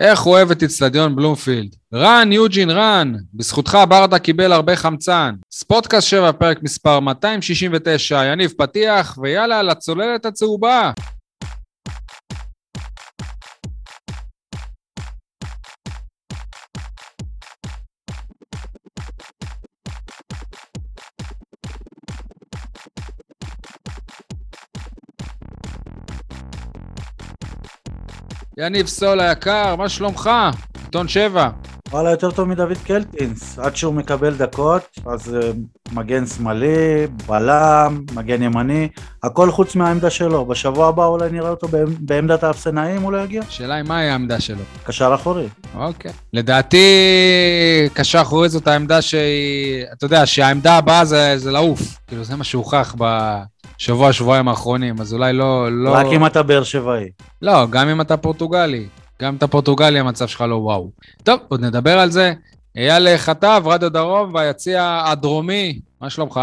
[0.00, 1.76] איך הוא אוהב את אצטדיון בלומפילד.
[1.94, 5.34] רן, יוג'ין, רן, בזכותך ברדה קיבל הרבה חמצן.
[5.50, 10.92] ספורטקאסט 7, פרק מספר 269, יניב פתיח, ויאללה, לצוללת הצהובה.
[28.58, 30.30] יניב סול היקר, מה שלומך?
[30.84, 31.48] עיתון שבע.
[31.90, 33.58] וואלה, יותר טוב מדוד קלטינס.
[33.58, 38.88] עד שהוא מקבל דקות, אז uh, מגן שמאלי, בלם, מגן ימני,
[39.22, 40.44] הכל חוץ מהעמדה שלו.
[40.44, 43.42] בשבוע הבא אולי נראה אותו בעמדת האפסנאים, הוא לא יגיע?
[43.48, 44.62] השאלה היא מהי העמדה שלו.
[44.84, 45.48] קשר אחורי.
[45.74, 46.12] אוקיי.
[46.32, 46.86] לדעתי,
[47.92, 49.84] קשר אחורי זאת העמדה שהיא...
[49.92, 51.80] אתה יודע, שהעמדה הבאה זה, זה לעוף.
[52.06, 53.04] כאילו, זה מה שהוכח ב...
[53.78, 55.68] שבוע, שבועיים האחרונים, אז אולי לא...
[55.72, 55.90] לא...
[55.90, 57.08] רק אם אתה באר שבעי.
[57.42, 58.86] לא, גם אם אתה פורטוגלי.
[59.22, 60.90] גם אם אתה פורטוגלי, המצב שלך לא וואו.
[61.22, 62.32] טוב, עוד נדבר על זה.
[62.76, 66.40] אייל חטב, רדיו דרום, והיציע הדרומי, מה שלומך?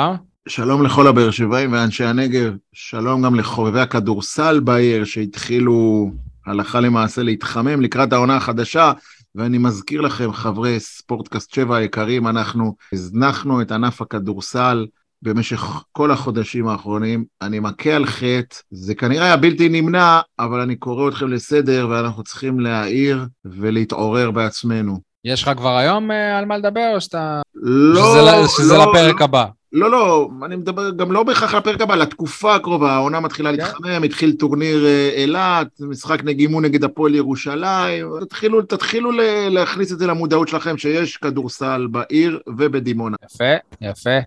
[0.48, 6.10] שלום לכל הבאר שבעים ואנשי הנגב, שלום גם לחובבי הכדורסל בעיר שהתחילו
[6.46, 8.92] הלכה למעשה להתחמם לקראת העונה החדשה,
[9.36, 14.86] ואני מזכיר לכם, חברי ספורטקאסט 7 היקרים, אנחנו הזנחנו את ענף הכדורסל
[15.24, 17.26] במשך כל החודשים האחרונים.
[17.42, 22.24] אני מכה על חטא, זה כנראה היה בלתי נמנע, אבל אני קורא אתכם לסדר ואנחנו
[22.24, 25.12] צריכים להעיר ולהתעורר בעצמנו.
[25.26, 27.42] יש לך כבר היום uh, על מה לדבר, או שאתה...
[27.56, 29.46] לא, שזה, שזה לא, לפרק לא, הבא?
[29.74, 33.58] לא, לא, אני מדבר גם לא בהכרח לפרק הבא, לתקופה הקרובה, העונה מתחילה כן.
[33.58, 39.12] להתחמם, התחיל טורניר אה, אילת, משחק נגימו נגד הפועל ירושלים, תתחילו, תתחילו
[39.50, 43.18] להכניס את זה למודעות שלכם, שיש כדורסל בעיר ובדימונה.
[43.26, 44.20] יפה, יפה.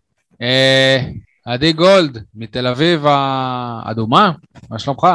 [0.42, 0.98] אה,
[1.46, 4.32] עדי גולד, מתל אביב האדומה,
[4.70, 5.06] מה שלומך?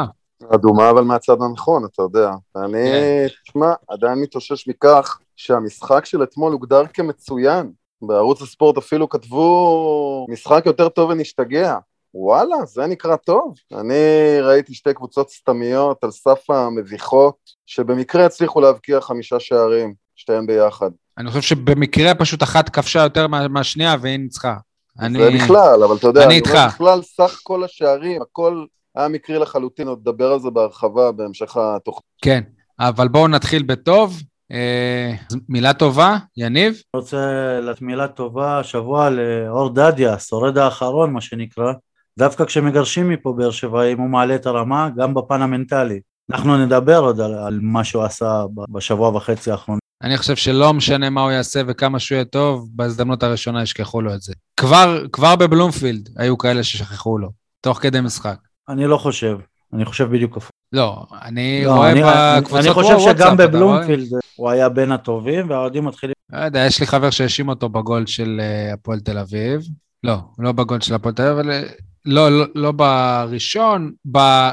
[0.54, 2.30] אדומה אבל מהצד הנכון, אתה יודע.
[2.56, 3.26] אני, כן.
[3.44, 7.72] תשמע, עדיין מתאושש מכך שהמשחק של אתמול הוגדר כמצוין.
[8.02, 11.78] בערוץ הספורט אפילו כתבו משחק יותר טוב ונשתגע.
[12.14, 13.54] וואלה, זה נקרא טוב.
[13.72, 13.94] אני
[14.42, 17.36] ראיתי שתי קבוצות סתמיות על סף המביכות,
[17.66, 20.90] שבמקרה הצליחו להבקיע חמישה שערים, שתיהן ביחד.
[21.18, 24.54] אני חושב שבמקרה פשוט אחת כבשה יותר מהשנייה והיא ניצחה.
[25.00, 25.18] אני...
[25.18, 26.58] זה בכלל, אבל אתה יודע, אני איתך.
[26.68, 28.64] בכלל, סך כל השערים, הכל
[28.96, 32.04] היה מקרי לחלוטין, עוד נדבר על זה בהרחבה בהמשך התוכנית.
[32.22, 32.40] כן,
[32.80, 34.22] אבל בואו נתחיל בטוב.
[34.52, 35.12] אה,
[35.48, 36.72] מילה טובה, יניב?
[36.72, 37.16] אני רוצה
[37.62, 41.72] לתת מילה טובה השבוע לאור דדיה, השורד האחרון, מה שנקרא.
[42.18, 46.00] דווקא כשמגרשים מפה באר שבע, אם הוא מעלה את הרמה, גם בפן המנטלי.
[46.30, 49.78] אנחנו נדבר עוד על, על מה שהוא עשה בשבוע וחצי האחרון.
[50.02, 54.14] אני חושב שלא משנה מה הוא יעשה וכמה שהוא יהיה טוב, בהזדמנות הראשונה ישכחו לו
[54.14, 54.32] את זה.
[54.56, 57.28] כבר, כבר בבלומפילד היו כאלה ששכחו לו,
[57.60, 58.36] תוך כדי משחק.
[58.68, 59.38] אני לא חושב,
[59.72, 60.50] אני חושב בדיוק הפוך.
[60.72, 65.84] לא, אני לא, רואה אני, בקבוצות אני חושב שגם בבלומפילד הוא היה בין הטובים, והאוהדים
[65.84, 66.14] מתחילים...
[66.32, 69.60] לא יודע, יש לי חבר שהאשים אותו בגול של אה, הפועל תל אביב.
[70.04, 71.64] לא, לא בגול של הפועל תל אביב, אבל
[72.06, 73.92] לא, לא, לא בראשון,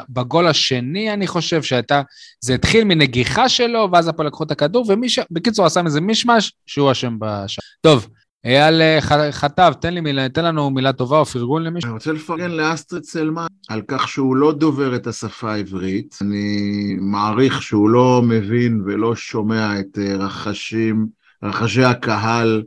[0.09, 2.01] בגול השני אני חושב שהייתה,
[2.41, 6.91] זה התחיל מנגיחה שלו, ואז הפועל לקחו את הכדור, ומישהו, בקיצור עשה מזה מישמש, שהוא
[6.91, 7.61] אשם בשם.
[7.81, 8.07] טוב,
[8.45, 11.87] אייל אה, חטב, תן, לי מילה, תן לנו מילה טובה או פרגון למישהו.
[11.87, 16.17] אני רוצה לפרגן לאסטרד סלמן על כך שהוא לא דובר את השפה העברית.
[16.21, 21.07] אני מעריך שהוא לא מבין ולא שומע את אה, רחשים,
[21.43, 22.63] רחשי הקהל,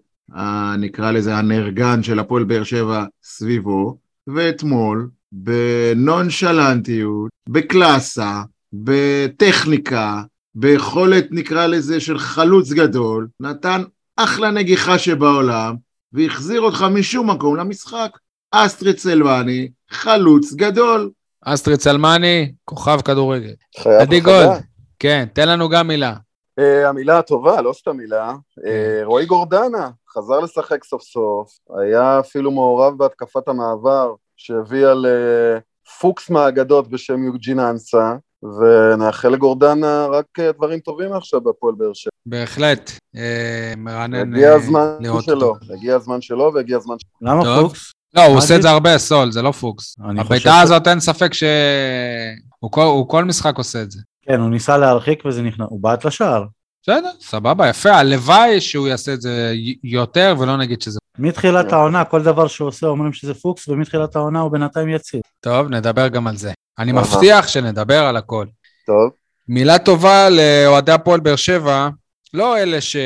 [0.78, 3.98] נקרא לזה הנרגן של הפועל באר שבע סביבו.
[4.26, 8.42] ואתמול, בנונשלנטיות, בקלאסה,
[8.72, 10.22] בטכניקה,
[10.54, 13.82] ביכולת נקרא לזה של חלוץ גדול, נתן
[14.16, 15.76] אחלה נגיחה שבעולם,
[16.12, 18.18] והחזיר אותך משום מקום למשחק.
[18.50, 21.10] אסטרי צלמני, חלוץ גדול.
[21.44, 23.52] אסטרי צלמני, כוכב כדורגל.
[24.00, 24.62] עדי גולד,
[24.98, 26.14] כן, תן לנו גם מילה.
[26.60, 28.62] Uh, המילה הטובה, לא סתם מילה, uh,
[29.04, 37.24] רועי גורדנה, חזר לשחק סוף סוף, היה אפילו מעורב בהתקפת המעבר שהביאה לפוקס מהאגדות בשם
[37.24, 40.26] יוג'ין אנסה, ונאחל לגורדנה רק
[40.56, 42.10] דברים טובים עכשיו בהפועל באר שבע.
[42.26, 47.30] בהחלט, אה, מרענן הגיע הזמן שלו, הגיע הזמן שלו והגיע הזמן שלו.
[47.30, 47.92] למה פוקס?
[48.14, 49.96] לא, הוא עושה את זה הרבה, סול, זה לא פוקס.
[50.18, 54.00] הביתה הזאת אין ספק שהוא כל משחק עושה את זה.
[54.22, 56.44] כן, הוא ניסה להרחיק וזה נכנס, הוא בעט לשער.
[56.90, 57.90] בסדר, סבבה, יפה.
[57.90, 59.54] הלוואי שהוא יעשה את זה
[59.84, 60.98] יותר, ולא נגיד שזה...
[61.18, 65.20] מתחילת העונה, כל דבר שהוא עושה אומרים שזה פוקס, ומתחילת העונה הוא בינתיים יציב.
[65.40, 66.52] טוב, נדבר גם על זה.
[66.78, 68.46] אני מבטיח שנדבר על הכל.
[68.86, 69.10] טוב.
[69.48, 71.88] מילה טובה לאוהדי הפועל באר שבע,
[72.34, 72.96] לא אלה ש...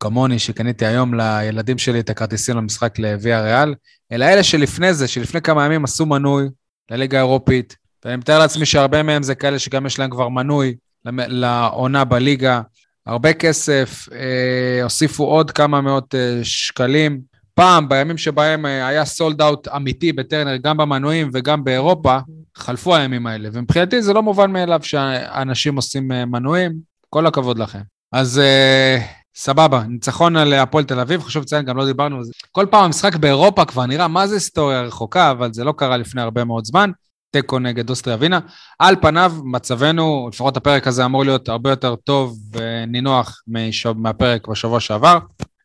[0.00, 3.74] כמוני, שקניתי היום לילדים שלי את הכרטיסים למשחק לוויה ריאל,
[4.12, 6.48] אלא אלה שלפני זה, שלפני כמה ימים עשו מנוי
[6.90, 10.74] לליגה האירופית, ואני מתאר לעצמי שהרבה מהם זה כאלה שגם יש להם כבר מנוי
[11.12, 12.60] לעונה בליגה.
[13.06, 17.20] הרבה כסף, אה, הוסיפו עוד כמה מאות אה, שקלים.
[17.56, 22.18] פעם, בימים שבהם אה, היה סולד אאוט אמיתי בטרנר, גם במנויים וגם באירופה,
[22.56, 23.48] חלפו הימים האלה.
[23.52, 26.72] ומבחינתי זה לא מובן מאליו שאנשים עושים אה, מנויים,
[27.10, 27.80] כל הכבוד לכם.
[28.12, 28.98] אז אה,
[29.36, 32.32] סבבה, ניצחון על הפועל תל אביב, חשוב לציין, גם לא דיברנו על זה.
[32.52, 36.22] כל פעם המשחק באירופה כבר נראה מה זה היסטוריה רחוקה, אבל זה לא קרה לפני
[36.22, 36.90] הרבה מאוד זמן.
[37.36, 38.40] תיקו נגד אוסטריה ווינה.
[38.78, 43.42] על פניו, מצבנו, לפחות הפרק הזה אמור להיות הרבה יותר טוב ונינוח
[43.96, 45.18] מהפרק בשבוע שעבר,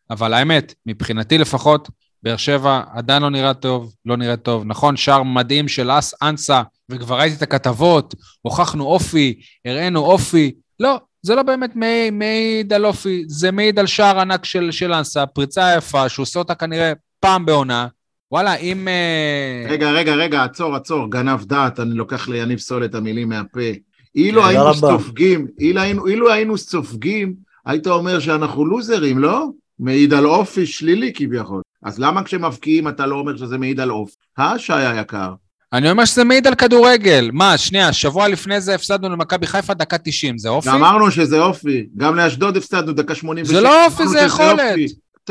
[0.09, 1.89] אבל האמת, מבחינתי לפחות,
[2.23, 4.63] באר שבע עדיין לא נראה טוב, לא נראה טוב.
[4.65, 10.51] נכון, שער מדהים של אס אנסה, וכבר ראיתי את הכתבות, הוכחנו אופי, הראינו אופי.
[10.79, 11.71] לא, זה לא באמת
[12.12, 16.39] מעיד על אופי, זה מעיד על שער ענק של, של אנסה, פריצה יפה, שהוא עושה
[16.39, 17.88] אותה כנראה פעם בעונה.
[18.31, 18.87] וואלה, אם...
[18.87, 23.59] אה, רגע, רגע, רגע, עצור, עצור, גנב דעת, אני לוקח ליניב סול את המילים מהפה.
[24.15, 27.33] אילו היינו סופגים, אילו, אילו היינו סופגים,
[27.65, 29.47] היית אומר שאנחנו לוזרים, לא?
[29.79, 31.61] מעיד על אופי שלילי כביכול.
[31.83, 34.15] אז למה כשמבקיעים אתה לא אומר שזה מעיד על אופי?
[34.39, 35.33] אה, שי היקר?
[35.73, 37.29] אני אומר שזה מעיד על כדורגל.
[37.33, 40.69] מה, שנייה, שבוע לפני זה הפסדנו למכבי חיפה דקה 90, זה אופי?
[40.69, 41.85] אמרנו שזה אופי.
[41.97, 43.53] גם לאשדוד הפסדנו דקה 86.
[43.53, 44.75] זה לא אופי, זה יכולת.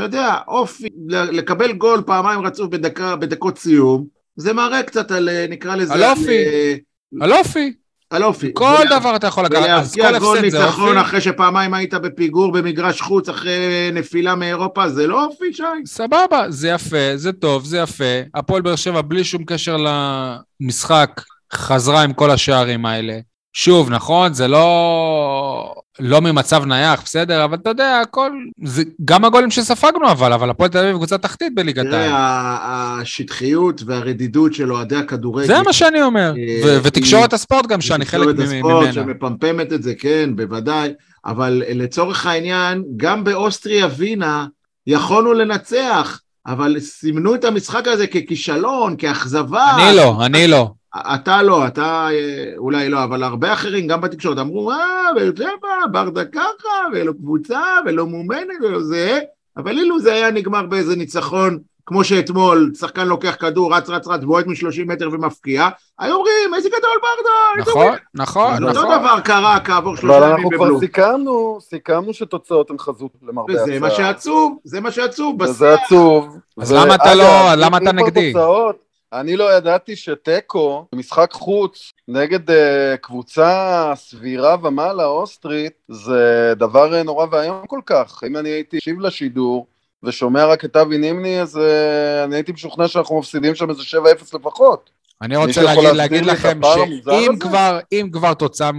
[0.05, 4.05] אתה יודע, אופי, לקבל גול פעמיים רצוף בדקה, בדקות סיום,
[4.37, 5.95] זה מראה קצת על, נקרא לזה...
[5.95, 6.45] על אופי,
[7.21, 7.73] על אופי.
[8.11, 8.51] על אופי.
[8.55, 10.41] כל דבר אתה יכול לקחת, אז כל הפסד זה אופי.
[10.41, 15.63] ניצחון אחרי שפעמיים היית בפיגור במגרש חוץ אחרי נפילה מאירופה, זה לא אופי, שי?
[15.87, 18.05] סבבה, זה יפה, זה טוב, זה יפה.
[18.35, 19.77] הפועל באר שבע, בלי שום קשר
[20.61, 21.21] למשחק,
[21.53, 23.19] חזרה עם כל השערים האלה.
[23.53, 28.31] שוב, נכון, זה לא, לא ממצב נייח, בסדר, אבל אתה יודע, הכל,
[28.65, 31.93] זה גם הגולים שספגנו אבל, אבל הפועל תל אביב קבוצה תחתית בליגת העל.
[31.93, 35.47] תראה, השטחיות והרדידות של אוהדי הכדורגל.
[35.47, 36.33] זה מה שאני אומר,
[36.65, 38.47] אה, ותקשורת הספורט גם, שאני חלק ממנה.
[38.47, 40.93] תקשורת הספורט שמפמפמת את זה, כן, בוודאי,
[41.27, 44.47] אבל לצורך העניין, גם באוסטריה ווינה
[44.87, 46.21] יכולנו לנצח.
[46.47, 49.67] אבל סימנו את המשחק הזה ככישלון, כאכזבה.
[49.77, 50.71] אני לא, אני לא.
[50.97, 55.87] אתה לא, אתה אה, אולי לא, אבל הרבה אחרים, גם בתקשורת, אמרו, אה, באר שבע,
[55.93, 59.19] ברדה ככה, ולא קבוצה, ולא מאומנת, ולא זה,
[59.57, 64.25] אבל אילו זה היה נגמר באיזה ניצחון, כמו שאתמול, שחקן לוקח כדור, רץ, רץ, רץ,
[64.25, 68.65] בועט מ-30 מטר ומפקיע, היו אומרים, איזה גדול ברדה, נכון, נכון, נכון.
[68.65, 70.55] אותו דבר קרה כעבור שלושה ימים בבלום.
[70.55, 73.65] אבל אנחנו כבר סיכמנו, סיכמנו שתוצאות הן חזות למרבה הצעה.
[73.65, 76.39] וזה מה שעצוב, זה מה שעצוב, וזה עצוב.
[76.59, 78.33] אז למה אתה לא, למה אתה נגדי?
[79.13, 82.53] אני לא ידעתי שתיקו במשחק חוץ נגד uh,
[83.01, 88.23] קבוצה סבירה ומעלה אוסטרית זה דבר uh, נורא ואיום כל כך.
[88.27, 89.67] אם אני הייתי מקשיב לשידור
[90.03, 91.61] ושומע רק את אבי נימני אז uh,
[92.25, 94.91] אני הייתי משוכנע שאנחנו מפסידים שם איזה 7-0 לפחות.
[95.23, 97.79] אני רוצה להגיד, להגיד לכם שאם כבר,
[98.13, 98.71] כבר תוצאה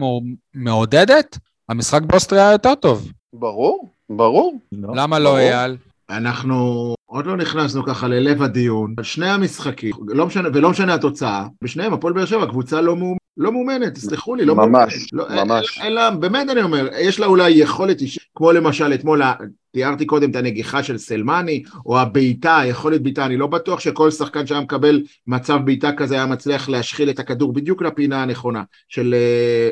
[0.54, 1.38] מעודדת,
[1.70, 3.12] המשחק באוסטריה היה יותר טוב.
[3.34, 4.60] ברור, ברור.
[4.72, 5.78] למה לא, אייל?
[6.10, 11.94] אנחנו עוד לא נכנסנו ככה ללב הדיון, שני המשחקים, לא משנה, ולא משנה התוצאה, בשניהם
[11.94, 15.38] הפועל באר שבע קבוצה לא, מאומנת, לא מאומנת, תסלחו לי, לא ממש, מאומנת.
[15.38, 15.80] לא, ממש.
[15.84, 19.22] אין לה, באמת אני אומר, יש לה אולי יכולת אישית, כמו למשל אתמול,
[19.72, 24.48] תיארתי קודם את הנגיחה של סלמני, או הבעיטה, יכולת בעיטה, אני לא בטוח שכל שחקן
[24.48, 29.16] שהיה מקבל מצב בעיטה כזה היה מצליח להשחיל את הכדור בדיוק לפינה הנכונה של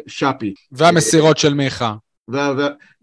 [0.06, 0.54] uh, שפי.
[0.72, 1.94] והמסירות של מיכה.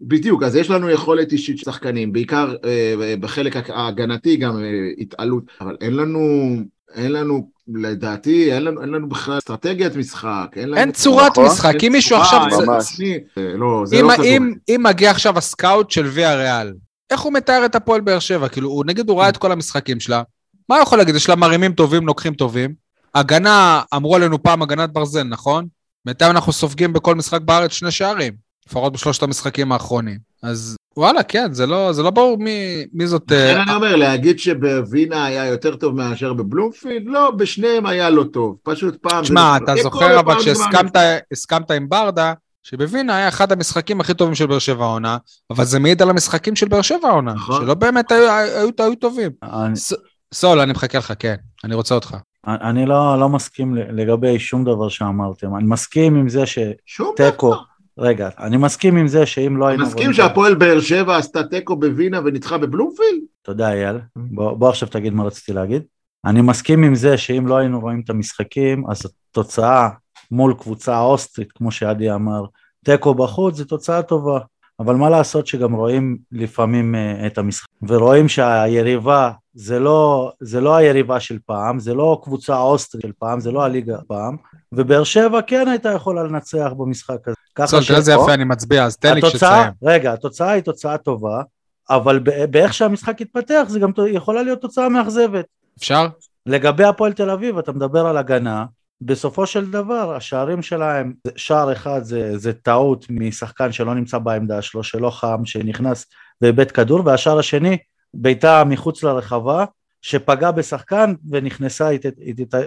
[0.01, 5.75] בדיוק, אז יש לנו יכולת אישית שחקנים, בעיקר אה, בחלק ההגנתי גם אה, התעלות, אבל
[5.81, 6.55] אין לנו,
[6.95, 10.77] אין לנו, לדעתי, אין לנו, אין לנו בכלל אסטרטגיית משחק, אין.
[10.77, 11.45] אין צורת נכון?
[11.45, 12.39] משחק, אם מישהו עכשיו...
[12.65, 13.01] ממש.
[13.37, 14.23] אה, לא, זה אם, לא.
[14.23, 16.73] אם, אם מגיע עכשיו הסקאוט של ויה ריאל,
[17.11, 18.49] איך הוא מתאר את הפועל באר שבע?
[18.49, 20.23] כאילו, הוא נגיד, הוא ראה את כל המשחקים שלה,
[20.69, 21.15] מה הוא יכול להגיד?
[21.15, 22.73] יש לה מרימים טובים, לוקחים טובים.
[23.15, 25.67] הגנה, אמרו עלינו פעם הגנת ברזל, נכון?
[26.05, 28.46] בינתיים אנחנו סופגים בכל משחק בארץ שני שערים.
[28.67, 30.17] לפחות בשלושת המשחקים האחרונים.
[30.43, 33.31] אז וואלה, כן, זה לא, זה לא ברור מי, מי זאת...
[33.31, 33.61] לכן uh...
[33.61, 38.57] אני אומר, להגיד שבווינה היה יותר טוב מאשר בבלומפילד, לא, בשניהם היה לא טוב.
[38.63, 39.25] פשוט פעם...
[39.25, 42.33] שמע, אתה זוכר אבל שהסכמת עם ברדה,
[42.63, 45.17] שבווינה היה אחד המשחקים הכי טובים של באר שבע העונה,
[45.49, 47.61] אבל זה מעיד על המשחקים של באר שבע העונה, נכון.
[47.61, 49.31] שלא באמת היו, היו, היו טובים.
[49.43, 49.75] אני...
[49.75, 49.93] ס...
[50.33, 52.15] סול, אני מחכה לך, כן, אני רוצה אותך.
[52.47, 56.43] אני לא, לא מסכים לגבי שום דבר שאמרתם, אני מסכים עם זה
[56.85, 57.53] שתיקו...
[57.97, 59.83] רגע, אני מסכים עם זה שאם לא היינו...
[59.83, 63.21] מסכים שהפועל באר שבע עשתה תיקו בווינה וניצחה בבלומפילד?
[63.41, 65.83] תודה אייל, בוא, בוא עכשיו תגיד מה רציתי להגיד.
[66.25, 69.89] אני מסכים עם זה שאם לא היינו רואים את המשחקים, אז התוצאה
[70.31, 72.45] מול קבוצה אוסטרית, כמו שעדי אמר,
[72.85, 74.39] תיקו בחוץ זה תוצאה טובה.
[74.79, 80.75] אבל מה לעשות שגם רואים לפעמים uh, את המשחק, ורואים שהיריבה זה לא, זה לא
[80.75, 84.37] היריבה של פעם, זה לא קבוצה אוסטרית של פעם, זה לא הליגה פעם,
[84.71, 87.36] ובאר שבע כן הייתה יכולה לנצח במשחק הזה.
[87.57, 87.91] ככה ש...
[87.91, 87.97] או.
[88.13, 89.71] יפה אני מצביע, אז תן לי כשתסיים.
[89.83, 91.41] רגע, התוצאה היא תוצאה טובה,
[91.89, 95.45] אבל באיך שהמשחק התפתח זה גם יכולה להיות תוצאה מאכזבת.
[95.77, 96.07] אפשר?
[96.45, 98.65] לגבי הפועל תל אביב, אתה מדבר על הגנה,
[99.01, 104.83] בסופו של דבר השערים שלהם, שער אחד זה, זה טעות משחקן שלא נמצא בעמדה שלו,
[104.83, 106.05] שלא חם, שנכנס
[106.41, 107.77] ואיבד כדור, והשער השני,
[108.13, 109.65] בעיטה מחוץ לרחבה,
[110.01, 111.89] שפגע בשחקן ונכנסה,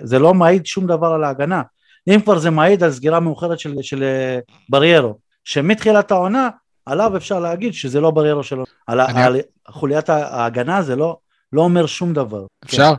[0.02, 1.62] זה לא מעיד שום דבר על ההגנה.
[2.08, 4.38] אם כבר זה מעיד על סגירה מאוחרת של, של אה,
[4.68, 6.48] בריירו, שמתחילת העונה,
[6.86, 8.64] עליו אפשר להגיד שזה לא בריירו שלו.
[8.86, 9.36] על, אני- על
[9.68, 11.16] חוליית ההגנה זה לא,
[11.52, 12.46] לא אומר שום דבר.
[12.64, 12.92] אפשר?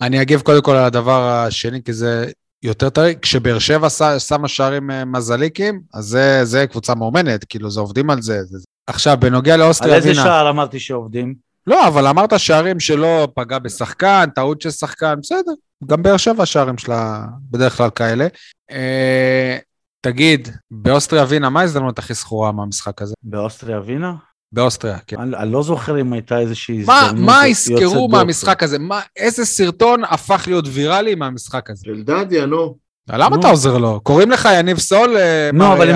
[0.00, 2.30] אני אגיב קודם כל על הדבר השני, כי זה
[2.62, 3.14] יותר טרי.
[3.22, 3.88] כשבאר שבע
[4.18, 8.44] שמה שערים אה, מזליקים, אז זה, זה קבוצה מאומנת, כאילו, זה עובדים על זה.
[8.44, 8.58] זה.
[8.86, 10.22] עכשיו, בנוגע על לאוסטריה איזה ווינה...
[10.22, 11.47] שער אמרתי שעובדים?
[11.68, 15.52] לא, אבל אמרת שערים שלא פגע בשחקן, טעות של שחקן, בסדר.
[15.86, 18.26] גם באר שבע השערים שלה בדרך כלל כאלה.
[18.70, 19.58] אה,
[20.00, 23.14] תגיד, באוסטריה ווינה, מה ההזדמנות הכי זכורה מהמשחק הזה?
[23.22, 24.14] באוסטריה ווינה?
[24.52, 25.20] באוסטריה, כן.
[25.20, 28.16] אני, אני לא זוכר אם הייתה איזושהי מה, הזדמנות מה יוצאת יזכרו דופן.
[28.16, 28.78] מהמשחק הזה?
[28.78, 31.82] מה, איזה סרטון הפך להיות ויראלי מהמשחק הזה?
[31.84, 32.87] של דדיה, נו.
[33.12, 33.40] למה נו.
[33.40, 34.00] אתה עוזר לו?
[34.02, 35.16] קוראים לך יניב סול?
[35.16, 35.90] אה, נו, אבל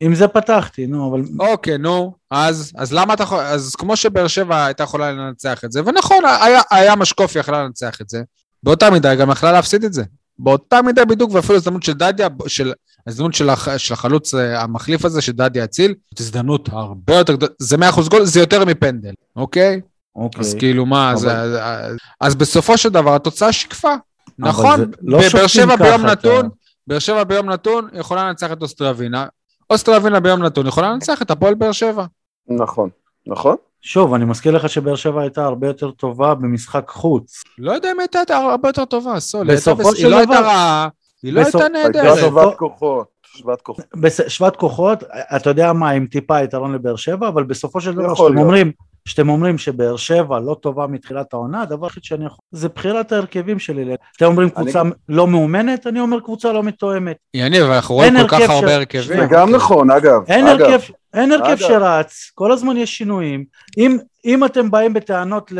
[0.00, 1.22] עם, זה פתחתי, נו, אבל...
[1.50, 3.40] אוקיי, נו, אז, אז למה אתה יכול...
[3.40, 8.00] אז כמו שבאר שבע הייתה יכולה לנצח את זה, ונכון, היה, היה משקוף יכלה לנצח
[8.00, 8.22] את זה,
[8.62, 10.02] באותה מידה היא גם יכלה להפסיד את זה.
[10.38, 12.72] באותה מידה בדיוק, ואפילו הזדמנות של דדיה, של,
[13.06, 17.52] הזדמנות של, הח, של החלוץ אה, המחליף הזה, שדדיה הציל, זאת הזדמנות הרבה יותר גדולה,
[17.58, 19.80] זה 100% גול, זה יותר מפנדל, אוקיי?
[20.16, 20.40] אוקיי.
[20.40, 23.94] אז כאילו מה, אבל- אז, אז, אז בסופו של דבר התוצאה שיקפה.
[24.38, 26.48] נכון, לא בבאר שבע ביום אתה- נתון,
[26.86, 29.26] באר שבע ביום נתון יכולה לנצח את אוסטריה ווינה,
[29.70, 32.04] אוסטריה ווינה ביום נתון יכולה לנצח את הפועל באר שבע.
[32.48, 32.90] נכון,
[33.26, 33.56] נכון.
[33.82, 37.42] שוב, אני מזכיר לך שבאר שבע הייתה הרבה יותר טובה במשחק חוץ.
[37.58, 40.24] לא יודע אם הייתה הרבה יותר טובה, סול, היא הייתה בסופו בס- של היא לא
[40.24, 40.88] דבר- הייתה רעה,
[41.22, 42.18] היא לא הייתה הייתה נהדרת.
[42.18, 43.84] שוות כוחות, שוות כוחות.
[43.96, 45.04] בס- שוות כוחות,
[45.36, 48.38] אתה יודע מה, עם טיפה יתרון לבאר שבע, אבל בסופו של דבר, כשאתם.
[48.38, 48.72] אומרים,
[49.08, 53.58] כשאתם אומרים שבאר שבע לא טובה מתחילת העונה, הדבר היחיד שאני יכול, זה בחירת ההרכבים
[53.58, 53.94] שלי.
[54.16, 57.16] אתם אומרים קבוצה לא מאומנת, אני אומר קבוצה לא מתואמת.
[57.34, 59.02] יניב, אנחנו רואים כל כך הרבה הרכבים.
[59.02, 60.20] זה גם נכון, אגב.
[60.28, 61.56] אין אגב, הרכב, אין הרכב אגב.
[61.58, 63.44] שרץ, כל הזמן יש שינויים.
[63.78, 65.52] אם, אם אתם באים בטענות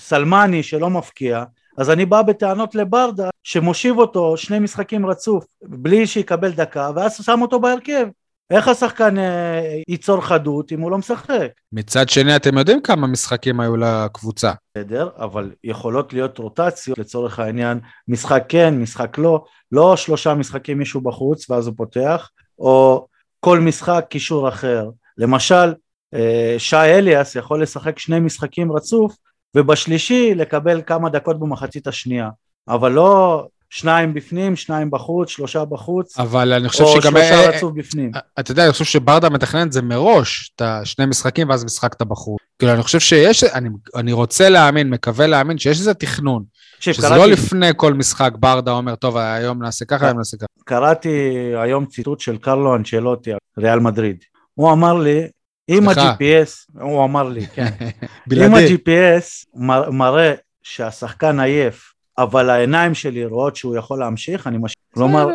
[0.00, 1.44] לסלמני שלא מפקיע,
[1.78, 7.42] אז אני בא בטענות לברדה שמושיב אותו שני משחקים רצוף בלי שיקבל דקה, ואז שם
[7.42, 8.06] אותו בהרכב.
[8.50, 11.48] איך השחקן אה, ייצור חדות אם הוא לא משחק?
[11.72, 14.52] מצד שני, אתם יודעים כמה משחקים היו לקבוצה.
[14.74, 21.00] בסדר, אבל יכולות להיות רוטציות לצורך העניין, משחק כן, משחק לא, לא שלושה משחקים מישהו
[21.00, 23.06] בחוץ ואז הוא פותח, או
[23.40, 24.88] כל משחק קישור אחר.
[25.18, 25.74] למשל,
[26.14, 29.16] אה, שי אליאס יכול לשחק שני משחקים רצוף,
[29.54, 32.28] ובשלישי לקבל כמה דקות במחצית השנייה,
[32.68, 37.12] אבל לא שניים בפנים, שניים בחוץ, שלושה בחוץ, אבל אני חושב או שגם...
[37.12, 38.10] שלושה אה, רצוף בפנים.
[38.14, 41.92] אה, אתה יודע, אני חושב שברדה מתכנן את זה מראש, את השני משחקים, ואז משחק
[41.94, 42.36] את הבחור.
[42.58, 46.42] כאילו, אני חושב שיש, אני, אני רוצה להאמין, מקווה להאמין, שיש איזה תכנון.
[46.80, 50.46] שזה קראתי- לא לפני כל משחק ברדה אומר, טוב, היום נעשה ככה, היום נעשה ככה.
[50.64, 51.08] קראתי
[51.56, 54.16] היום ציטוט של קרלו אנצ'לוטי, ריאל מדריד.
[54.54, 55.22] הוא אמר לי,
[55.68, 55.88] אם.
[55.88, 57.66] ה-GPS, הוא אמר לי, כן,
[58.46, 58.54] אם.
[58.54, 64.74] ה-GPS מר- מראה שהשחקן עייף, אבל העיניים שלי רואות שהוא יכול להמשיך, אני מש...
[64.94, 65.28] כלומר,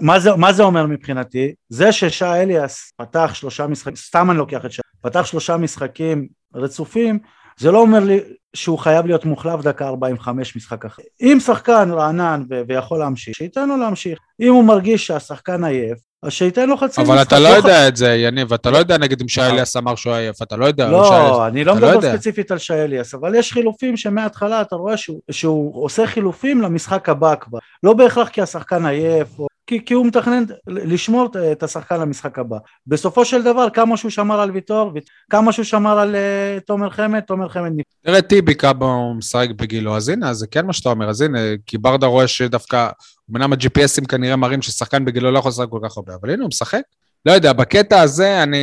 [0.00, 1.52] מה זה, מה זה אומר מבחינתי?
[1.68, 7.18] זה ששי אליאס פתח שלושה משחקים, סתם אני לוקח את שי, פתח שלושה משחקים רצופים,
[7.60, 8.20] זה לא אומר לי
[8.56, 11.02] שהוא חייב להיות מוחלף דקה 45 משחק אחר.
[11.22, 14.18] אם שחקן רענן ו- ויכול להמשיך, שייתן לו להמשיך.
[14.40, 17.26] אם הוא מרגיש שהשחקן עייף, אז שייתן לו חצי אבל משחק.
[17.26, 19.94] אתה לא ח- יודע את זה, יניב, אתה לא יודע נגיד אם שי אליאס אמר
[19.94, 20.84] שהוא עייף, אתה לא יודע.
[20.86, 22.12] שי לא, אני לא לא מדבר.
[22.16, 27.08] ספציפית על שי אליאס, אבל יש חילופים שמההתחלה אתה רואה שהוא, שהוא עושה חילופים למשחק
[27.08, 27.58] הבא כבר.
[27.82, 32.56] לא בהכרח כי השחקן עייף, או, כי, כי הוא מתכנן לשמור את- השחקן למשחק הבא.
[32.86, 36.90] בסופו של דבר, כמה שהוא שמר על ויטור, ויט- כמה שהוא שמר על uh, תומר
[36.90, 37.84] חמד, תומר חמד נפ...
[38.04, 41.38] תראה טיבי כמה הוא משחק בגילו, אז הנה, זה כן מה שאתה אומר, אז הנה,
[41.66, 42.88] כי ברדה רואה שדווקא,
[43.32, 46.48] אמנם ה-GPSים כנראה מראים ששחקן בגילו לא יכול לשחק כל כך הרבה, אבל הנה הוא
[46.48, 46.82] משחק.
[47.26, 48.58] לא יודע, בקטע הזה אני,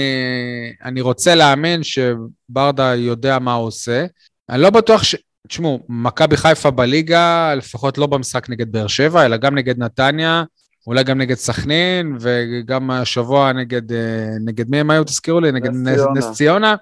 [0.83, 4.05] אני רוצה להאמין שברדה יודע מה הוא עושה.
[4.49, 5.15] אני לא בטוח ש...
[5.47, 10.43] תשמעו, מכבי חיפה בליגה, לפחות לא במשחק נגד באר שבע, אלא גם נגד נתניה,
[10.87, 13.97] אולי גם נגד סכנין, וגם השבוע נגד, אה,
[14.45, 15.51] נגד מי הם היו, תזכירו לי?
[15.51, 16.75] נגד נס נס, ציונה.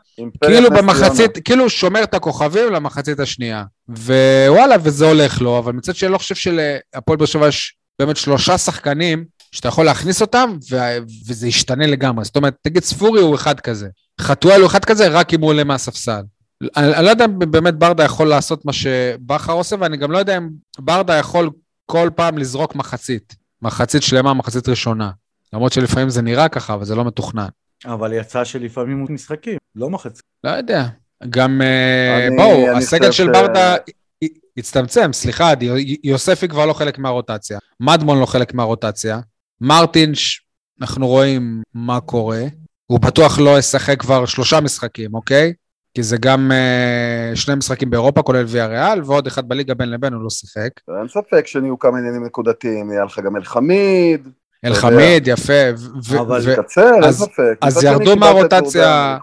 [0.43, 1.43] כאילו נס במחצית, ציונה.
[1.45, 3.63] כאילו שומר את הכוכבים למחצית השנייה.
[3.89, 8.17] ווואלה, וזה הולך לו, אבל מצד שני אני לא חושב שלהפועל באר שבע יש באמת
[8.17, 10.97] שלושה שחקנים שאתה יכול להכניס אותם, ו-
[11.27, 12.25] וזה ישתנה לגמרי.
[12.25, 13.87] זאת אומרת, תגיד ספורי הוא אחד כזה.
[14.21, 16.21] חתואל הוא אחד כזה רק אם הוא עולה מהספסל.
[16.77, 20.17] אני, אני לא יודע אם באמת ברדה יכול לעשות מה שבכר עושה, ואני גם לא
[20.17, 21.49] יודע אם ברדה יכול
[21.85, 23.44] כל פעם לזרוק מחצית.
[23.65, 25.11] מחצית שלמה, מחצית ראשונה.
[25.53, 27.47] למרות שלפעמים זה נראה ככה, אבל זה לא מתוכנן.
[27.85, 30.21] אבל יצא שלפעמים הוא משחקים, לא מחצי.
[30.43, 30.85] לא יודע.
[31.29, 33.75] גם, אה, אני- בואו, אני הסגל של ברדה
[34.57, 35.53] הצטמצם, סליחה,
[36.03, 39.19] יוספי כבר לא חלק מהרוטציה, מדמון לא חלק מהרוטציה,
[39.61, 40.41] מרטינש,
[40.81, 42.43] אנחנו רואים מה קורה,
[42.87, 45.53] הוא בטוח לא ישחק כבר שלושה משחקים, אוקיי?
[45.95, 50.13] כי זה גם אה, שני משחקים באירופה, כולל ויה ריאל, ועוד אחד בליגה בין לבין,
[50.13, 50.69] הוא לא שיחק.
[50.99, 54.27] אין ספק שנהיו כמה עניינים נקודתיים, נהיה לך גם אלחמיד,
[54.65, 55.53] אלחמיד, יפה,
[56.09, 57.57] ו- אבל- ו- תקצר, אין אז- ספק.
[57.61, 59.17] אז ירדו מהרוטציה-.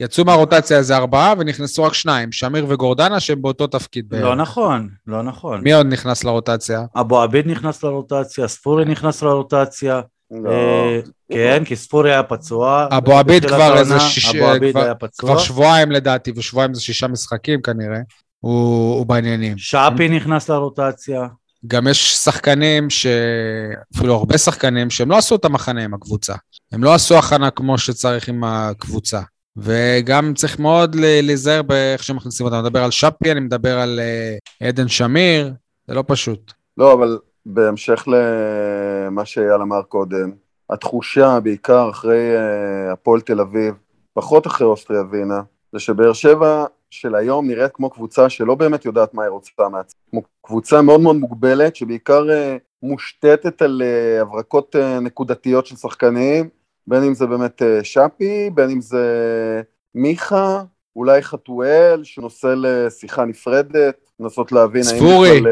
[0.00, 4.08] יצאו מהרוטציה איזה ארבעה ונכנסו רק שניים, שמיר וגורדנה שהם באותו תפקיד.
[4.08, 4.24] בערך.
[4.24, 5.60] לא נכון, לא נכון.
[5.60, 6.84] מי עוד נכנס לרוטציה?
[7.00, 10.00] אבו עביד נכנס לרוטציה, ספורי נכנס לרוטציה.
[10.30, 10.50] לא.
[10.50, 11.00] אה,
[11.32, 12.86] כן, כי ספורי היה פצוע.
[12.90, 15.30] אבו עביד כבר איזה שיש- אבו עביד כבר- היה פצוע.
[15.30, 17.98] כבר שבועיים לדעתי, ושבועיים זה שישה משחקים כנראה,
[18.40, 19.58] הוא, בעניינים.
[19.58, 21.26] שפי נכנס לרוטציה.
[21.66, 23.06] גם יש שחקנים, ש...
[23.96, 26.34] אפילו הרבה שחקנים, שהם לא עשו את המחנה עם הקבוצה.
[26.72, 29.20] הם לא עשו הכנה כמו שצריך עם הקבוצה.
[29.56, 32.56] וגם צריך מאוד ל- להיזהר באיך שמכניסים אותם.
[32.56, 35.52] אני מדבר על שפי, אני מדבר על אה, עדן שמיר,
[35.88, 36.52] זה לא פשוט.
[36.78, 37.18] לא, אבל
[37.54, 40.30] בהמשך למה שאייל אמר קודם,
[40.70, 43.74] התחושה, בעיקר אחרי אה, הפועל תל אביב,
[44.12, 45.42] פחות אחרי אוסטריה ווינה,
[45.72, 50.00] זה שבאר שבע של היום נראית כמו קבוצה שלא באמת יודעת מה היא רוצה מעצמה.
[50.10, 56.48] כמו קבוצה מאוד מאוד מוגבלת, שבעיקר אה, מושתתת על אה, הברקות נקודתיות של שחקנים,
[56.86, 59.04] בין אם זה באמת שפי, בין אם זה
[59.94, 60.62] מיכה,
[60.96, 65.42] אולי חתואל, שנושא לשיחה נפרדת, לנסות להבין האם ספורי.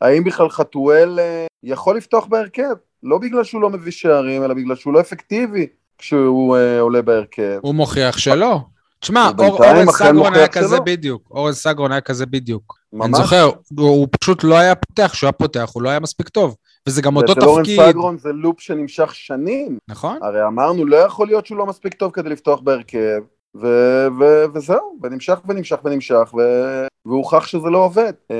[0.00, 4.76] האם בכלל חתואל אה, יכול לפתוח בהרכב, לא בגלל שהוא לא מביא שערים, אלא בגלל
[4.76, 5.66] שהוא לא אפקטיבי
[5.98, 7.58] כשהוא אה, עולה בהרכב.
[7.62, 8.58] הוא מוכיח שלא.
[9.00, 10.80] תשמע, אור- אורן סגרון היה כזה.
[10.80, 11.22] בדיוק.
[11.30, 12.78] אורן סגרון היה כזה בדיוק.
[12.92, 13.18] אני ממש.
[13.20, 16.56] זוכר, הוא, הוא פשוט לא היה פותח, כשהוא היה פותח הוא לא היה מספיק טוב.
[16.88, 19.78] וזה גם אותו אורן תפקיד, סגרון זה לופ שנמשך שנים.
[19.88, 20.18] נכון?
[20.22, 23.20] הרי אמרנו, לא יכול להיות שהוא לא מספיק טוב כדי לפתוח בהרכב,
[23.54, 28.12] ו- ו- וזהו, ונמשך ונמשך ונמשך, ו- והוכח שזה לא עובד.
[28.30, 28.36] אה,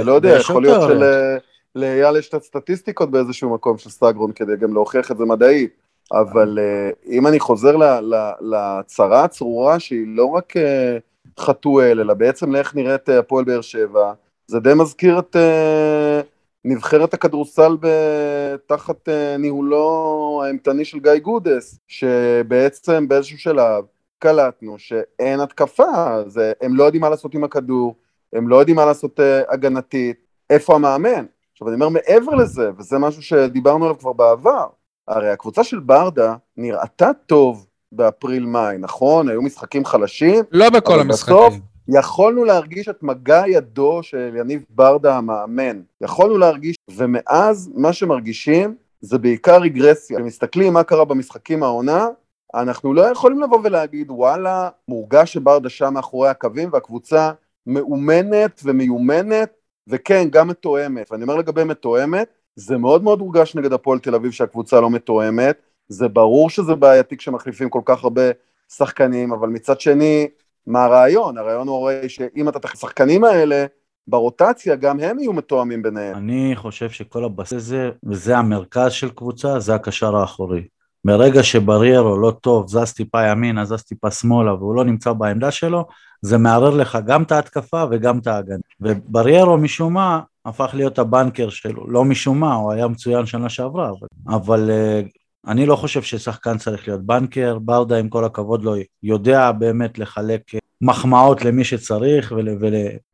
[0.00, 1.00] ו- לא יודע, יכול להיות יותר.
[1.00, 1.36] של-
[1.76, 5.70] לאייל יש את הסטטיסטיקות באיזשהו מקום של סגרון כדי גם להוכיח את זה מדעית,
[6.12, 10.98] אבל אה, אם אני חוזר ל- ל- להצהרה הצרורה שהיא לא רק אה,
[11.38, 14.12] חתואל, אלא בעצם לאיך נראית הפועל באר שבע,
[14.46, 15.36] זה די מזכיר את
[16.64, 17.76] נבחרת הכדורסל
[18.66, 23.84] תחת ניהולו האימתני של גיא גודס, שבעצם באיזשהו שלב
[24.18, 27.94] קלטנו שאין התקפה, זה, הם לא יודעים מה לעשות עם הכדור,
[28.32, 30.16] הם לא יודעים מה לעשות אה, הגנתית,
[30.50, 31.24] איפה המאמן?
[31.52, 34.66] עכשיו אני אומר מעבר לזה, וזה משהו שדיברנו עליו כבר בעבר,
[35.08, 39.28] הרי הקבוצה של ברדה נראתה טוב באפריל-מאי, נכון?
[39.28, 41.36] היו משחקים חלשים, לא בכל המשחקים.
[41.36, 41.54] בסוף-
[41.88, 45.80] יכולנו להרגיש את מגע ידו של יניב ברדה המאמן.
[46.00, 50.18] יכולנו להרגיש, ומאז מה שמרגישים זה בעיקר רגרסיה.
[50.18, 52.08] כשמסתכלים מה קרה במשחקים העונה,
[52.54, 57.32] אנחנו לא יכולים לבוא ולהגיד וואלה, מורגש שברדה שם מאחורי הקווים והקבוצה
[57.66, 59.50] מאומנת ומיומנת,
[59.88, 61.12] וכן, גם מתואמת.
[61.12, 65.56] ואני אומר לגבי מתואמת, זה מאוד מאוד הורגש נגד הפועל תל אביב שהקבוצה לא מתואמת.
[65.88, 68.22] זה ברור שזה בעייתי כשמחליפים כל כך הרבה
[68.68, 70.28] שחקנים, אבל מצד שני,
[70.66, 71.38] מה הרעיון?
[71.38, 73.66] הרעיון הוא הרי שאם אתה תכניס שחקנים האלה,
[74.08, 76.16] ברוטציה גם הם יהיו מתואמים ביניהם.
[76.16, 80.62] אני חושב שכל הבסיס הזה, וזה המרכז של קבוצה, זה הקשר האחורי.
[81.04, 85.86] מרגע שבריירו לא טוב, זז טיפה ימינה, זז טיפה שמאלה, והוא לא נמצא בעמדה שלו,
[86.22, 88.58] זה מערער לך גם את ההתקפה וגם את ההגנה.
[88.80, 93.88] ובריירו משום מה הפך להיות הבנקר שלו, לא משום מה, הוא היה מצוין שנה שעברה,
[93.88, 95.00] אבל, אבל אה,
[95.46, 100.54] אני לא חושב ששחקן צריך להיות בנקר, ברדה עם כל הכבוד לו יודע באמת לחלק
[100.54, 102.32] אה, מחמאות למי שצריך,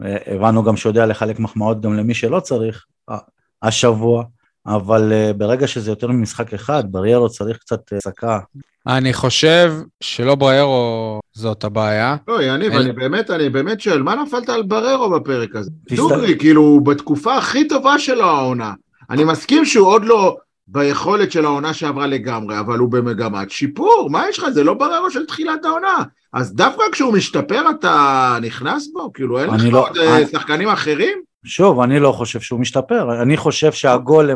[0.00, 3.18] והבנו גם שיודע לחלק מחמאות גם למי שלא צריך אה,
[3.62, 4.24] השבוע,
[4.66, 8.38] אבל אה, ברגע שזה יותר ממשחק אחד, בריירו צריך קצת אה, הפסקה.
[8.86, 12.16] אני חושב שלא בריירו זאת הבעיה.
[12.28, 15.70] לא, יניב, אני באמת, אני באמת שואל, מה נפלת על בררו בפרק הזה?
[15.96, 18.72] דוגרי, כאילו, הוא בתקופה הכי טובה שלו העונה.
[19.10, 20.36] אני מסכים שהוא עוד לא
[20.68, 24.48] ביכולת של העונה שעברה לגמרי, אבל הוא במגמת שיפור, מה יש לך?
[24.48, 25.96] זה לא בררו של תחילת העונה.
[26.32, 29.12] אז דווקא כשהוא משתפר אתה נכנס בו?
[29.12, 31.18] כאילו, אין אני לך לא- עוד אה, אני- שחקנים אחרים?
[31.44, 34.30] שוב, אני לא חושב שהוא משתפר, אני חושב שהגול,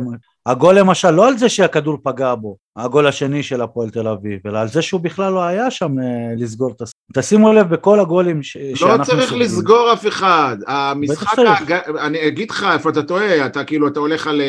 [0.46, 4.58] הגול למשל, לא על זה שהכדור פגע בו, הגול השני של הפועל תל אביב, אלא
[4.58, 6.04] על זה שהוא בכלל לא היה שם אה,
[6.36, 6.92] לסגור את הס...
[7.14, 8.56] תשימו לב בכל הגולים ש...
[8.56, 9.42] לא שאנחנו צריך סוגרים.
[9.42, 10.56] לסגור אף אחד.
[10.66, 11.60] המשחק, צריך.
[11.60, 11.72] הג...
[11.98, 14.40] אני אגיד לך איפה אתה טועה, אתה כאילו, אתה הולך על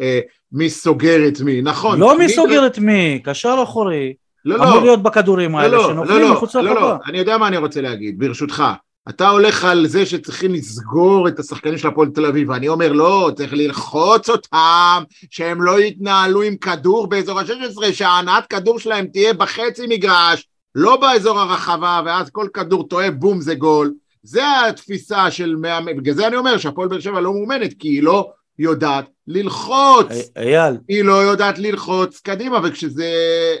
[0.00, 0.20] אה,
[0.52, 1.98] מי סוגר את מי, נכון.
[1.98, 5.88] לא מי סוגר את מי, קשר אחורי, לא, אמור לא, להיות בכדורים לא, האלה לא,
[5.88, 6.96] שנופלים לא, מחוץ לא, לא, לרחבה.
[7.06, 8.64] אני יודע מה אני רוצה להגיד, ברשותך.
[9.08, 13.30] אתה הולך על זה שצריכים לסגור את השחקנים של הפועל תל אביב, ואני אומר לא,
[13.36, 19.86] צריך ללחוץ אותם שהם לא יתנהלו עם כדור באזור ה-16, שההנעת כדור שלהם תהיה בחצי
[19.88, 23.92] מגרש, לא באזור הרחבה, ואז כל כדור טועה, בום, זה גול.
[24.22, 28.02] זה התפיסה של מאמן, בגלל זה אני אומר שהפועל באר שבע לא מאומנת, כי היא
[28.02, 30.06] לא יודעת ללחוץ.
[30.36, 30.74] אייל.
[30.88, 33.12] היא לא יודעת ללחוץ קדימה, וכשזה...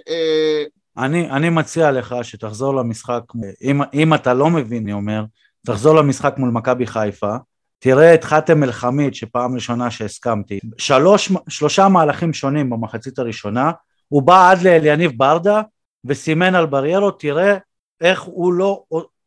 [0.08, 0.64] אה,
[0.98, 3.22] אני, אני מציע לך שתחזור למשחק,
[3.62, 5.24] אם, אם אתה לא מבין, אני אומר,
[5.66, 7.36] תחזור למשחק מול מכבי חיפה,
[7.78, 13.70] תראה את חאתם אל-חמיד, שפעם ראשונה שהסכמתי, שלוש, שלושה מהלכים שונים במחצית הראשונה,
[14.08, 15.62] הוא בא עד לאליניב ברדה
[16.04, 17.56] וסימן על בריירו, תראה
[18.00, 18.82] איך הוא לא,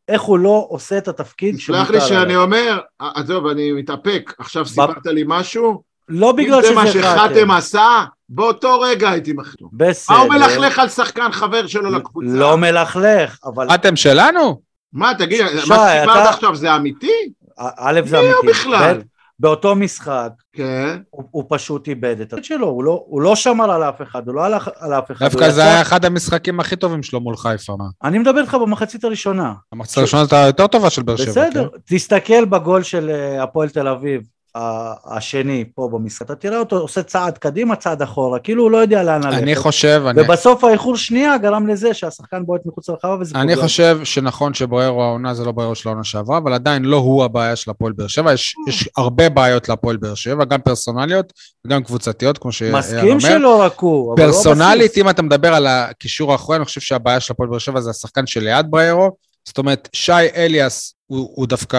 [0.07, 2.01] איך הוא לא עושה את התפקיד שמותר עליו.
[2.01, 5.83] סלח לי שאני אומר, עזוב, אני מתאפק, עכשיו סיפרת לי משהו?
[6.09, 6.87] לא בגלל שזה חאתם.
[6.87, 9.69] אם זה מה שחאתם עשה, באותו רגע הייתי מחתום.
[9.73, 10.17] בסדר.
[10.17, 12.27] מה הוא מלכלך על שחקן חבר שלו לקבוצה?
[12.27, 13.67] לא מלכלך, אבל...
[13.75, 14.61] אתם שלנו?
[14.93, 17.11] מה, תגיד, מה שסיפרת עכשיו זה אמיתי?
[17.57, 18.33] א', זה אמיתי.
[18.33, 19.01] מי הוא בכלל?
[19.39, 20.99] באותו משחק, כן.
[21.09, 24.35] הוא, הוא פשוט איבד את שלו, הוא לא, הוא לא שמר על אף אחד, הוא
[24.35, 25.25] לא הלך על אף אחד.
[25.25, 27.85] דווקא זה היה אחד המשחקים הכי טובים שלו מול חיפה, מה?
[28.03, 29.53] אני מדבר איתך במחצית הראשונה.
[29.71, 31.31] המחצית הראשונה הייתה יותר טובה של באר שבע.
[31.31, 31.77] בסדר, כן?
[31.95, 34.21] תסתכל בגול של אה, הפועל תל אביב,
[34.55, 39.03] השני פה במשחק, אתה תראה אותו עושה צעד קדימה, צעד אחורה, כאילו הוא לא יודע
[39.03, 39.43] לאן ללכת.
[39.43, 40.03] אני חושב...
[40.15, 40.71] ובסוף אני...
[40.71, 43.41] האיחור שנייה גרם לזה שהשחקן בועט מחוץ לרחבה וזה פוגע.
[43.41, 47.23] אני חושב שנכון שבוערו העונה זה לא בוערו של העונה שעברה, אבל עדיין לא הוא
[47.23, 51.33] הבעיה של הפועל באר שבע, יש, יש הרבה בעיות להפועל באר שבע, גם פרסונליות
[51.65, 52.79] וגם קבוצתיות, כמו שאייל אומר.
[52.79, 56.81] מסכים שלא רק הוא, אבל לא פרסונלית, אם אתה מדבר על הקישור האחורי, אני חושב
[56.81, 59.11] שהבעיה של הפועל באר שבע זה השחקן שליד בריירו,
[59.47, 61.77] זאת אומרת, שי אליאס הוא, הוא דווקא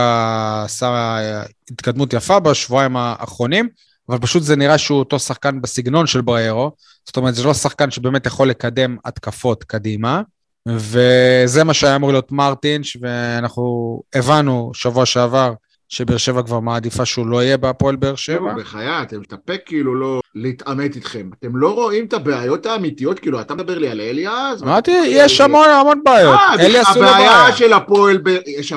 [0.65, 1.19] עשה
[1.71, 3.69] התקדמות יפה בשבועיים האחרונים,
[4.09, 6.71] אבל פשוט זה נראה שהוא אותו שחקן בסגנון של בריירו,
[7.07, 10.23] זאת אומרת, זה לא שחקן שבאמת יכול לקדם התקפות קדימה,
[10.69, 15.53] וזה מה שהיה אמור להיות מרטינש, ואנחנו הבנו שבוע שעבר
[15.91, 18.55] שבאר שבע כבר מעדיפה שהוא לא יהיה בהפועל באר שבע.
[18.55, 21.31] בחיי, אתם מתאפק כאילו לא להתעמת איתכם.
[21.39, 24.63] אתם לא רואים את הבעיות האמיתיות, כאילו, אתה מדבר לי על אליאס?
[24.63, 26.41] אמרתי, יש המון המון בעיות.
[26.61, 27.31] אליאס הוא לא בעיה.
[27.31, 28.19] הבעיה של הפועל,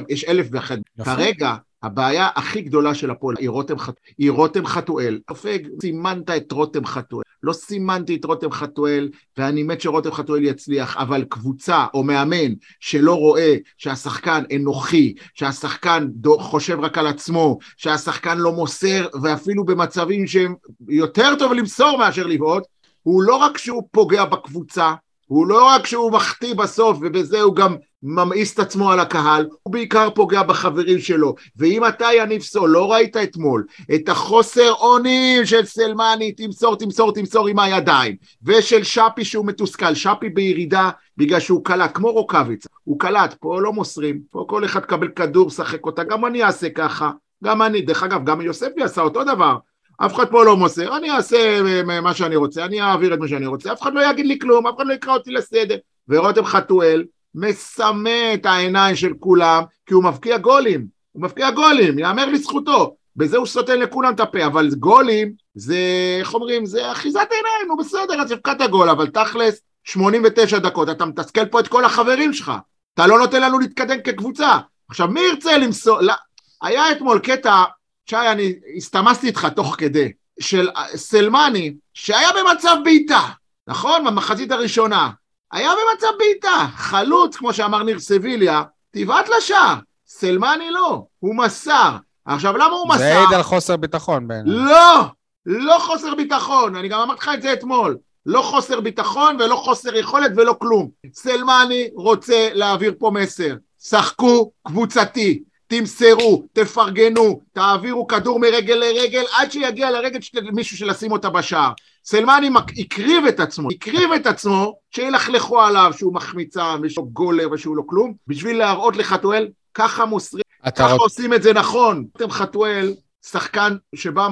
[0.10, 0.78] יש אלף ואחת.
[1.04, 3.76] כרגע, הבעיה הכי גדולה של הפועל היא רותם.
[4.18, 5.20] היא רותם חתואל.
[5.34, 7.24] ספק, סימנת את רותם חתואל.
[7.44, 13.16] לא סימנתי את רותם חתואל, ואני מת שרותם חתואל יצליח, אבל קבוצה או מאמן שלא
[13.16, 16.08] רואה שהשחקן אנוכי, שהשחקן
[16.40, 20.56] חושב רק על עצמו, שהשחקן לא מוסר, ואפילו במצבים שהם
[20.88, 22.64] יותר טוב למסור מאשר לבעוט,
[23.04, 24.94] הוא לא רק שהוא פוגע בקבוצה,
[25.28, 29.74] הוא לא רק שהוא מחטיא בסוף ובזה הוא גם ממאיס את עצמו על הקהל, הוא
[29.74, 31.36] בעיקר פוגע בחברים שלו.
[31.58, 37.48] ואם אתה, יניב סול, לא ראית אתמול את החוסר אונים של סלמני, תמסור, תמסור, תמסור
[37.48, 43.36] עם הידיים, ושל שפי שהוא מתוסכל, שפי בירידה בגלל שהוא קלט, כמו רוקאביץ, הוא קלט,
[43.40, 47.12] פה לא מוסרים, פה כל אחד קבל כדור, שחק אותה, גם אני אעשה ככה,
[47.44, 49.58] גם אני, דרך אגב, גם יוספי עשה אותו דבר.
[49.98, 51.62] אף אחד פה לא מוסר, אני אעשה
[52.02, 54.68] מה שאני רוצה, אני אעביר את מה שאני רוצה, אף אחד לא יגיד לי כלום,
[54.68, 55.76] אף אחד לא יקרא אותי לסדר.
[56.10, 57.04] ורותם חתואל
[57.36, 62.96] מסמא את העיניים של כולם, כי הוא מבקיע גולים, הוא מבקיע גולים, יאמר לזכותו.
[63.16, 65.78] בזה הוא סוטן לכולם את הפה, אבל גולים זה,
[66.20, 71.06] איך אומרים, זה אחיזת עיניים, הוא בסדר, אז הבקעת גול, אבל תכלס, 89 דקות, אתה
[71.06, 72.52] מתסכל פה את כל החברים שלך,
[72.94, 74.58] אתה לא נותן לנו להתקדם כקבוצה.
[74.90, 76.14] עכשיו, מי ירצה למסור, לא,
[76.62, 77.64] היה אתמול קטע
[78.06, 83.22] שי, אני הסתמסתי איתך תוך כדי, של סלמני, שהיה במצב בעיטה,
[83.68, 84.06] נכון?
[84.06, 85.10] במחצית הראשונה.
[85.52, 86.68] היה במצב בעיטה.
[86.76, 89.76] חלוץ, כמו שאמר ניר סביליה, תבעט לשער.
[90.08, 91.98] סלמני לא, הוא מסר.
[92.26, 92.98] עכשיו, למה הוא מסר?
[92.98, 94.54] זה העיד על חוסר ביטחון בעיניי.
[94.56, 95.02] לא,
[95.46, 96.76] לא חוסר ביטחון.
[96.76, 97.98] אני גם אמרתי לך את זה אתמול.
[98.26, 100.90] לא חוסר ביטחון ולא חוסר יכולת ולא כלום.
[101.14, 103.56] סלמני רוצה להעביר פה מסר.
[103.80, 105.44] שחקו קבוצתי.
[105.78, 111.72] תמסרו, תפרגנו, תעבירו כדור מרגל לרגל עד שיגיע לרגל של מישהו שלשים אותה בשער.
[112.06, 117.78] סלמני הקריב את עצמו, הקריב את עצמו שילכלכו עליו שהוא מחמיצה ויש לו גולר ושהוא
[117.78, 120.44] לא כלום, בשביל להראות לחתואל, ככה מוסרים,
[120.76, 121.02] ככה רוצ...
[121.02, 122.06] עושים את זה נכון.
[122.18, 122.94] אתם חתואל,
[123.26, 124.28] שחקן שבא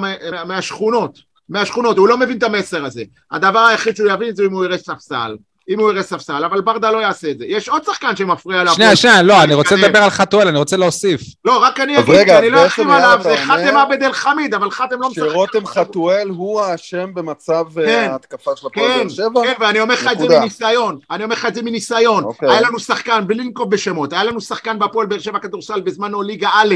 [0.46, 3.02] מהשכונות, מהשכונות, הוא לא מבין את המסר הזה.
[3.30, 5.36] הדבר היחיד שהוא יבין זה אם הוא יראה ספסל.
[5.68, 7.44] אם הוא יראה ספסל, אבל ברדה לא יעשה את זה.
[7.48, 8.74] יש עוד שחקן שמפריע לה.
[8.74, 11.20] שנייה, שנייה, לא, אני רוצה לדבר על חתואל, אני רוצה להוסיף.
[11.44, 15.00] לא, רק אני אגיד, אני לא ארחיב עליו, זה חתם עבד אל חמיד, אבל חתם
[15.00, 15.28] לא משחק.
[15.30, 19.42] שרותם חתואל הוא האשם במצב אה, כן, ההתקפה של הפועל באר שבע?
[19.42, 22.24] כן, ואני אומר לך את זה מניסיון, אני אומר לך את זה מניסיון.
[22.24, 22.50] אוקיי.
[22.50, 26.50] היה לנו שחקן, בלי לנקוב בשמות, היה לנו שחקן בהפועל באר שבע כדורסל בזמנו ליגה
[26.52, 26.74] א',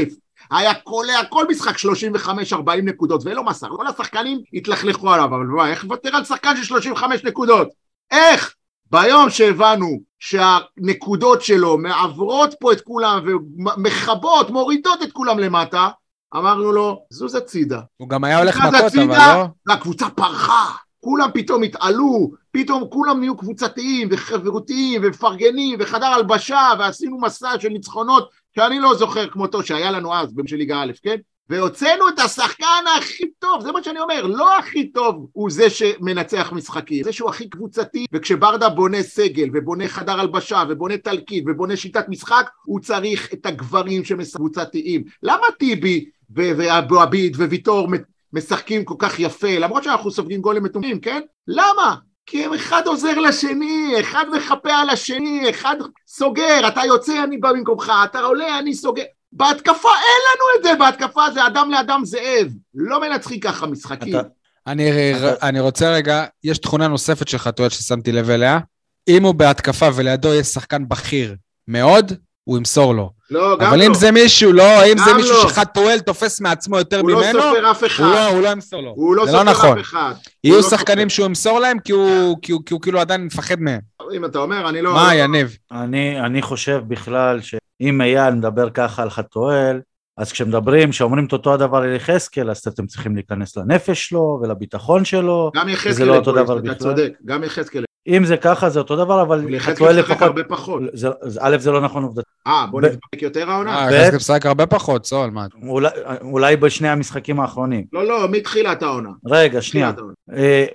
[0.51, 6.15] היה קולע כל משחק 35-40 נקודות, ולא מסר, כל השחקנים התלכלכו עליו, אבל איך לוותר
[6.15, 7.67] על שחקן של 35 נקודות?
[8.11, 8.53] איך?
[8.91, 15.89] ביום שהבנו שהנקודות שלו מעברות פה את כולם ומכבות, מורידות את כולם למטה,
[16.35, 17.81] אמרנו לו, זוז הצידה.
[17.97, 19.45] הוא גם היה הולך מכות, אבל לא?
[19.67, 20.65] והקבוצה פרחה,
[20.99, 28.29] כולם פתאום התעלו, פתאום כולם נהיו קבוצתיים וחברותיים ומפרגנים וחדר הלבשה ועשינו מסע של ניצחונות
[28.55, 31.15] שאני לא זוכר כמותו שהיה לנו אז של ליגה א', כן?
[31.49, 36.51] והוצאנו את השחקן הכי טוב, זה מה שאני אומר, לא הכי טוב הוא זה שמנצח
[36.51, 42.05] משחקים, זה שהוא הכי קבוצתי, וכשברדה בונה סגל ובונה חדר הלבשה ובונה תלקיד ובונה שיטת
[42.09, 45.03] משחק, הוא צריך את הגברים שקבוצתיים.
[45.23, 47.87] למה טיבי ואבו עביד וויטור
[48.33, 51.21] משחקים כל כך יפה, למרות שאנחנו סופגים גולים מטומטמים, כן?
[51.47, 51.95] למה?
[52.25, 55.75] כי הם אחד עוזר לשני, אחד מחפה על השני, אחד
[56.07, 59.03] סוגר, אתה יוצא, אני בא במקומך, אתה עולה, אני סוגר.
[59.33, 62.47] בהתקפה אין לנו את זה, בהתקפה זה אדם לאדם זאב.
[62.75, 64.19] לא מנצחים ככה משחקים.
[64.19, 64.27] אתה-
[64.67, 68.59] אני, אתה- אני רוצה רגע, יש תכונה נוספת של חתואל ששמתי לב אליה.
[69.07, 71.35] אם הוא בהתקפה ולידו יש שחקן בכיר
[71.67, 72.11] מאוד,
[72.43, 73.11] הוא ימסור לו.
[73.31, 73.85] לא, גם אבל לא.
[73.85, 75.49] אם זה מישהו, לא, אם זה מישהו לא.
[75.49, 78.03] שחתואל תופס מעצמו יותר הוא לא ממנו, סופר אף אחד.
[78.03, 78.89] הוא לא, הוא לא ימסור לו.
[78.95, 79.77] הוא לא לא סופר נכון.
[79.79, 80.13] אף אחד.
[80.43, 81.15] יהיו הוא לא שחקנים סופר.
[81.15, 83.79] שהוא ימסור להם כי הוא, כי הוא, כי הוא כאילו עדיין מפחד מהם.
[84.15, 84.93] אם אתה אומר, אני לא...
[84.93, 85.57] מה, לא- יניב?
[85.71, 87.41] אני, אני חושב בכלל
[87.81, 89.81] שאם אייל מדבר ככה על חתואל,
[90.17, 95.05] אז כשמדברים, כשאומרים את אותו הדבר על יחזקאל, אז אתם צריכים להיכנס לנפש שלו ולביטחון
[95.05, 95.51] שלו.
[95.55, 96.75] גם יחזקאל, לא אותו דבר אתה.
[96.75, 97.83] צודק, גם יחזקאל.
[98.07, 100.27] אם זה ככה זה אותו דבר, אבל חתואל יחזקאל משחק לפחות...
[100.27, 100.81] הרבה פחות.
[100.93, 102.33] זה, זה, א', זה לא נכון עובדתית.
[102.47, 103.77] אה, בוא נדבק יותר העונה.
[103.77, 105.45] אה, יחזקאל משחק הרבה פחות, סול, מה?
[105.67, 105.89] אולי,
[106.21, 107.85] אולי בשני המשחקים האחרונים.
[107.93, 109.09] לא, לא, מתחילת העונה.
[109.25, 109.91] רגע, שנייה.
[110.33, 110.65] אה,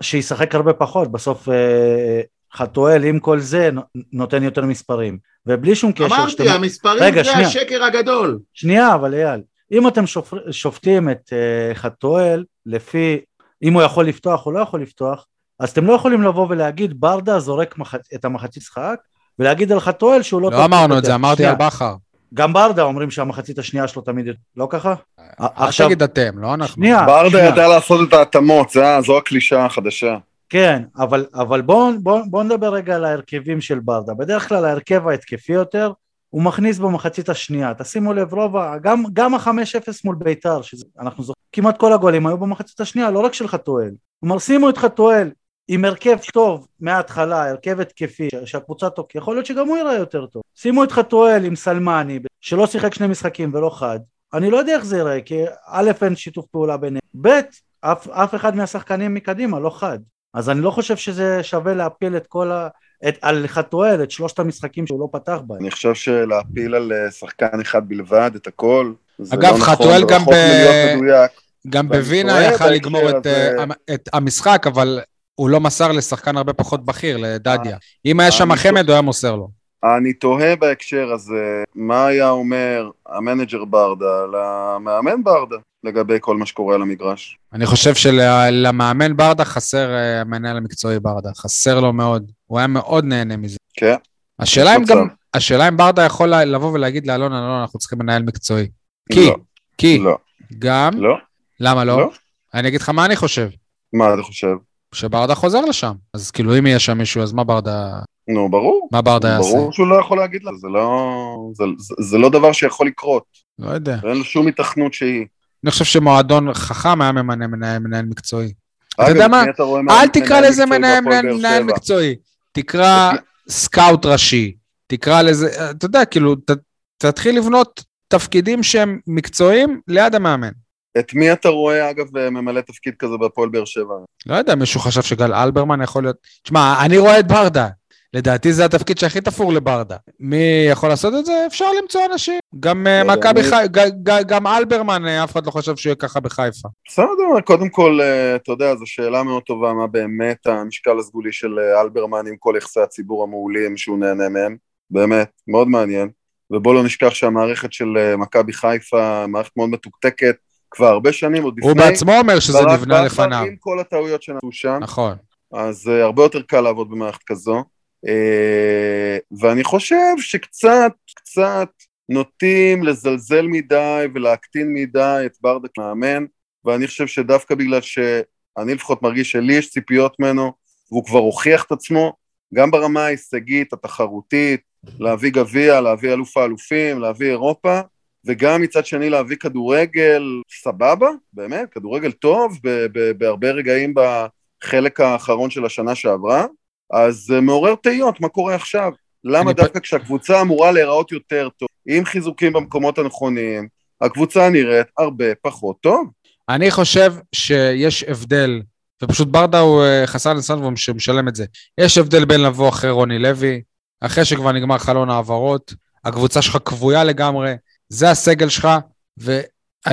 [0.00, 2.20] שישחק הרבה פחות, בסוף אה,
[2.54, 3.82] חתואל עם כל זה נו-
[4.12, 5.18] נותן יותר מספרים.
[5.46, 6.06] ובלי שום קשר...
[6.06, 7.48] אמרתי, שאתם- המספרים רגע, זה שנייה.
[7.48, 8.38] השקר הגדול.
[8.54, 9.40] שנייה, אבל אייל,
[9.72, 13.20] אם אתם שופר, שופטים את uh, חתואל לפי
[13.62, 15.26] אם הוא יכול לפתוח או לא יכול לפתוח,
[15.60, 17.94] אז אתם לא יכולים לבוא ולהגיד ברדה זורק מח...
[18.14, 18.96] את המחצית משחק,
[19.38, 20.50] ולהגיד על חתואל שהוא לא...
[20.50, 21.04] לא אמרנו את.
[21.04, 21.94] זה, אמרתי שנייה, על בכר.
[22.34, 24.26] גם ברדה אומרים שהמחצית השנייה שלו תמיד...
[24.56, 24.94] לא ככה?
[25.40, 26.74] אל עכשיו, תגיד אתם, לא אנחנו.
[26.74, 27.46] שנייה, ברדה שנייה.
[27.48, 28.70] ידע לעשות את ההתאמות,
[29.06, 30.16] זו הקלישאה החדשה.
[30.50, 34.14] כן, אבל, אבל בואו בוא, בוא נדבר רגע על ההרכבים של ברדה.
[34.14, 35.92] בדרך כלל ההרכב ההתקפי יותר,
[36.30, 37.74] הוא מכניס במחצית השנייה.
[37.74, 42.80] תשימו לב, רוב, גם, גם ה-5-0 מול ביתר, שאנחנו זוכרים, כמעט כל הגולים היו במחצית
[42.80, 43.90] השנייה, לא רק של חתואל.
[44.20, 45.30] כלומר, שימו את חתואל
[45.68, 50.42] עם הרכב טוב מההתחלה, הרכב התקפי, שהקבוצה טוב, יכול להיות שגם הוא ייראה יותר טוב.
[50.54, 54.00] שימו את חתואל עם סלמני, שלא שיחק שני משחקים ולא חד.
[54.34, 57.40] אני לא יודע איך זה ייראה, כי א', אין שיתוף פעולה ביניהם, ב',
[57.80, 59.98] אף, אף אחד מהשחקנים מקדימה לא חד.
[60.34, 62.68] אז אני לא חושב שזה שווה להפיל את כל ה...
[63.08, 65.60] את, על חתואל, את שלושת המשחקים שהוא לא פתח בהם.
[65.60, 70.02] אני חושב שלהפיל על אה, שחקן אחד בלבד את הכל, זה אגב, לא נכון, חתואל
[70.08, 71.30] גם רחוק ב- מלהיות מדויק.
[71.68, 73.26] גם בווינה יכל לגמור את.
[73.26, 73.64] אה,
[73.94, 75.00] את המשחק, אבל
[75.34, 77.76] הוא לא מסר לשחקן הרבה פחות בכיר, לדדיה.
[78.06, 79.48] אם היה שם חמד, הוא היה מוסר לו.
[79.96, 86.74] אני תוהה בהקשר הזה, מה היה אומר המנג'ר ברדה למאמן ברדה לגבי כל מה שקורה
[86.74, 87.38] על המגרש.
[87.52, 92.32] אני חושב שלמאמן ברדה חסר אה, המנהל המקצועי ברדה, חסר לו מאוד.
[92.46, 93.56] הוא היה מאוד נהנה מזה.
[93.74, 93.94] כן,
[94.38, 94.84] השאלה אם.
[94.84, 98.68] גם, השאלה אם ברדה יכול לבוא ולהגיד לאלון, אלון, אנחנו צריכים מנהל מקצועי.
[99.12, 99.36] כי, לא,
[99.78, 100.18] כי, לא,
[100.58, 101.16] גם, לא,
[101.60, 101.98] למה לא?
[101.98, 102.10] לא.
[102.54, 103.48] אני אגיד לך מה אני חושב,
[103.92, 104.54] מה אתה חושב?
[104.94, 105.92] שברדה חוזר לשם.
[106.14, 108.88] אז כאילו, אם יהיה שם מישהו, אז מה ברדה, נו, ברור.
[108.92, 109.48] מה ברדה יעשה?
[109.50, 111.06] ברור שהוא לא יכול להגיד לה, זה לא,
[111.54, 113.24] זה, זה, זה לא דבר שיכול לקרות,
[113.58, 113.96] לא יודע.
[114.02, 115.26] ואין לו שום התכנות שהיא.
[115.64, 118.52] אני חושב שמועדון חכם היה ממנה מנהל, מנהל מקצועי.
[118.94, 119.44] אתה יודע מה?
[119.90, 121.62] אל תקרא לזה מנהל, מנהל?
[121.62, 122.16] מקצועי.
[122.52, 123.12] תקרא
[123.48, 124.54] סקאוט ראשי.
[124.86, 126.50] תקרא לזה, אתה יודע, כאילו, ת,
[126.98, 130.50] תתחיל לבנות תפקידים שהם מקצועיים ליד המאמן.
[130.98, 133.94] את מי אתה רואה, אגב, ממלא תפקיד כזה בהפועל באר שבע?
[134.26, 136.16] לא יודע, מישהו חשב שגל אלברמן יכול להיות...
[136.42, 137.68] תשמע, אני רואה את ברדה.
[138.14, 139.96] לדעתי זה התפקיד שהכי תפור לברדה.
[140.20, 141.44] מי יכול לעשות את זה?
[141.46, 142.38] אפשר למצוא אנשים.
[142.60, 146.20] גם אה, לא מכבי חיפה, גם אלברמן, אה, אף אחד לא חשב שהוא יהיה ככה
[146.20, 146.68] בחיפה.
[146.88, 151.58] בסדר, קודם כל, אה, אתה יודע, זו שאלה מאוד טובה, מה באמת המשקל הסגולי של
[151.58, 154.56] אלברמן עם כל יחסי הציבור המעולים שהוא נהנה מהם.
[154.90, 156.08] באמת, מאוד מעניין.
[156.50, 160.36] ובוא לא נשכח שהמערכת של מכבי חיפה, מערכת מאוד מתוקתקת,
[160.70, 161.70] כבר הרבה שנים, עוד לפני...
[161.70, 163.44] הוא בעצמו אומר שזה נבנה לפניו.
[163.46, 164.78] עם כל הטעויות שנעשו שם.
[164.80, 165.16] נכון.
[165.52, 167.64] אז uh, הרבה יותר קל לעבוד במערכת כזו.
[168.06, 171.68] Uh, ואני חושב שקצת, קצת
[172.08, 176.24] נוטים לזלזל מדי ולהקטין מדי את ברדה כמאמן,
[176.64, 180.52] ואני חושב שדווקא בגלל שאני לפחות מרגיש שלי יש ציפיות ממנו,
[180.90, 182.12] והוא כבר הוכיח את עצמו,
[182.54, 184.60] גם ברמה ההישגית, התחרותית,
[184.98, 187.80] להביא גביע, להביא אלוף האלופים, להביא אירופה,
[188.26, 190.22] וגם מצד שני להביא כדורגל
[190.62, 194.26] סבבה, באמת, כדורגל טוב, ב- ב- בהרבה רגעים ב...
[194.62, 196.46] החלק האחרון של השנה שעברה,
[196.92, 198.92] אז זה מעורר תהיות, מה קורה עכשיו?
[199.24, 203.68] למה דווקא כשהקבוצה אמורה להיראות יותר טוב, עם חיזוקים במקומות הנכונים,
[204.00, 206.10] הקבוצה נראית הרבה פחות טוב.
[206.48, 208.62] אני חושב שיש הבדל,
[209.02, 211.44] ופשוט ברדה הוא אה, חסר ניסיון והוא מש- משלם את זה.
[211.80, 213.62] יש הבדל בין לבוא אחרי רוני לוי,
[214.00, 215.74] אחרי שכבר נגמר חלון העברות,
[216.04, 217.54] הקבוצה שלך כבויה לגמרי,
[217.88, 218.68] זה הסגל שלך,
[219.16, 219.44] ואני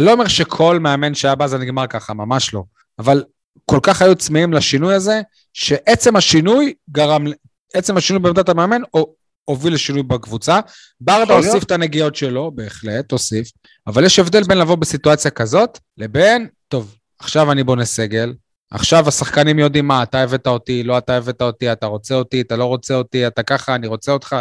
[0.05, 2.63] לא אומר שכל מאמן שהיה בא זה נגמר ככה, ממש לא.
[2.99, 3.23] אבל
[3.65, 5.21] כל כך היו צמאים לשינוי הזה,
[5.57, 7.25] שעצם השינוי גרם,
[7.73, 9.13] עצם השינוי בעמדת המאמן או,
[9.45, 10.59] הוביל לשינוי בקבוצה.
[11.01, 11.33] ברדה.
[11.33, 13.51] הוסיף את הנגיעות שלו, בהחלט, הוסיף,
[13.87, 18.33] אבל יש הבדל בין לבוא בסיטואציה כזאת, לבין, טוב, עכשיו אני בונה סגל,
[18.71, 22.55] עכשיו השחקנים יודעים מה, אתה הבאת אותי, לא אתה הבאת אותי, אתה רוצה אותי, אתה
[22.55, 24.35] לא רוצה אותי, אתה ככה, אני רוצה אותך.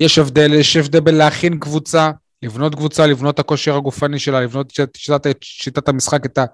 [0.00, 2.10] יש הבדל, יש הבדל בין להכין קבוצה,
[2.42, 6.44] לבנות קבוצה, לבנות את הכושר הגופני שלה, לבנות את שיטת, את שיטת המשחק, את, ה,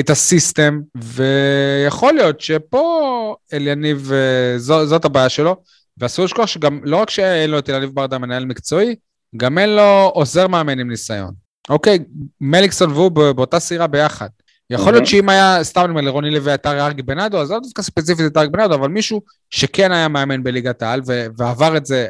[0.00, 5.56] את הסיסטם, ויכול להיות שפה אליניב, אה, זו, זאת הבעיה שלו,
[5.98, 8.94] ואסור לשכוח שגם, לא רק שאין לו את אליניב ברדה מנהל מקצועי,
[9.36, 11.30] גם אין לו עוזר מאמן עם ניסיון.
[11.68, 11.98] אוקיי,
[12.40, 14.28] מליקסון והוא באותה סירה ביחד.
[14.70, 15.06] יכול להיות Mhm.
[15.06, 18.36] שאם היה, סתם אני אומר, לרוני לוי הייתה ארגי בנאדו, אז לא דווקא ספציפית את
[18.36, 21.00] ארגי בנאדו, אבל מישהו שכן היה מאמן בליגת העל
[21.36, 22.06] ועבר את זה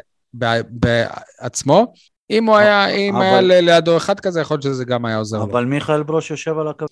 [0.69, 1.93] בעצמו,
[2.29, 5.43] אם הוא היה, אם היה לידו אחד כזה, יכול להיות שזה גם היה עוזר לו.
[5.43, 6.85] אבל מיכאל ברוש יושב על הקו.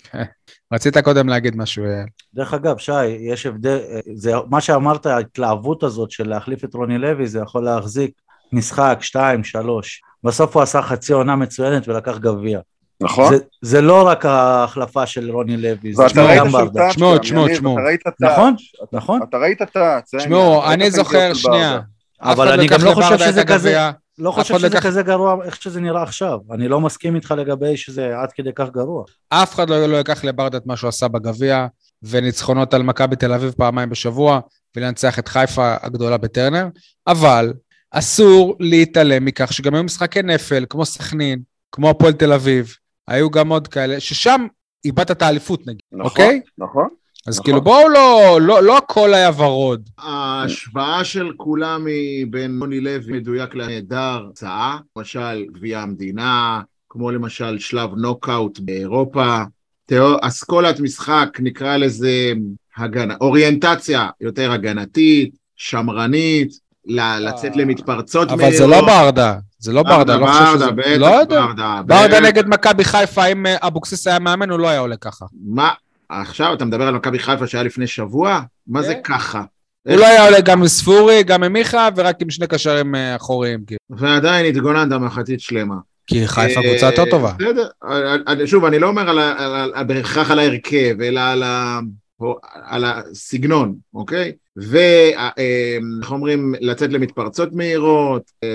[0.74, 3.80] רצית קודם להגיד משהו, אה, דרך אגב, שי, יש הבדל,
[4.14, 8.12] זה, מה שאמרת, ההתלהבות הזאת של להחליף את רוני לוי, זה יכול להחזיק
[8.54, 10.02] משחק, שתיים, שלוש.
[10.24, 12.60] בסוף הוא עשה חצי עונה מצוינת ולקח גביע.
[13.02, 13.34] נכון?
[13.34, 16.04] זה, זה לא רק ההחלפה של רוני לוי, זה
[16.38, 16.90] גם ברדה.
[16.90, 17.78] תשמעו, תשמעו, תשמעו.
[18.20, 18.56] נכון,
[18.94, 19.20] נכון.
[19.30, 20.72] אתה ראית טאץ', זה תשמעו.
[20.72, 21.80] אני את זוכר, שנייה,
[22.22, 24.03] אבל אחד אני גם לא חושב את שזה כזה-.
[24.20, 26.40] לא חושב אחד שזה לקח- כזה גרוע איך שזה נראה עכשיו.
[26.52, 29.04] אני לא מסכים איתך לגבי שזה עד כדי כך גרוע.
[29.30, 31.68] אף אחד לא, לא ייקח לברדה את מה שהוא עשה בגביע,
[32.04, 34.40] וניצחונות על מכבי תל אביב פעמיים בשבוע,
[34.76, 36.68] ולנצח את חיפה הגדולה בטרנר,
[37.08, 37.54] אבל
[37.92, 41.40] אסור להתעלם מכך שגם היו משחקי נפל, כמו סכנין,
[41.72, 42.74] כמו הפועל תל אביב,
[43.08, 44.48] היו גם עוד כאלה, ששם
[44.86, 46.42] איבדת את האליפות נגיד, נכון, אוקיי?
[46.58, 46.88] נכון.
[47.28, 47.44] אז נכון.
[47.46, 49.90] כאילו בואו לא, לא, לא הכל היה ורוד.
[49.98, 57.60] ההשוואה של כולם היא בין רוני לוי מדויק לנהדר, הצעה, למשל גביע המדינה, כמו למשל
[57.60, 59.38] שלב נוקאוט באירופה,
[59.86, 62.34] תיאור, אסכולת משחק, נקרא לזה
[62.78, 66.54] הגנה, אוריינטציה יותר הגנתית, שמרנית,
[66.86, 70.72] ל- לצאת למתפרצות אבל זה לא ברדה, זה לא ברדה, לא חושב שזה...
[70.72, 71.24] בטח, לא.
[71.26, 71.82] ברדה.
[71.86, 72.28] ברדה בטח.
[72.28, 75.26] נגד מכבי חיפה, אם אה, אבוקסיס היה מאמן, הוא לא היה עולה ככה.
[75.46, 75.70] מה,
[76.22, 78.42] עכשיו אתה מדבר על מכבי חיפה שהיה לפני שבוע?
[78.68, 79.02] מה זה כן.
[79.04, 79.44] ככה?
[79.88, 83.16] הוא לא היה עולה גם עם ספורי, גם עם מיכה, ורק עם שני קשרים אה,
[83.16, 83.60] אחוריים.
[83.68, 83.80] כאילו.
[83.90, 85.76] ועדיין התגוננת מחצית שלמה.
[86.08, 87.30] כי חיפה קבוצה יותר טובה.
[87.30, 87.68] אה, בסדר,
[88.28, 89.16] אני- שוב, אני לא אומר
[89.88, 91.80] בהכרח על ההרכב, אלא על ה-
[92.66, 94.32] על הסגנון, אוקיי?
[94.58, 98.50] ואיך אומרים, לצאת למתפרצות מהירות, אה,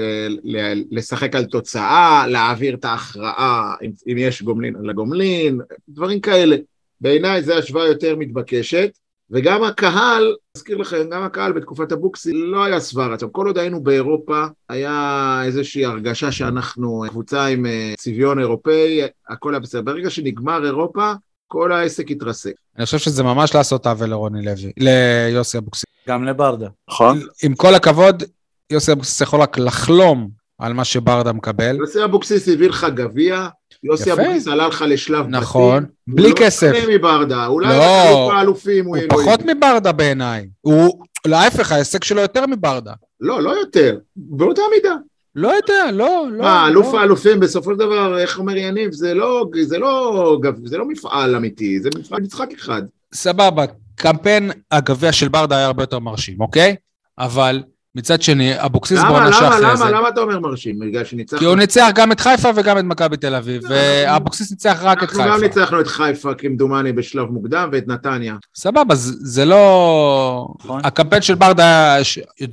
[0.44, 6.56] ל- לשחק על תוצאה, להעביר את ההכרעה, אם- אם יש גומלין על הגומלין, דברים כאלה.
[7.00, 8.90] בעיניי זו השוואה יותר מתבקשת,
[9.30, 13.28] וגם הקהל, אזכיר לכם, גם הקהל בתקופת אבוקסי לא היה שבע רצון.
[13.32, 19.60] כל עוד היינו באירופה, היה איזושהי הרגשה שאנחנו קבוצה עם אה, צביון אירופאי, הכל היה
[19.60, 19.82] בסדר.
[19.82, 21.12] ברגע שנגמר אירופה,
[21.46, 22.52] כל העסק התרסק.
[22.76, 25.84] אני חושב שזה ממש לעשות עוול לרוני לוי, ליוסי אבוקסיס.
[26.08, 26.68] גם לברדה.
[26.88, 27.20] נכון.
[27.44, 28.22] עם כל הכבוד,
[28.70, 31.76] יוסי אבוקסיס יכול רק לחלום על מה שברדה מקבל.
[31.76, 33.48] יוסי אבוקסיס הביא לך גביע,
[33.84, 34.12] יוסי.
[34.12, 36.14] אבוקסיס עלה לך לשלב נכון, בתים.
[36.16, 36.72] בלי הוא כסף.
[36.72, 38.32] לא שונה מברדה, אולי לא.
[38.32, 39.26] האלופים הוא הוא אלוהים.
[39.26, 40.48] פחות מברדה בעיניי.
[40.60, 42.92] הוא, להפך, ההישג שלו יותר מברדה.
[43.20, 44.94] לא, לא יותר, באותה מידה.
[45.34, 46.42] לא יודע, לא, לא.
[46.42, 47.00] מה, אלוף לא.
[47.00, 51.80] האלופים בסופו של דבר, איך אומר יניב, זה לא, זה לא, זה לא מפעל אמיתי,
[51.80, 52.82] זה מפעל משחק אחד.
[53.14, 56.76] סבבה, קמפיין הגביע של ברדה היה הרבה יותר מרשים, אוקיי?
[57.18, 57.62] אבל
[57.98, 59.84] מצד שני, אבוקסיס למה, בעונה למה, שאחרי למה, זה...
[59.84, 60.78] למה אתה אומר מרשים?
[60.78, 61.38] בגלל שניצחנו?
[61.38, 64.98] כי הוא ניצח גם את חיפה וגם את מכבי תל אביב, לא, ואבוקסיס ניצח רק
[64.98, 65.40] את אנחנו גם חיפה.
[65.46, 68.36] ניצחנו את חיפה כמדומני בשלב מוקדם ואת נתניה.
[68.56, 70.48] סבבה, זה זה לא...
[70.64, 70.80] נכון.
[70.84, 71.96] הקמפיין של ברדה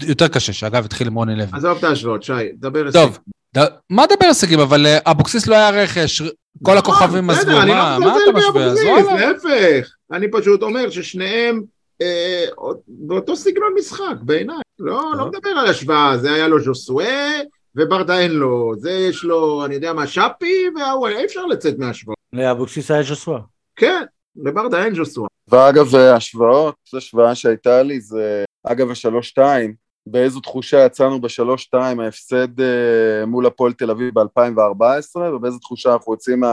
[0.08, 1.48] יותר קשה, שאגב התחיל עם רוני לוי.
[1.54, 3.20] עזוב את ההשוואות, שי, דבר טוב,
[3.58, 4.60] ד- מה דבר הישגים?
[4.60, 6.22] אבל אה, אבוקסיס לא היה רכש,
[6.64, 8.64] כל הכוכבים עזבו, נכון, בסדר, אני מה לא אתה משווה?
[8.64, 9.32] אז באבוקסיס, וואלה.
[9.32, 9.90] להפך.
[10.12, 11.62] אני פשוט אומר ששניהם
[12.02, 12.46] אה,
[12.88, 14.56] באותו סגנון משחק, בעיניי.
[14.80, 17.40] לא, לא מדבר על השוואה, זה היה לו ז'וסואה,
[17.76, 18.74] וברדה אין לו.
[18.78, 22.18] זה יש לו, אני יודע מה, שפי, וההוא, אי אפשר לצאת מהשוואות.
[22.34, 23.40] לאבוקסיס היה ז'וסואה.
[23.76, 24.04] כן,
[24.36, 25.28] לברדה אין ז'וסואה.
[25.48, 29.74] ואגב, השוואות, זו השוואה שהייתה לי, זה אגב השלוש-שתיים,
[30.08, 36.44] באיזו תחושה יצאנו בשלוש-שתיים, ההפסד אה, מול הפועל תל אביב ב-2014, ובאיזו תחושה אנחנו יוצאים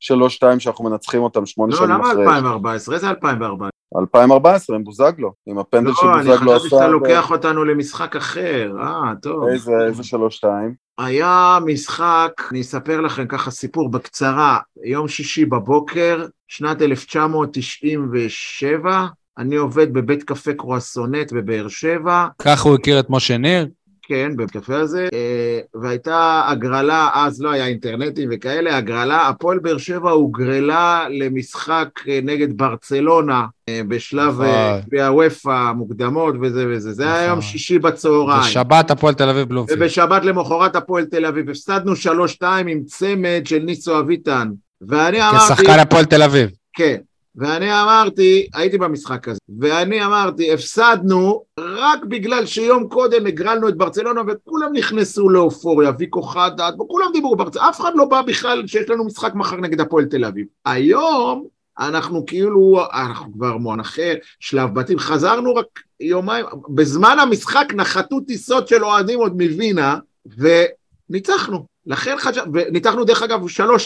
[0.00, 2.22] שלוש-שתיים שאנחנו מנצחים אותם שמונה לא, שנים למה אחרי.
[2.22, 2.94] 2014?
[2.94, 3.70] איזה 2014?
[4.00, 6.68] 2014 עם בוזגלו, עם הפנדל לא, אני שבוזגלו חשבתי עשה.
[6.68, 8.72] שאתה ב- לוקח אותנו למשחק אחר.
[8.80, 9.44] אה, טוב.
[9.52, 10.74] איזה איזה שלוש-שתיים?
[10.98, 19.06] היה משחק, אני אספר לכם ככה סיפור בקצרה, יום שישי בבוקר, שנת 1997,
[19.38, 23.68] אני עובד בבית קפה קרואסונט בבאר שבע, ככה הוא הכיר את משה ניר?
[24.08, 29.78] כן, בבית קפה הזה, אה, והייתה הגרלה, אז לא היה אינטרנטים וכאלה, הגרלה, הפועל באר
[29.78, 34.80] שבע הוגרלה למשחק אה, נגד ברצלונה אה, בשלב נכון.
[34.86, 37.28] גביע וופא, מוקדמות וזה וזה, זה היה נכון.
[37.28, 38.42] יום שישי בצהריים.
[38.42, 39.82] בשבת הפועל תל אביב בלומפילד.
[39.82, 44.48] ובשבת למחרת הפועל תל אביב, הפסדנו 3-2 עם צמד של ניסו אביטן.
[44.88, 46.50] ואני אמרתי, כשחקן הפועל תל אביב.
[46.72, 46.96] כן,
[47.36, 54.20] ואני אמרתי, הייתי במשחק הזה, ואני אמרתי, הפסדנו רק בגלל שיום קודם הגרלנו את ברצלונה
[54.28, 59.04] וכולם נכנסו לאופוריה, ויקו חדד, וכולם דיברו ברצלונה, אף אחד לא בא בכלל שיש לנו
[59.04, 60.46] משחק מחר נגד הפועל תל אביב.
[60.64, 61.46] היום
[61.78, 65.66] אנחנו כאילו, אנחנו כבר מוען אחר, שלב בתים, חזרנו רק
[66.00, 69.98] יומיים, בזמן המשחק נחתו טיסות של אוהדים עוד מווינה,
[70.38, 71.75] וניצחנו.
[71.86, 73.40] לכן חשב, וניצחנו דרך אגב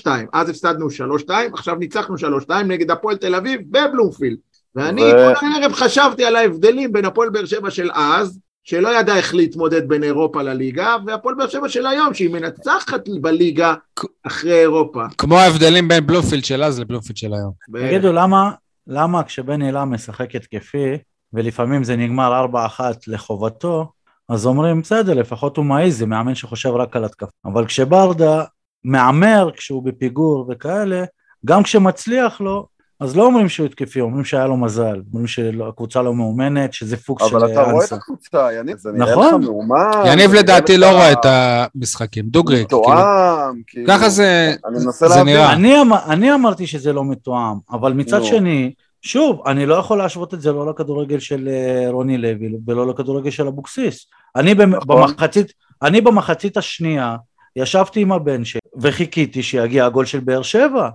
[0.05, 0.87] 3-2, אז הפסדנו
[1.27, 2.15] 3-2, עכשיו ניצחנו
[2.49, 4.37] 3-2 נגד הפועל תל אביב בבלומפילד.
[4.75, 9.17] ואני ו- כל הערב חשבתי על ההבדלים בין הפועל באר שבע של אז, שלא ידע
[9.17, 13.75] איך להתמודד בין אירופה לליגה, והפועל באר שבע של היום, שהיא מנצחת בליגה
[14.27, 15.05] אחרי אירופה.
[15.19, 17.53] כמו ההבדלים בין בלומפילד של אז לבלומפילד של היום.
[17.87, 18.51] תגידו, למה,
[18.87, 20.99] למה כשבני לם משחק התקפי,
[21.33, 22.47] ולפעמים זה נגמר
[22.79, 23.93] 4-1 לחובתו,
[24.31, 27.27] אז אומרים, בסדר, לפחות הוא מעז, זה מאמן שחושב רק על התקפה.
[27.45, 28.45] אבל כשברדה
[28.85, 31.05] מהמר, כשהוא בפיגור וכאלה,
[31.47, 32.67] גם כשמצליח לו,
[33.01, 37.27] אז לא אומרים שהוא התקפי, אומרים שהיה לו מזל, אומרים שהקבוצה לא מאומנת, שזה פוקס
[37.27, 37.97] של אבל אתה רואה את אנסה.
[37.97, 39.45] הקבוצה, יניב, זה נראה לך נכון.
[39.45, 39.91] מאומן.
[40.07, 42.65] יניב לדעתי לך לא רואה את המשחקים, דוגרי.
[42.69, 42.83] כאילו.
[42.83, 43.87] מתואם, כאילו.
[43.89, 44.55] ככה זה.
[45.25, 45.53] נראה.
[45.53, 48.25] אני, אמ- אני אמרתי שזה לא מתואם, אבל מצד.
[48.25, 48.73] שני,
[49.03, 53.31] שוב, אני לא יכול להשוות את זה לא לכדורגל של אה, רוני לוי ולא לכדורגל
[53.31, 54.07] של אבוקסיס.
[54.37, 54.81] אני נכון.
[54.87, 57.17] במחצית, אני במחצית השנייה
[57.57, 60.89] ישבתי עם הבן שלי וחיכיתי שיגיע הגול של באר שבע.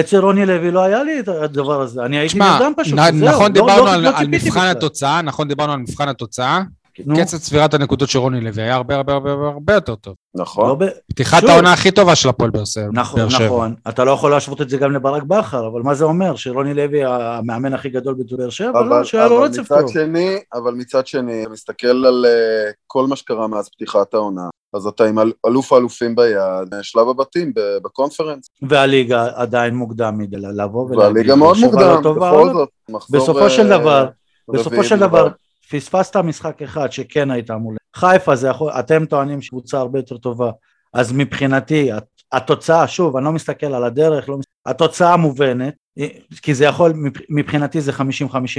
[0.00, 3.42] אצל רוני לוי לא היה לי את הדבר הזה, אני הייתי נרדם פשוט, זהו, נכון
[3.42, 4.66] לא- דיברנו לא- על לא על מבחן.
[4.66, 6.60] התוצאה, נכון דיברנו על מבחן התוצאה,
[7.06, 10.14] נו, קצב צבירת הנקודות של רוני לוי היה הרבה הרבה הרבה הרבה יותר טוב.
[10.34, 10.78] לא נכון.
[10.78, 11.50] ב- פתיחת שוב.
[11.50, 12.88] העונה הכי טובה של הפועל באר שבע.
[12.92, 13.20] נכון.
[13.20, 16.36] נכון, אתה לא יכול להשוות את זה גם לברק בכר, אבל מה זה אומר?
[16.36, 18.70] שרוני לוי המאמן הכי גדול בבאר שבע?
[18.70, 19.92] אבל, לא, שהיה לו אבל רצף מצד טוב.
[19.92, 24.42] שני, אבל מצד שני, אתה מסתכל על uh, כל מה שקרה מאז פתיחת העונה,
[24.74, 26.38] אז אתה עם אל- אלוף האלופים ביד,
[26.82, 30.98] שלב הבתים ב- בקונפרנס, והליגה עדיין מוקדם מדי לבוא ולהגיד.
[31.16, 32.68] והליגה מאוד לא מוקדם, בכל זאת,
[33.10, 34.06] בסופו של אה, דבר,
[34.52, 34.98] בסופו של.
[34.98, 35.28] דבר,
[35.76, 37.76] פספסת משחק אחד שכן היית מול...
[37.96, 40.50] חיפה זה יכול, אתם טוענים שקבוצה הרבה יותר טובה,
[40.94, 45.74] אז מבחינתי, הת- התוצאה, שוב, אני לא מסתכל על הדרך, לא, מס- התוצאה מובנת,
[46.42, 47.96] כי זה יכול, מבח- מבחינתי זה 50-50,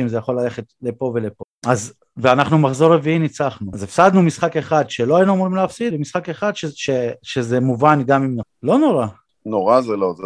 [0.07, 1.43] זה יכול ללכת לפה ולפה.
[1.67, 3.71] אז, ואנחנו מחזור רביעי ניצחנו.
[3.73, 6.89] אז הפסדנו משחק אחד שלא היינו אמורים להפסיד, ומשחק אחד ש, ש,
[7.23, 8.37] שזה מובן גם אם...
[8.63, 9.07] לא נורא.
[9.45, 10.23] נורא זה לא, זה...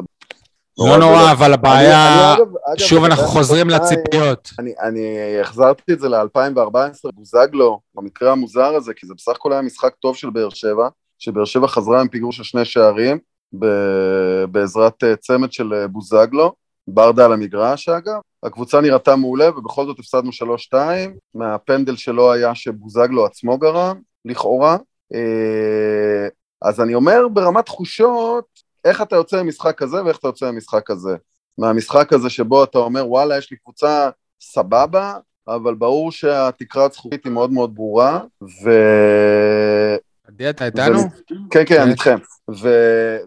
[0.78, 2.36] לא זה נורא, אבל הבעיה,
[2.78, 4.50] שוב אנחנו חוזרים לציפיות.
[4.60, 9.96] אני, החזרתי את זה ל-2014, בוזגלו, במקרה המוזר הזה, כי זה בסך הכל היה משחק
[9.96, 10.88] טוב של באר שבע,
[11.20, 13.18] שבאר שבע חזרה עם פיגור של שני שערים,
[14.52, 16.54] בעזרת אה, צמד של אה, בוזגלו,
[16.88, 20.30] ברדה על המגרש אגב, הקבוצה נראתה מעולה ובכל זאת הפסדנו
[20.74, 20.76] 3-2,
[21.36, 24.78] מהפנדל שלא היה שבוזגלו עצמו גרם, לכאורה.
[25.14, 26.28] אה,
[26.62, 28.46] אז אני אומר ברמת תחושות,
[28.88, 31.16] איך אתה יוצא ממשחק כזה ואיך אתה יוצא ממשחק כזה.
[31.58, 34.10] מהמשחק הזה שבו אתה אומר וואלה יש לי קבוצה
[34.42, 35.18] סבבה,
[35.48, 38.70] אבל ברור שהתקרת זכוכית היא מאוד מאוד ברורה, ו...
[40.28, 41.00] עדי, אתה איתנו?
[41.52, 42.16] כן, כן, אני כן.
[42.16, 42.18] איתכם.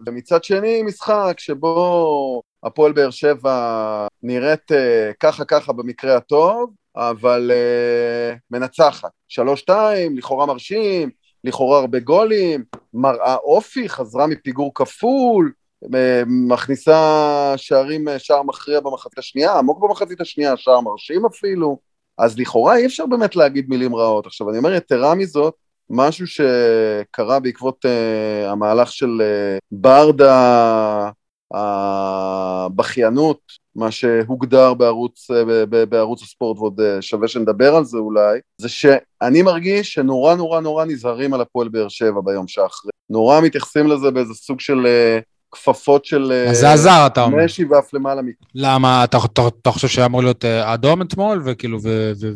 [0.05, 8.35] ומצד שני, משחק שבו הפועל באר שבע נראית אה, ככה ככה במקרה הטוב, אבל אה,
[8.51, 9.09] מנצחת.
[9.27, 11.09] שלוש-שתיים, לכאורה מרשים,
[11.43, 12.63] לכאורה הרבה גולים,
[12.93, 15.51] מראה אופי, חזרה מפיגור כפול,
[15.95, 21.77] אה, מכניסה שערים, אה, שער מכריע במחצית השנייה, עמוק במחצית השנייה, שער מרשים אפילו.
[22.17, 24.25] אז לכאורה אי אפשר באמת להגיד מילים רעות.
[24.25, 25.53] עכשיו, אני אומר, יתרה מזאת,
[25.89, 31.09] משהו שקרה בעקבות uh, המהלך של uh, ברדה,
[31.53, 33.39] הבכיינות,
[33.75, 39.41] מה שהוגדר בערוץ, ב- בערוץ הספורט, ועוד uh, שווה שנדבר על זה אולי, זה שאני
[39.41, 42.91] מרגיש שנורא נורא נורא נזהרים על הפועל באר שבע ביום שאחרי.
[43.09, 47.45] נורא מתייחסים לזה באיזה סוג של uh, כפפות של אז זה עזר, אתה אומר.
[47.45, 48.35] משי ואף למעלה מכ...
[48.55, 51.77] למה, אתה- אתה אתה חושב שהיה אמור להיות אה, אדום אתמול, וכאילו,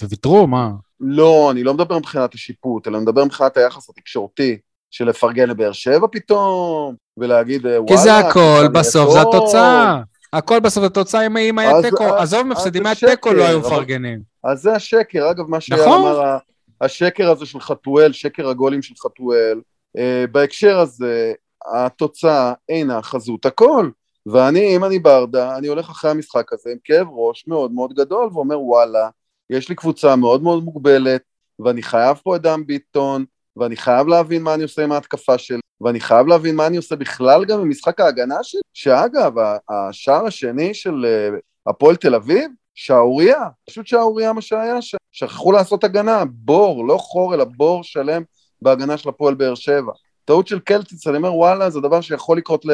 [0.01, 0.47] וויתרו?
[0.47, 0.69] מה?
[0.99, 4.57] לא, אני לא מדבר מבחינת השיפוט, אלא מדבר מבחינת היחס התקשורתי,
[4.91, 7.88] של לפרגן לבאר שבע פתאום, ולהגיד אה, וואלה...
[7.88, 10.01] כי זה הכל, בסוף זה התוצאה.
[10.34, 14.21] הכל בסוף התוצאה, אם היה תיקו, אז- עזוב אז מפסידים, היה תיקו, לא היו מפרגנים.
[14.43, 16.01] אז זה השקר, אגב, מה שאייל נכון.
[16.01, 16.38] אמר,
[16.82, 19.61] השקר הזה של חתואל, שקר הגולים של חתואל,
[19.97, 21.34] אה, בהקשר הזה,
[21.73, 23.89] התוצאה אינה חזות הכל.
[24.26, 28.30] ואני, אם אני ברדה, אני הולך אחרי המשחק הזה עם כאב ראש מאוד מאוד גדול,
[28.34, 29.09] ואומר וואלה,
[29.49, 31.21] יש לי קבוצה מאוד מאוד מוגבלת,
[31.59, 33.26] ואני חייב פה את דן ביטון,
[33.57, 36.95] ואני חייב להבין מה אני עושה עם ההתקפה שלי, ואני חייב להבין מה אני עושה
[36.95, 39.33] בכלל גם עם משחק ההגנה שלי, שאגב,
[39.69, 41.37] השער השני של אה,
[41.67, 44.97] הפועל תל אביב, שערורייה, פשוט שערורייה מה שהיה שם.
[45.11, 48.23] שכחו לעשות הגנה, בור, לא חור, אלא בור שלם
[48.61, 49.91] בהגנה של הפועל באר שבע.
[50.25, 52.65] טעות של קלטיץ, אני אומר, וואלה, זה דבר שיכול לקרות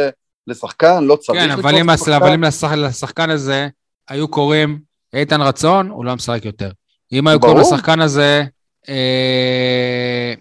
[0.47, 2.11] לשחקן, לא צריך כן, לקרות לשחקן.
[2.13, 3.67] אבל אם לשח- לשחקן הזה
[4.09, 4.79] היו קוראים
[5.13, 6.71] איתן רצון, הוא לא משחק יותר.
[7.11, 7.39] אם היו.
[7.39, 8.43] קוראים לשחקן הזה,
[8.89, 10.33] אה,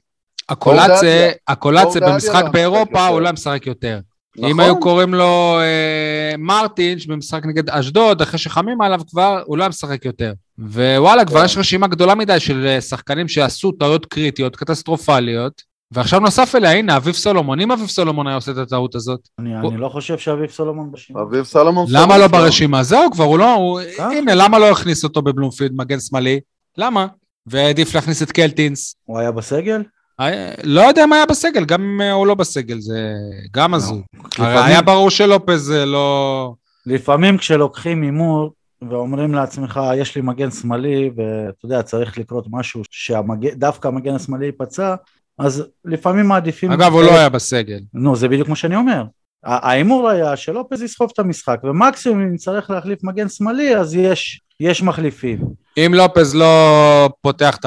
[0.51, 1.31] הקולצה.
[1.49, 4.01] הקולצה במשחק משחק באירופה, לא משחק יותר.
[4.37, 4.51] נכון.
[4.51, 9.63] אם היו קוראים לו אה, מרטינש במשחק נגד אשדוד, אחרי שחמים עליו כבר, הוא לא
[9.63, 10.33] היה משחק יותר.
[10.59, 11.45] ווואלה, כבר כן.
[11.45, 16.97] יש רשימה גדולה מדי של אה, שחקנים שעשו טעויות קריטיות, קטסטרופליות, ועכשיו נוסף אליה, הנה,
[16.97, 17.61] אביב סולומון.
[17.61, 20.91] אם אביב סולומון היה עושה את הטעות הזאת, אני הוא- אני לא חושב שאביב סולומון
[20.91, 21.23] ברשימה.
[21.23, 22.41] אביב סלומון למה לא סולומון.
[22.43, 22.83] ברשימה?
[22.83, 23.55] זהו, כבר הוא לא...
[23.55, 24.07] הוא- ככה.
[24.13, 26.41] הנה, למה לא הכניס אותו בבלומפילד, מגן שמאלי?
[26.79, 27.07] למה?
[27.47, 28.95] והעדיף להכניס את קלטינס.
[29.05, 29.83] הוא היה בסגל?
[30.21, 33.15] אה, לא יודע אם היה בסגל, גם אם אה, הוא לא בסגל, זה
[33.55, 34.03] גם הזוי.
[34.39, 36.55] הרי היה ברור שלופז אה, לא...
[36.87, 38.53] לפעמים כשלוקחים הימור
[38.91, 44.95] ואומרים לעצמך, יש לי מגן שמאלי, ואתה יודע, צריך לקרות משהו שדווקא המגן השמאלי ייפצע,
[45.39, 46.73] אז לפעמים מעדיפים...
[46.73, 47.81] אגב, הוא לא היה בסגל.
[47.95, 49.05] נו, זה בדיוק מה שאני אומר.
[49.45, 54.83] ההימור היה שלופז יסחוב את המשחק, ומקסימום אם נצטרך להחליף מגן שמאלי, אז יש, יש
[54.83, 55.39] מחליפים.
[55.77, 57.59] אם לופז לא פותח.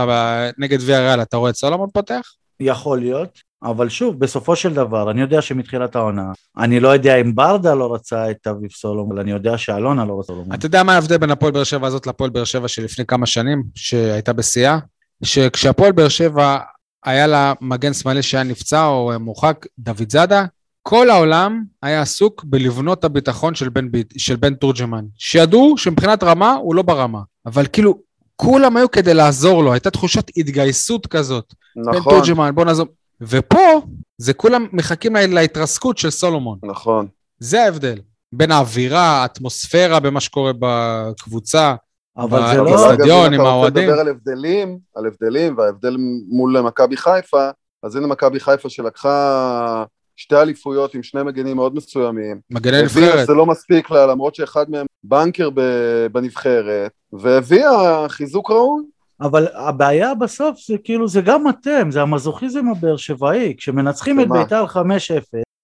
[0.57, 2.21] נגד ויאריאל, אתה רואה את סולומון פותח?
[2.59, 7.35] יכול להיות, אבל שוב, בסופו של דבר, אני יודע שמתחילת העונה, אני לא יודע אם
[7.35, 10.53] ברדה לא רצה את אביב סולומון, אבל אני יודע שאלונה לא רצה סולומון.
[10.53, 13.63] אתה יודע מה ההבדל בין הפועל באר שבע הזאת לפועל באר שבע שלפני כמה שנים,
[13.75, 14.77] שהייתה בשיאה?
[15.23, 16.57] שכשהפועל באר שבע
[17.05, 20.45] היה לה מגן שמאלי שהיה נפצע או מורחק, דוד זאדה,
[20.81, 23.87] כל העולם היה עסוק בלבנות את הביטחון של בן,
[24.17, 27.99] של בן תורג'מן, שידעו שמבחינת רמה הוא לא ברמה, אבל כאילו
[28.43, 31.53] כולם היו כדי לעזור לו, הייתה תחושת התגייסות כזאת.
[31.75, 32.85] בן נכון, תורג'מן, בוא נעזור.
[33.21, 33.81] ופה
[34.17, 36.59] זה כולם מחכים לה- להתרסקות של סולומון.
[36.63, 37.07] נכון.
[37.39, 37.99] זה ההבדל.
[38.33, 41.75] בין האווירה, האטמוספירה במה שקורה בקבוצה.
[42.17, 42.67] אבל זה אבל
[43.07, 43.27] לא...
[43.27, 43.89] אם עם אתה רוצה האוהדים.
[43.89, 45.97] לדבר על הבדלים, על הבדלים, וההבדל
[46.29, 47.49] מול מכבי חיפה,
[47.83, 49.83] אז הנה מכבי חיפה שלקחה
[50.23, 52.39] שתי אליפויות עם שני מגנים מאוד מסוימים.
[52.51, 53.23] מגני נבחרת.
[53.23, 58.83] שזה לא מספיק לה, למרות שאחד מהם בנקר ב- בנבחרת, והביאה חיזוק ראוי.
[59.21, 63.55] אבל הבעיה בסוף זה כאילו, זה גם אתם, זה המזוכיזם הבאר שבעי.
[63.57, 64.27] כשמנצחים את?
[64.29, 64.77] ביתר 5-0,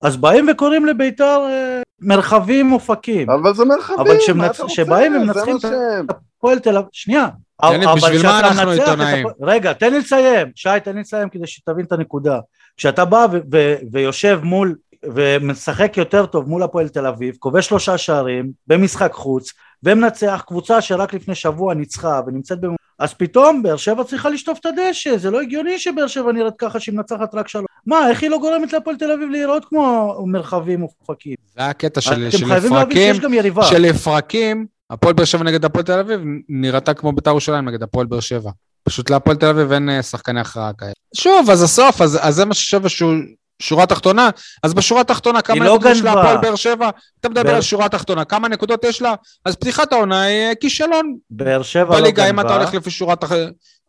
[0.01, 3.30] אז באים וקוראים לביתר אה, מרחבים אופקים.
[3.30, 4.74] אבל זה מרחבים, אבל כשמנצ- מה אתה רוצה?
[4.74, 6.10] כשבאים זה ומנצחים את-.
[6.38, 7.28] הפועל תל אביב, שנייה.
[7.64, 9.28] אבל בשביל כשאתה מה אנחנו מנצח את עיתונאים?
[9.28, 10.47] הפועל- רגע, תן לי לסיים.
[10.55, 12.39] שי, תן לי לסיים כדי שתבין את הנקודה.
[12.80, 17.98] כשאתה בא ו- ו- ויושב מול, ומשחק יותר טוב מול הפועל תל אביב, כובש שלושה
[17.98, 19.54] שערים במשחק חוץ,
[19.84, 22.76] ומנצח קבוצה שרק לפני שבוע ניצחה ונמצאת במ...
[23.00, 26.80] אז פתאום באר שבע צריכה לשטוף את הדשא, זה לא הגיוני שבאר שבע נראית ככה
[26.80, 27.66] שהיא מנצחת רק שלוש.
[27.86, 31.36] מה, איך היא לא גורמת להפועל תל אביב להיראות כמו מרחבים אופקים?
[31.56, 32.30] זה הקטע של
[33.20, 33.64] גם יריבה.
[33.64, 38.20] שלפרקים, הפועל באר שבע נגד הפועל תל אביב נראתה כמו בית"ר ירושלים נגד הפועל באר
[38.20, 38.52] שבע.
[38.90, 40.92] פשוט להפועל תל אביב אין אה, שחקני הכרעה כאלה.
[41.16, 43.14] שוב, אז הסוף, אז אז זה מה ששווה שהוא...
[43.62, 44.30] שורה תחתונה,
[44.64, 46.16] אז בשורה התחתונה כמה לא נקודות יש גנבה.
[46.16, 46.89] להפועל באר שבע?
[47.20, 49.14] אתה מדבר באר- על שורה תחתונה, כמה נקודות יש לה?
[49.45, 52.57] אז פתיחת העונה היא אה, כישלון באר שבע לא בליגה, אם אתה גנבה.
[52.57, 53.32] הולך לפי שורה תח...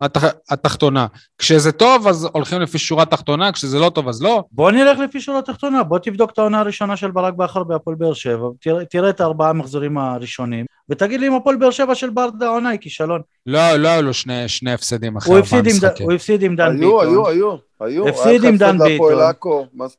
[0.01, 0.25] התח...
[0.51, 1.07] התחתונה.
[1.39, 4.45] כשזה טוב, אז הולכים לפי שורה תחתונה, כשזה לא טוב, אז לא.
[4.53, 8.15] בוא נלך לפי שורה תחתונה, בוא תבדוק את העונה הראשונה של ברק בכר בהפועל באר
[8.15, 12.47] שבע, תראה, תראה את הארבעה מחזורים הראשונים, ותגיד לי אם הפועל באר שבע של ברדה
[12.47, 13.21] העונה היא כישלון.
[13.47, 16.07] לא, לא היו לו שני, שני הפסדים אחרי ארבעה משחקים.
[16.07, 16.83] הוא הפסיד עם דן ביטון.
[16.83, 17.70] היו, היו, היו.
[18.09, 19.13] הפסיד היה לך עם דן ביטון.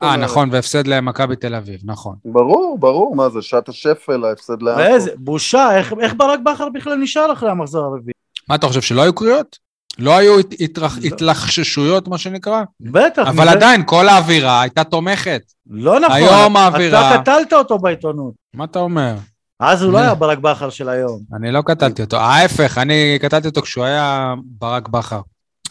[0.03, 0.17] אה?
[0.17, 2.15] נכון, והפסד למכבי תל אביב, נכון.
[2.25, 4.79] ברור, ברור, מה זה, שעת השפל, ההפסד לעכו.
[4.79, 8.13] ואיזה, בושה, איך, איך ברק בכר בכלל נשאר אחרי המחזור הרביעי?
[8.49, 9.57] מה אתה חושב, שלא היו קריאות?
[9.99, 10.97] לא היו הת- התרח...
[10.97, 11.03] לא.
[11.07, 12.63] התלחששויות, מה שנקרא?
[12.81, 13.21] בטח.
[13.27, 15.41] אבל מזה- עדיין, כל האווירה הייתה תומכת.
[15.69, 16.15] לא נכון.
[16.15, 18.33] היום האווירה- אתה קטלת אותו בעיתונות.
[18.53, 19.13] מה אתה אומר?
[19.59, 21.19] אז הוא לא אני- היה ברק בכר של היום.
[21.33, 22.17] אני לא קטלתי אותו.
[22.17, 25.21] ההפך, אני קטלתי אותו כשהוא היה ברק בכר.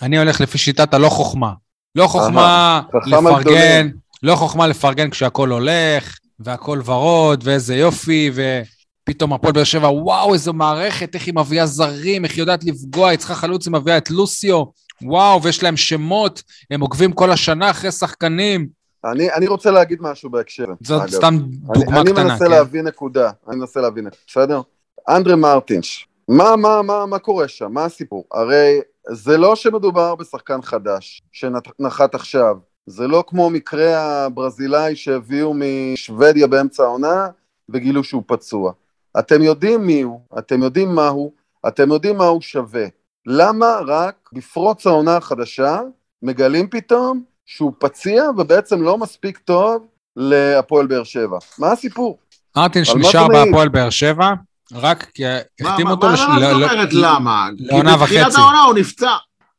[0.03, 1.53] אני הולך לפי שיטת הלא חוכמה.
[1.95, 3.89] לא חוכמה חכם על לפרגן.
[4.23, 10.53] לא חוכמה לפרגן כשהכול הולך, והכול ורוד, ואיזה יופי, ופתאום הפועל באר שבע, וואו, איזו
[10.53, 14.11] מערכת, איך היא מביאה זרים, איך היא יודעת לפגוע, היא צריכה חלוץ, היא מביאה את
[14.11, 14.65] לוסיו,
[15.03, 18.67] וואו, ויש להם שמות, הם עוקבים כל השנה אחרי שחקנים.
[19.05, 20.67] אני, אני רוצה להגיד משהו בהקשר.
[20.81, 21.11] זאת אגב.
[21.11, 21.39] סתם
[21.75, 22.51] דוגמה אני, קטנה, אני מנסה כן?
[22.51, 24.61] להבין נקודה, אני מנסה להבין, בסדר?
[25.09, 27.73] אנדרה מרטינש, מה, מה, מה, מה קורה שם?
[27.73, 28.25] מה הסיפור?
[28.33, 36.47] הרי זה לא שמדובר בשחקן חדש שנחת עכשיו, זה לא כמו מקרה הברזילאי שהביאו משוודיה
[36.47, 37.29] באמצע העונה
[37.69, 38.73] וגילו שהוא פצוע.
[39.19, 41.33] אתם יודעים מי הוא, אתם יודעים מה הוא,
[41.69, 42.87] אתם יודעים מה הוא שווה.
[43.27, 45.81] למה רק בפרוץ העונה החדשה
[46.23, 49.87] מגלים פתאום שהוא פציע ובעצם לא מספיק טוב
[50.17, 51.39] להפועל באר שבע?
[51.59, 52.19] מה הסיפור?
[52.57, 53.29] מרטינש נשאר?
[53.29, 54.33] בהפועל באר שבע,
[54.75, 55.23] רק כי
[55.61, 56.07] החתימו אותו...
[56.09, 57.49] מה זאת ל- אומרת ל- למה?
[57.59, 58.41] לעונה כי בתחילת וחצי.
[58.41, 59.11] העונה הוא נפצע.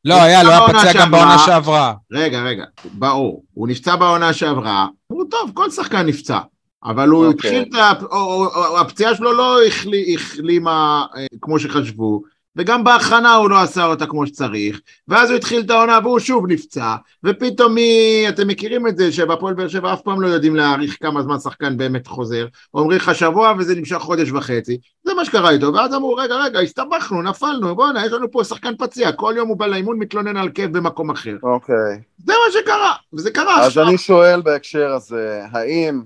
[0.05, 1.11] לא, היה, לא היה פציע גם.
[1.11, 1.93] בעונה שעברה.
[2.11, 3.43] רגע, רגע, ברור.
[3.53, 6.39] הוא נפצע בעונה שעברה, הוא טוב, כל שחקן נפצע.
[6.83, 7.49] אבל הוא אוקיי.
[7.59, 7.93] התחיל את ה...
[8.81, 12.21] הפציעה שלו לא החלי- החלימה אה, כמו שחשבו,
[12.55, 16.47] וגם בהכנה הוא לא עשה אותה כמו שצריך, ואז הוא התחיל את העונה והוא שוב
[16.47, 18.25] נפצע, ופתאום מי...
[18.29, 21.77] אתם מכירים את זה שבהפועל באר שבע אף פעם לא יודעים להעריך כמה זמן שחקן
[21.77, 26.15] באמת חוזר, אומרים לך שבוע וזה נמשך חודש וחצי, זה מה שקרה איתו, ואז אמרו
[26.15, 29.99] רגע רגע הסתבכנו, נפלנו, בואנה יש לנו פה שחקן פציע, כל יום הוא בא לאימון
[29.99, 32.01] מתלונן על כאב במקום אחר, אוקיי.
[32.25, 33.87] זה מה שקרה, וזה קרה אז עכשיו.
[33.87, 36.01] אני שואל בהקשר הזה, האם,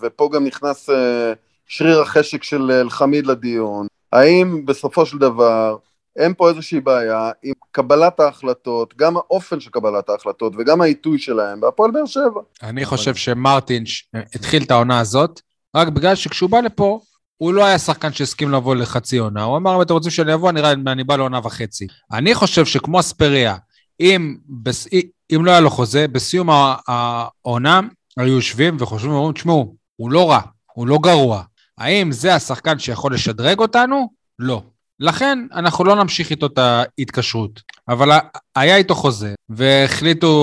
[0.00, 1.32] ופה גם נכנס אה,
[1.66, 5.76] שריר החשק של אה, אלחמיד לדיון, האם בסופו של דבר
[6.16, 11.60] אין פה איזושהי בעיה עם קבלת ההחלטות, גם האופן של קבלת ההחלטות וגם העיתוי שלהם
[11.60, 12.40] בהפועל באר שבע.
[12.62, 14.04] אני חושב שמרטינש
[14.34, 15.40] התחיל את העונה הזאת,
[15.76, 17.00] רק בגלל שכשהוא בא לפה,
[17.36, 19.42] הוא לא היה שחקן שהסכים לבוא לחצי עונה.
[19.42, 21.86] הוא אמר, אם אתם רוצים שאני אבוא, נראה, אני בא לעונה וחצי.
[22.12, 23.56] אני חושב שכמו אספריה,
[24.00, 24.88] אם, בס...
[25.34, 26.48] אם לא היה לו חוזה, בסיום
[26.88, 27.80] העונה
[28.18, 30.40] היו יושבים וחושבים, ואומרים, תשמעו, הוא לא רע,
[30.74, 31.42] הוא לא גרוע.
[31.78, 34.08] האם זה השחקן שיכול לשדרג אותנו?
[34.38, 34.62] לא.
[35.00, 37.60] לכן אנחנו לא נמשיך איתו את ההתקשרות.
[37.88, 38.08] אבל
[38.56, 40.34] היה איתו חוזה, והחליטו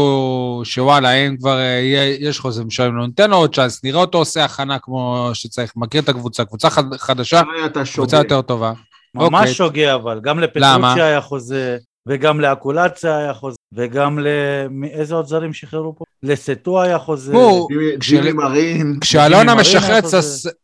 [0.64, 4.18] שוואלה, אם כבר אה, יהיה- יש חוזה משלם לו, ניתן לו עוד צ'אנס, נראה אותו
[4.18, 7.42] עושה הכנה כמו שצריך, מכיר את הקבוצה, קבוצה חד- חדשה.
[7.94, 8.74] קבוצה יותר טובה.
[9.16, 9.54] ממש אוקיי.
[9.54, 10.40] שוגע אבל, גם?
[10.40, 10.62] לפטרוצ'י
[11.02, 16.06] היה חוזה, וגם לאקולציה היה חוזה, וגם לאיזה עוד זרים שחררו פה?
[16.24, 16.98] לסטו היה
[18.00, 18.98] כש- ג'ימי מרין,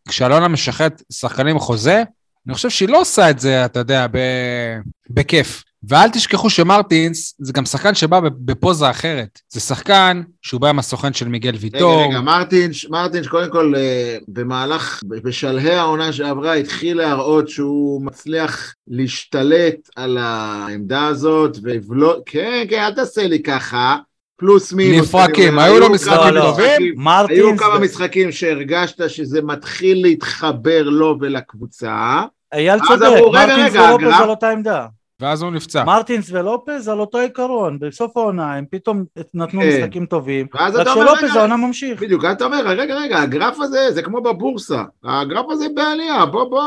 [0.10, 2.04] כשאלונה משחררת שחקנים חוזה,
[2.48, 4.80] אני חושב שהיא לא עושה את זה, אתה יודע, ב-
[5.10, 5.64] בכיף.
[5.90, 9.40] ואל תשכחו שמרטינס זה גם שחקן שבא בפוזה אחרת.
[9.50, 12.04] זה שחקן שהוא בא עם הסוכן של מיגל רגע, ויטור.
[12.10, 19.90] רגע, מרטינש, מרטינש קודם כל אה, במהלך, בשלהי העונה שעברה התחיל להראות שהוא מצליח להשתלט
[19.96, 23.98] על העמדה הזאת, ולא, כן, כן, אל תעשה לי ככה,
[24.38, 25.08] פלוס מינוס.
[25.08, 26.52] נפרקים, היו לו כמה משחקים לא, לא.
[26.52, 27.08] טובים?
[27.30, 32.22] היו כמה משחקים שהרגשת שזה מתחיל להתחבר לו ולקבוצה.
[32.54, 34.88] אייל צודק, מרטינס ולופז על אותה עמדה.
[35.24, 35.84] ואז הוא נפצע.
[35.84, 39.04] מרטינס ולופז על אותו עיקרון, בסוף העונה הם פתאום
[39.34, 39.70] נתנו כן.
[39.70, 42.02] משחקים טובים, ואז רק אתה אומר, שלופז רגע, העונה ממשיך.
[42.02, 46.64] בדיוק, אתה אומר, רגע, רגע, הגרף הזה זה כמו בבורסה, הגרף הזה בעלייה, בוא בוא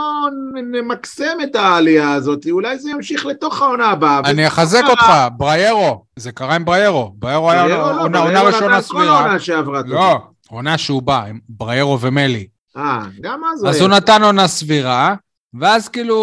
[0.73, 4.21] נמקסם את העלייה הזאת, אולי זה ימשיך לתוך העונה הבאה.
[4.25, 4.91] אני אחזק קרה.
[4.91, 6.05] אותך, בריירו.
[6.17, 7.13] זה קרה עם בריירו.
[7.19, 9.19] בריירו היה לא, עונה בריירו עונה נתן ראשונה כל סבירה.
[9.19, 9.81] העונה שעברה.
[9.87, 12.47] לא, עונה שהוא בא, עם בריירו ומלי.
[12.77, 13.85] אה, גם אז הוא אז היה.
[13.85, 15.15] הוא נתן עונה סבירה,
[15.61, 16.17] ואז כאילו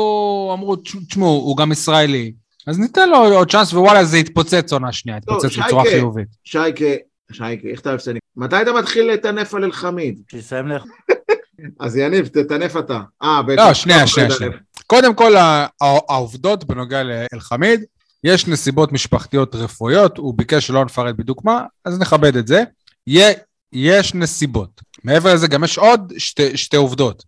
[0.53, 2.31] אמרו, "תש- תשמעו, הוא גם ישראלי,
[2.67, 5.67] אז ניתן לו עוד צ'אנס, ווואלה, זה יתפוצץ עונה שנייה, יתפוצץ שייקה.
[5.67, 6.27] בצורה חיובית.
[6.43, 6.85] שייקה,
[7.31, 8.19] שייקה, איך אתה אוהב שאני...
[8.37, 10.21] מתי אתה מתחיל לטנף על אלחמיד?
[10.31, 10.83] שיסיים לך.
[11.79, 12.99] אז יניב, תטנף אתה.
[13.23, 13.61] אה, בטח.
[13.67, 14.37] לא, שנייה, אתה שנייה, תטנף.
[14.39, 14.51] שנייה.
[14.87, 15.33] קודם כל,
[15.81, 17.83] העובדות בנוגע לאלחמיד,
[18.23, 22.63] יש נסיבות משפחתיות רפואיות, הוא ביקש שלא נפרט בדיוק מה, אז נכבד את זה.
[23.73, 24.81] יש נסיבות.
[25.03, 27.23] מעבר לזה, גם יש עוד שתי, שתי עובדות.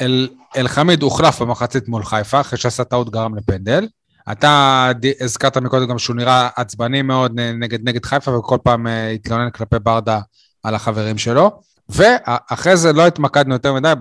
[0.00, 3.88] אל, אל, אלחמיד הוחלף במחצית מול חיפה, אחרי שעשה טעות גרם לפנדל.
[4.32, 4.90] אתה
[5.20, 9.78] הזכרת מקודם גם שהוא נראה עצבני מאוד נגד, נגד חיפה, וכל פעם אה, התלונן כלפי
[9.82, 10.20] ברדה
[10.62, 11.50] על החברים שלו.
[11.88, 13.92] ואחרי זה לא התמקדנו יותר מדי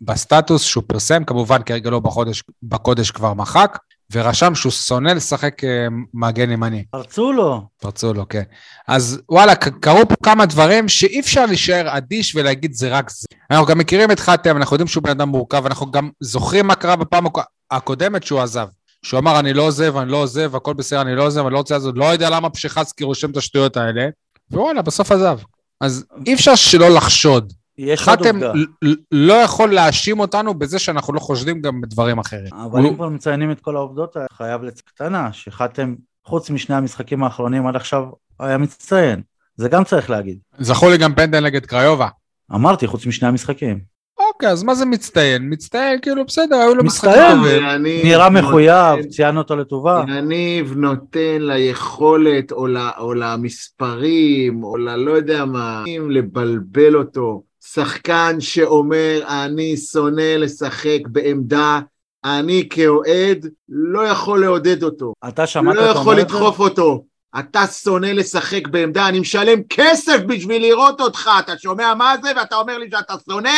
[0.00, 3.78] בסטטוס שהוא פרסם, כמובן כרגלו בחודש, בקודש כבר מחק,
[4.14, 6.84] ורשם שהוא שונא לשחק אה, מגן ימני.
[6.90, 7.62] פרצו לו.
[7.80, 8.42] פרצו לו, כן.
[8.88, 13.26] אז וואלה, קרו פה כמה דברים שאי אפשר להישאר אדיש ולהגיד זה רק זה.
[13.50, 16.74] אנחנו גם מכירים את חתם, אנחנו יודעים שהוא בן אדם מורכב, אנחנו גם זוכרים מה
[16.74, 18.66] קרה בפעם הק- הקודמת שהוא עזב.
[19.04, 21.58] שהוא אמר, אני לא עוזב, אני לא עוזב, הכל בסדר, אני לא עוזב, אני לא
[21.58, 24.06] רוצה לעזוב, לא יודע למה פשחצקי רושם את השטויות האלה,
[24.50, 25.38] ווואלה, בסוף עזב.
[25.80, 27.52] אז אי אפשר שלא לחשוד.
[27.78, 28.52] יש עוד חתם עובדה.
[28.82, 32.54] ל- לא יכול להאשים אותנו בזה שאנחנו לא חושדים גם בדברים אחרים.
[32.64, 34.80] אבל הוא- אם כבר מציינים את כל העובדות חייב לצ...
[34.80, 35.94] קטנה, שחתם,
[36.24, 38.04] חוץ משני המשחקים האחרונים עד עכשיו,
[38.40, 39.22] היה מצטיין.
[39.56, 40.38] זה גם צריך להגיד.
[40.58, 42.08] זכור לי גם פנדל נגד קריובה.
[42.54, 43.94] אמרתי, חוץ משני המשחקים.
[44.28, 45.52] אוקיי, אז מה זה מצטיין?
[45.52, 47.36] מצטיין, כאילו, בסדר, היו לו משחקים מצטיין.
[47.36, 47.82] טובים.
[48.04, 50.04] נראה מחויב, ציינו אותו לטובה.
[50.08, 57.42] יניב נותן ליכולת או, ל, או למספרים או ללא יודע מה, לבלבל אותו.
[57.72, 61.80] שחקן שאומר, אני שונא לשחק בעמדה,
[62.24, 65.12] אני כאוהד לא יכול לעודד אותו.
[65.28, 66.34] אתה שמעת לא אותו יכול אומר את זה?
[66.34, 67.04] לדחוף אותו.
[67.38, 72.56] אתה שונא לשחק בעמדה, אני משלם כסף בשביל לראות אותך, אתה שומע מה זה ואתה
[72.56, 73.50] אומר לי שאתה שונא?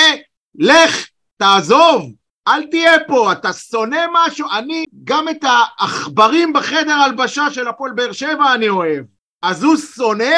[0.58, 2.12] לך, תעזוב,
[2.48, 8.12] אל תהיה פה, אתה שונא משהו, אני גם את העכברים בחדר הלבשה של הפועל באר
[8.12, 9.04] שבע אני אוהב.
[9.42, 10.34] אז הוא שונא?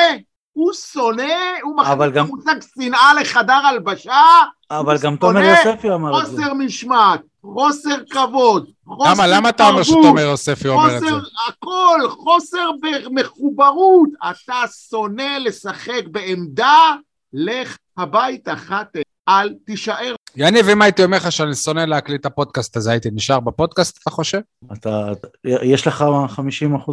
[0.58, 1.32] הוא שונא?
[1.62, 4.22] הוא מכניס את גם- המושג שנאה לחדר הלבשה?
[4.70, 6.32] אבל גם תומר יוספי אמר את זה.
[6.36, 9.82] חוסר משמעת, חוסר כבוד, חוסר למה, למה אתה אומר.
[9.82, 11.06] שתומר יוספי אומר את זה?
[11.10, 14.08] חוסר הכל, חוסר במחוברות.
[14.30, 14.54] אתה
[14.90, 16.92] שונא לשחק בעמדה,
[17.32, 18.98] לך הביתה, חאטה.
[19.28, 20.14] אל תישאר.
[20.36, 24.10] יניב, אם הייתי אומר לך שאני שונא להקליט את הפודקאסט הזה, הייתי נשאר בפודקאסט, אתה
[24.10, 24.40] חושב?
[24.72, 25.06] אתה,
[25.44, 26.04] יש לך
[26.36, 26.40] 50%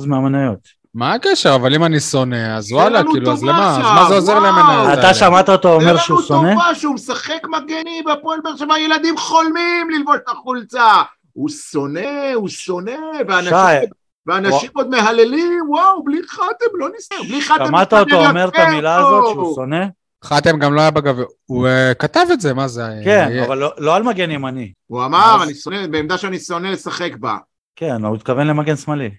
[0.08, 0.60] מהמניות.
[0.96, 1.56] מה הקשר?
[1.56, 3.72] אבל אם אני שונא, אז וואלה, לנו כאילו, אז למה?
[3.72, 4.94] אז מה זה עוזר האלה?
[4.94, 6.54] אתה שמעת אותו אומר לנו שהוא שונא?
[6.54, 10.88] טובה שהוא משחק מגני בהפועל באר שבע, ילדים חולמים ללבוש את החולצה.
[11.34, 12.96] הוא שונא, הוא שונא,
[13.28, 13.50] ואנשים,
[13.82, 13.86] שי,
[14.28, 17.66] ואנשים עוד מהללים, וואו, בלי חתם, לא נסתר, בלי חתם.
[17.66, 18.96] שמעת אותו אומר את המילה.
[18.98, 19.86] הזאת שהוא שונא?
[20.24, 21.26] חתם גם לא היה בגביע.
[21.46, 22.84] הוא אה, כתב את זה, מה זה?
[23.04, 24.72] כן, אה, אבל לא- לא על מגן ימני.
[24.88, 27.38] הוא אמר, אז- אני שונא, בעמדה שאני שונא לשחק בה.
[27.76, 29.10] כן, הוא התכוון למגן שמאלי.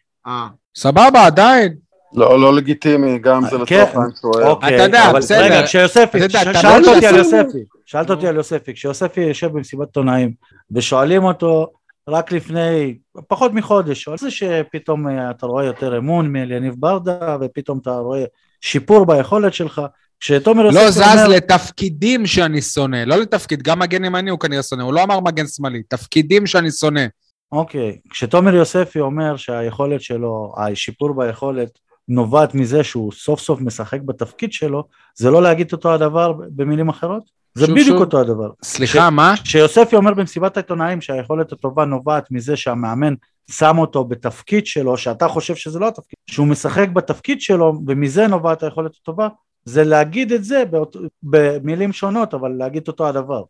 [0.76, 1.74] סבבה, עדיין.
[2.14, 4.46] לא, לא לגיטימי, גם זה כן, לצורך העניין שהוא אוהב.
[4.46, 5.44] אוקיי, אתה יודע, אבל בסדר.
[5.44, 9.86] רגע, כשיוספי, אתה שאלת לא אותי על יוספי, שאלת אותי על יוספי, כשיוספי יושב במסיבת
[9.86, 10.32] עיתונאים
[10.70, 11.66] ושואלים אותו
[12.08, 12.98] רק לפני
[13.28, 18.24] פחות מחודש, על זה שפתאום אה, אתה רואה יותר אמון מאליניב ברדה ופתאום אתה רואה
[18.60, 19.82] שיפור ביכולת שלך,
[20.20, 24.62] כשתומר יוספי לא זז אומר, לתפקידים שאני שונא, לא לתפקיד, גם מגן ימני הוא כנראה
[24.62, 27.06] שונא, הוא לא אמר מגן שמאלי, תפקידים שאני שונא.
[27.52, 31.78] אוקיי, כשתומר יוספי אומר שהיכולת שלו, השיפור ביכולת
[32.08, 34.84] נובעת מזה שהוא סוף סוף משחק בתפקיד שלו,
[35.14, 37.22] זה לא להגיד אותו הדבר במילים אחרות?
[37.54, 38.00] זה שוב, בדיוק שוב.
[38.00, 38.50] אותו הדבר.
[38.62, 39.34] סליחה, מה?
[39.44, 43.14] כשיוספי אומר במסיבת העיתונאים שהיכולת הטובה נובעת מזה שהמאמן
[43.50, 48.62] שם אותו בתפקיד שלו, שאתה חושב שזה לא התפקיד, שהוא משחק בתפקיד שלו ומזה נובעת
[48.62, 49.28] היכולת הטובה,
[49.64, 53.42] זה להגיד את זה באות, במילים שונות, אבל להגיד אותו הדבר.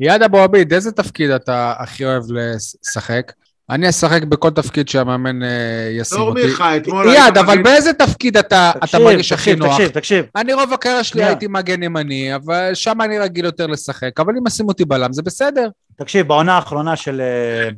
[0.00, 3.32] יד אבו עביד, איזה תפקיד אתה הכי אוהב לשחק?
[3.70, 5.48] אני אשחק בכל תפקיד שהמאמן אה,
[5.92, 6.46] ישים אותי.
[6.46, 7.06] מיכה, אתמול...
[7.06, 9.76] יד, היית אבל באיזה תפקיד אתה תקשיב, מרגיש הכי תקשיב, נוח?
[9.76, 11.24] תקשיב, תקשיב, אני רוב הקריירה שלי.
[11.24, 15.22] הייתי מגן ימני, אבל שם אני רגיל יותר לשחק, אבל אם ישים אותי בלם זה
[15.22, 15.68] בסדר.
[15.96, 17.68] תקשיב, בעונה האחרונה של אה,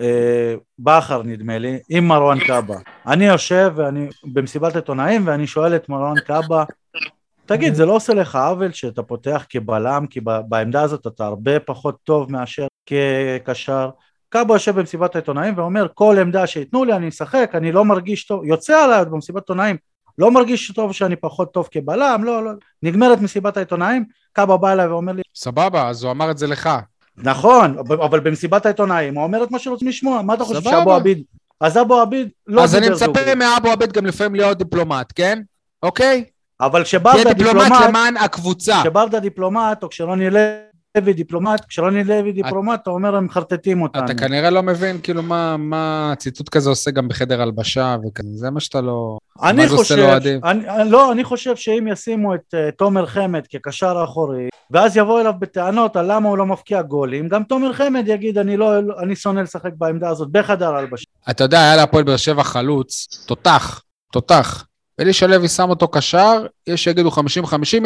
[0.00, 5.88] אה, בכר נדמה לי, עם מרואן קאבה, אני יושב ואני במסיבת עיתונאים ואני שואל את
[5.88, 6.64] מרואן קאבה,
[7.46, 11.96] תגיד, זה לא עושה לך עוול שאתה פותח כבלם, כי בעמדה הזאת אתה הרבה פחות
[12.04, 13.90] טוב מאשר כקשר.
[14.28, 18.44] קאבה יושב במסיבת העיתונאים ואומר, כל עמדה שייתנו לי אני אשחק, אני לא מרגיש טוב,
[18.44, 19.76] יוצא עליי במסיבת עיתונאים,
[20.18, 22.50] לא מרגיש טוב שאני פחות טוב כבלם, לא, לא,
[22.82, 26.70] נגמרת מסיבת העיתונאים, קאבה בא אליי ואומר לי, סבבה, אז הוא אמר את זה לך.
[27.16, 30.62] נכון, אבל במסיבת העיתונאים הוא אומר את מה שרוצים לשמוע, מה אתה חושב.
[30.62, 31.22] שאבו עביד,
[31.60, 35.42] אז אבו עביד לא אז אני מצפה מאבו עביד גם לפעמים להיות דיפלומט, כן?
[35.82, 36.24] אוקיי?
[36.62, 38.80] אבל תהיה כשברדה דיפלומט דיפלומט, למען הקבוצה.
[38.82, 44.14] כשברדה דיפלומט או כשרוני לוי דיפלומט, כשרוני לוי דיפלומט אתה אומר הם מחרטטים אותנו, אתה
[44.14, 48.60] כנראה לא מבין כאילו מה, מה ציטוט כזה עושה גם בחדר הלבשה וכזה, זה מה
[48.60, 49.18] שאתה לא...
[49.42, 50.18] אני חושב?
[50.44, 55.20] אני, אני- לא, אני חושב שאם ישימו את uh, תומר חמד כקשר אחורי, ואז יבואו
[55.20, 59.16] אליו בטענות על למה הוא לא מבקיע גולים, גם תומר חמד יגיד אני לא, אני
[59.16, 61.04] שונא לשחק בעמדה הזאת בחדר הלבשה.
[61.30, 63.82] אתה יודע, היה להפועל באר שבע חלוץ, תותח,
[64.12, 64.64] תותח.
[65.00, 67.18] אלישע לוי שם אותו קשר, יש שיגידו 50-50,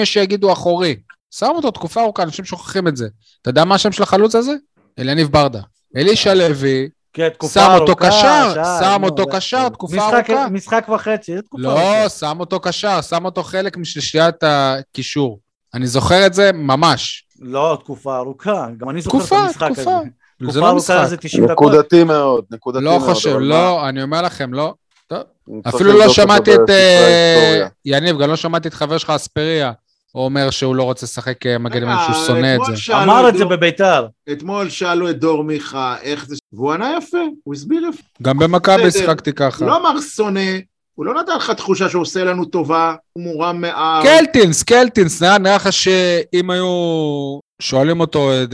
[0.03, 0.97] יש שיגידו אחורי.
[1.31, 3.07] שם אותו תקופה ארוכה, אנשים שוכחים את זה.
[3.43, 4.53] אתה יודע מה השם של החלוץ הזה?
[4.99, 5.61] אליניב ברדה.
[5.97, 10.49] אלישע לוי, כן, תקופה שם אותו קשר, שם נו, אותו קשר, תקופה משחק- ארוכה.
[10.49, 12.09] משחק וחצי, זה תקופה לא, ארוכה.
[12.09, 15.39] שם אותו קשר, שם אותו חלק משלישיית הקישור.
[15.75, 17.25] אני זוכר את זה ממש.
[17.41, 19.81] לא, תקופה ארוכה, גם אני זוכר את תקופה, המשחק תקופה.
[19.97, 20.09] הזה.
[20.41, 21.07] זה תקופה לא ארוכה משחק.
[21.09, 21.73] זה 90 דקות.
[21.73, 23.11] נקודתי מאוד, נקודתי לא מאוד.
[23.15, 23.49] חושב, אבל מה?
[23.49, 24.75] לא, אני אומר לכם, לא.
[25.09, 26.71] צריך אפילו לא שמעתי את...
[26.71, 27.67] אה.
[27.85, 29.73] יניב, גם לא שמעתי את חבר שלך אספריה,
[30.13, 33.03] הוא אומר שהוא לא רוצה לשחק אה, מגן ימין, שהוא רגע, שונא את זה.
[33.03, 34.07] אמר את זה בביתר.
[34.33, 36.37] אתמול שאלו את דור מיכה איך זה...
[36.53, 38.03] והוא ענה יפה, הוא הסביר יפה.
[38.23, 38.91] גם במכבי.
[38.91, 39.65] שיחקתי ככה.
[39.65, 40.51] הוא לא אמר שונא,
[40.95, 44.03] הוא לא נתן לך תחושה שהוא עושה לנו טובה, הוא מורם מעם.
[44.03, 48.45] קלטינס, קלטינס, נראה לך שאם היו שואלים אותו אה,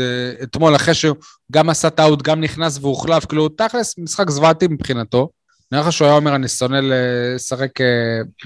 [0.43, 1.17] אתמול, אחרי שהוא
[1.53, 5.29] גם עשה טעות, גם נכנס והוחלף, כאילו, תכלס, משחק זוועתי מבחינתו.
[5.73, 7.87] נראה לך שהוא היה אומר, אני שונא לשחק אה,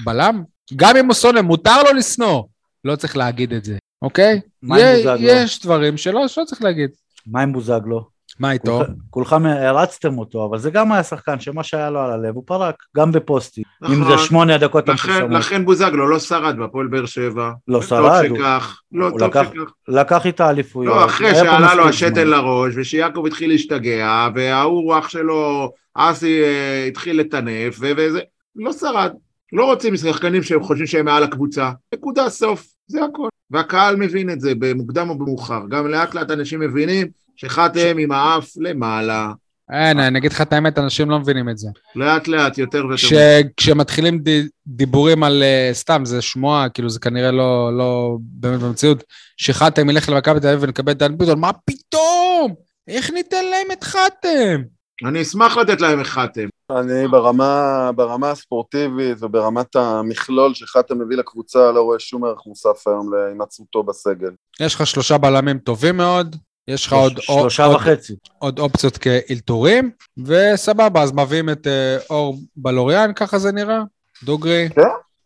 [0.05, 0.43] בלם?
[0.77, 2.43] גם אם הוא שונא, מותר לו לשנוא.
[2.85, 3.77] לא צריך להגיד את זה.
[4.03, 4.41] אוקיי?
[4.63, 5.17] מה עם בוזגלו?
[5.21, 6.91] יש דברים שלא שלא צריך להגיד.
[7.27, 8.17] מה עם בוזגלו?
[8.41, 8.79] מה איתו?
[8.81, 12.43] כולכ- כולכם הרצתם אותו, אבל זה גם היה שחקן שמה שהיה לו על הלב הוא
[12.47, 13.63] פרק, גם בפוסטי.
[13.87, 14.19] אם נכון.
[14.19, 15.41] זה שמונה הדקות לכן, המפורסמות.
[15.41, 17.51] לכן בוזגלו לא שרד בהפועל באר שבע.
[17.69, 19.71] לא טוב שרד, הוא- שכך, לא, טוב לקח- שכך.
[19.89, 20.97] לקח איתה אליפויות.
[20.97, 22.27] לא, אחרי שעלה לו השתן.
[22.29, 28.21] לראש, ושיעקב התחיל להשתגע, וההוא אח שלו, אסי, אה, התחיל לטנף, ו- וזה,
[28.57, 29.13] לא שרד.
[29.53, 31.71] לא רוצים שחקנים שהם חושבים שהם מעל הקבוצה.
[31.95, 33.29] נקודה סוף, זה הכל.
[33.51, 35.61] והקהל מבין את זה במוקדם או במאוחר.
[35.71, 39.33] גם לאט לאט אנשים מבינים שחתם עם האף למעלה.
[39.73, 41.69] אין, אני אגיד לך את האמת, אנשים לא מבינים את זה.
[41.97, 42.97] לאט לאט, יותר ויותר.
[42.97, 43.13] כש,
[43.57, 44.29] כשמתחילים ד,
[44.67, 49.05] דיבורים על uh, סתם, זה שמועה, כאילו זה כנראה לא, לא באמת במציאות,
[49.37, 52.55] שחתם ילך למכבי תל אביב ונקבל את דן ביטון, מה פתאום?
[52.89, 54.76] איך ניתן להם את חתם?
[55.05, 56.49] אני אשמח לתת להם איך חתם.
[56.71, 63.15] אני ברמה, ברמה הספורטיבית וברמת המכלול שחתם מביא לקבוצה לא רואה שום ערך מוסף היום
[63.15, 64.31] להימצאותו בסגל.
[64.61, 66.37] יש לך שלושה בלמים טובים מאוד,
[66.69, 68.15] יש לך עוד, שלושה עוד, וחצי.
[68.39, 73.81] עוד אופציות כאלתורים, וסבבה, אז מביאים את uh, אור בלוריאן, ככה זה נראה?
[74.25, 74.69] דוגרי?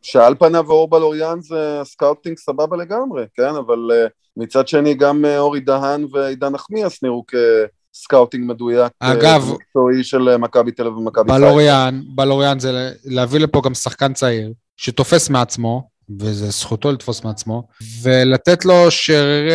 [0.02, 3.54] שעל פניו אור בלוריאן זה סקאוטינג סבבה לגמרי, כן?
[3.54, 7.24] אבל uh, מצד שני גם uh, אורי דהן ועידן נחמיאס נראו
[7.94, 8.92] כסקאוטינג מדויק.
[8.92, 11.38] uh, אגב- מקצועי של uh, מכבי תל אביב ומכבי חיפה.
[11.46, 15.88] בלוריאן, בלוריאן זה להביא לפה גם שחקן צעיר, שתופס מעצמו,
[16.20, 17.62] וזה זכותו לתפוס מעצמו,
[18.02, 19.52] ולתת לו שרירי-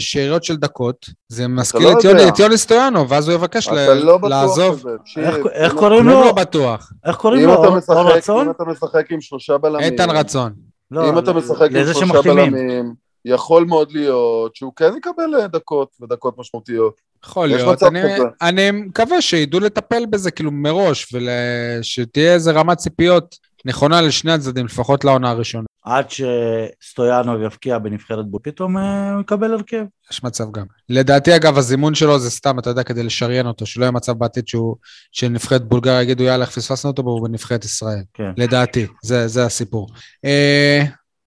[0.00, 2.04] שאריות של דקות, זה מזכיר לא את.
[2.04, 4.84] יוני, את יוני סטויאנו, ואז הוא יבקש ל- לא לעזוב.
[5.16, 6.20] איך- איך אם- קוראים לו?
[6.24, 6.92] לא בטוח.
[7.06, 7.54] איך קוראים לו?
[7.88, 8.44] אור רצון?
[8.46, 10.52] אם אתה משחק עם שלושה בלמים, איתן רצון.
[10.90, 12.52] לא, אם אתה משחק עם שלושה שמחתימים.
[12.52, 12.94] בלמים,
[13.24, 17.11] יכול מאוד להיות שהוא כן יקבל אה, דקות ודקות משמעותיות.
[17.24, 17.82] יכול להיות.
[17.82, 18.00] אני.
[18.42, 25.04] אני מקווה שידעו לטפל בזה כאילו מראש, ושתהיה איזה רמת ציפיות נכונה לשני הצדדים, לפחות
[25.04, 25.64] לעונה הראשונה.
[25.84, 29.84] עד שסטויאנוב יבקיע בנבחרת בול, פתאום אה, הוא יקבל הרכב.
[30.12, 30.64] יש מצב גם.
[30.88, 34.48] לדעתי, אגב, הזימון שלו זה סתם, אתה יודע, כדי לשריין אותו, שלא יהיה מצב בעתיד
[34.48, 34.76] שהוא,
[35.12, 38.02] שנבחרת בולגריה יגידו, יאללה, איך פספסנו אותו, והוא בנבחרת ישראל.
[38.14, 38.30] כן.
[38.36, 39.88] לדעתי, זה, זה הסיפור.
[40.24, 40.84] אה,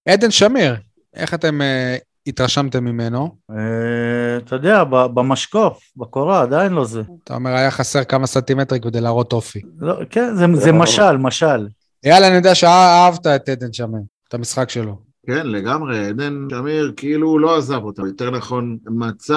[0.08, 0.76] עדן שמיר,
[1.14, 3.36] איך אתם אה, התרשמתם ממנו?
[3.50, 7.02] אה, אתה יודע, ב- במשקוף, בקורה, עדיין לא זה.
[7.24, 9.60] אתה אומר, היה חסר כמה סנטימטרים כדי להראות אופי.
[9.78, 11.68] לא, כן, זה, זה משל, משל.
[12.04, 14.98] אייל, אני יודע שאהבת את עדן שמיר, את המשחק שלו.
[15.26, 19.34] כן, לגמרי, עדן שמיר כאילו לא עזב אותה, יותר נכון, מצא,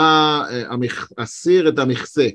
[0.52, 1.08] אה, המכ...
[1.18, 2.28] הסיר את המכסה.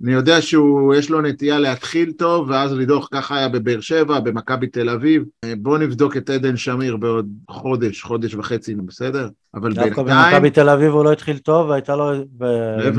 [0.00, 4.66] ואני יודע שהוא, יש לו נטייה להתחיל טוב, ואז לדוח, ככה היה בבאר שבע, במכבי
[4.66, 5.24] תל אביב.
[5.44, 9.28] אה, בוא נבדוק את עדן שמיר בעוד חודש, חודש וחצי, בסדר?
[9.54, 12.12] אבל דווקא בינתיים, במכבי תל אביב הוא לא התחיל טוב, והייתה לו,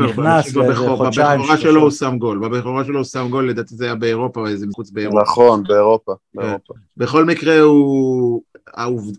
[0.09, 1.39] נכנס לאיזה בבכור- חודשיים.
[1.39, 1.71] בבכורה שלושה.
[1.71, 4.91] שלו הוא שם גול, בבכורה שלו הוא שם גול, לדעתי זה היה באירופה, איזה מחוץ
[4.91, 5.21] באירופה.
[5.21, 6.13] נכון, באירופה.
[6.35, 6.73] באירופה.
[6.97, 8.41] בכל מקרה הוא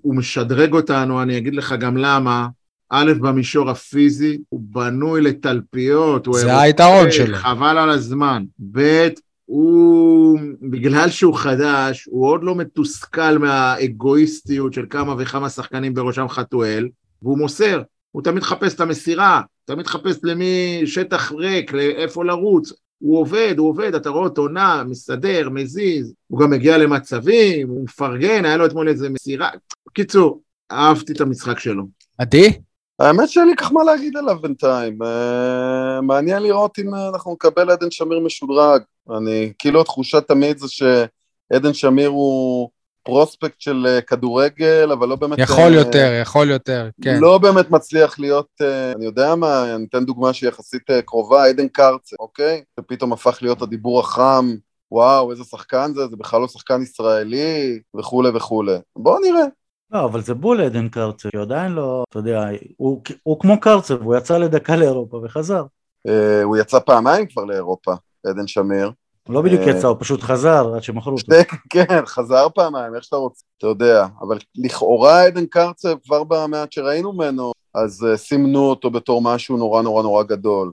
[0.04, 2.48] משדרג אותנו, אני אגיד לך גם למה.
[2.94, 7.36] א', במישור הפיזי, הוא בנוי לתלפיות, הוא זה אירופאי, היתרון שלו.
[7.36, 8.44] חבל על הזמן.
[8.72, 9.08] ב',
[9.44, 16.88] הוא, בגלל שהוא חדש, הוא עוד לא מתוסכל מהאגואיסטיות של כמה וכמה שחקנים בראשם חתואל,
[17.22, 23.18] והוא מוסר, הוא תמיד מחפש את המסירה, תמיד מחפש למי שטח ריק, לאיפה לרוץ, הוא
[23.18, 28.44] עובד, הוא עובד, אתה רואה אותו נע, מסדר, מזיז, הוא גם מגיע למצבים, הוא מפרגן,
[28.44, 29.48] היה לו אתמול איזה מסירה.
[29.88, 31.84] בקיצור, אהבתי את המשחק שלו.
[32.18, 32.52] עדי?
[32.98, 35.02] האמת שאין לי כך מה להגיד עליו בינתיים.
[35.02, 38.82] אה, מעניין לראות אם אה, אנחנו נקבל עדן שמיר משודרג.
[39.16, 42.70] אני, כאילו התחושה תמיד זה שעדן שמיר הוא
[43.02, 45.38] פרוספקט של אה, כדורגל, אבל לא באמת...
[45.38, 47.18] יכול יותר, יכול יותר, כן.
[47.20, 48.60] לא באמת מצליח להיות,
[48.96, 52.62] אני יודע מה, אני אתן דוגמה שהיא יחסית קרובה, עדן קרצה, אוקיי?
[52.80, 54.54] שפתאום הפך להיות הדיבור החם,
[54.92, 58.76] וואו, איזה שחקן זה, זה בכלל לא שחקן ישראלי, וכולי וכולי.
[58.96, 59.44] בואו נראה.
[59.92, 64.02] לא, אבל זה בול עדן קרצב, כי עדיין לא, אתה יודע, הוא, הוא כמו קרצב,
[64.02, 65.64] הוא יצא לדקה לאירופה וחזר.
[66.08, 67.92] אה, הוא יצא פעמיים כבר לאירופה,
[68.26, 68.90] עדן שמיר.
[69.26, 71.32] הוא לא בדיוק אה, יצא, הוא פשוט חזר עד שמכרו אותו.
[71.72, 77.12] כן, חזר פעמיים, איך שאתה רוצה, אתה יודע, אבל לכאורה עדן קרצב, כבר במעט שראינו
[77.12, 80.72] ממנו, אז uh, סימנו אותו בתור משהו נורא נורא נורא גדול.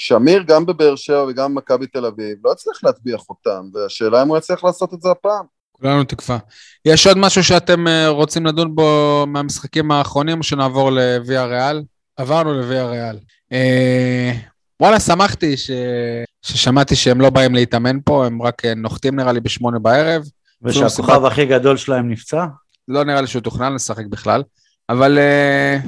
[0.00, 4.38] ושמיר, גם בבאר שבע וגם במכבי תל אביב, לא הצליח להטביע חותם, והשאלה אם הוא
[4.38, 5.55] יצליח לעשות את זה הפעם.
[5.80, 6.38] כולנו תקווה.
[6.84, 11.82] יש עוד משהו שאתם אה, רוצים לדון בו מהמשחקים האחרונים, או שנעבור לוויה ריאל?
[12.16, 13.18] עברנו לוויה ריאל.
[13.52, 14.32] אה,
[14.80, 15.70] וואלה, שמחתי ש...
[16.42, 20.22] ששמעתי שהם לא באים להתאמן פה, הם רק אה, נוחתים נראה לי בשמונה בערב.
[20.62, 22.46] ושהכוכב הכי גדול שלהם נפצע?
[22.88, 24.42] לא נראה לי שהוא תוכנן לשחק בכלל,
[24.88, 25.78] אבל אה,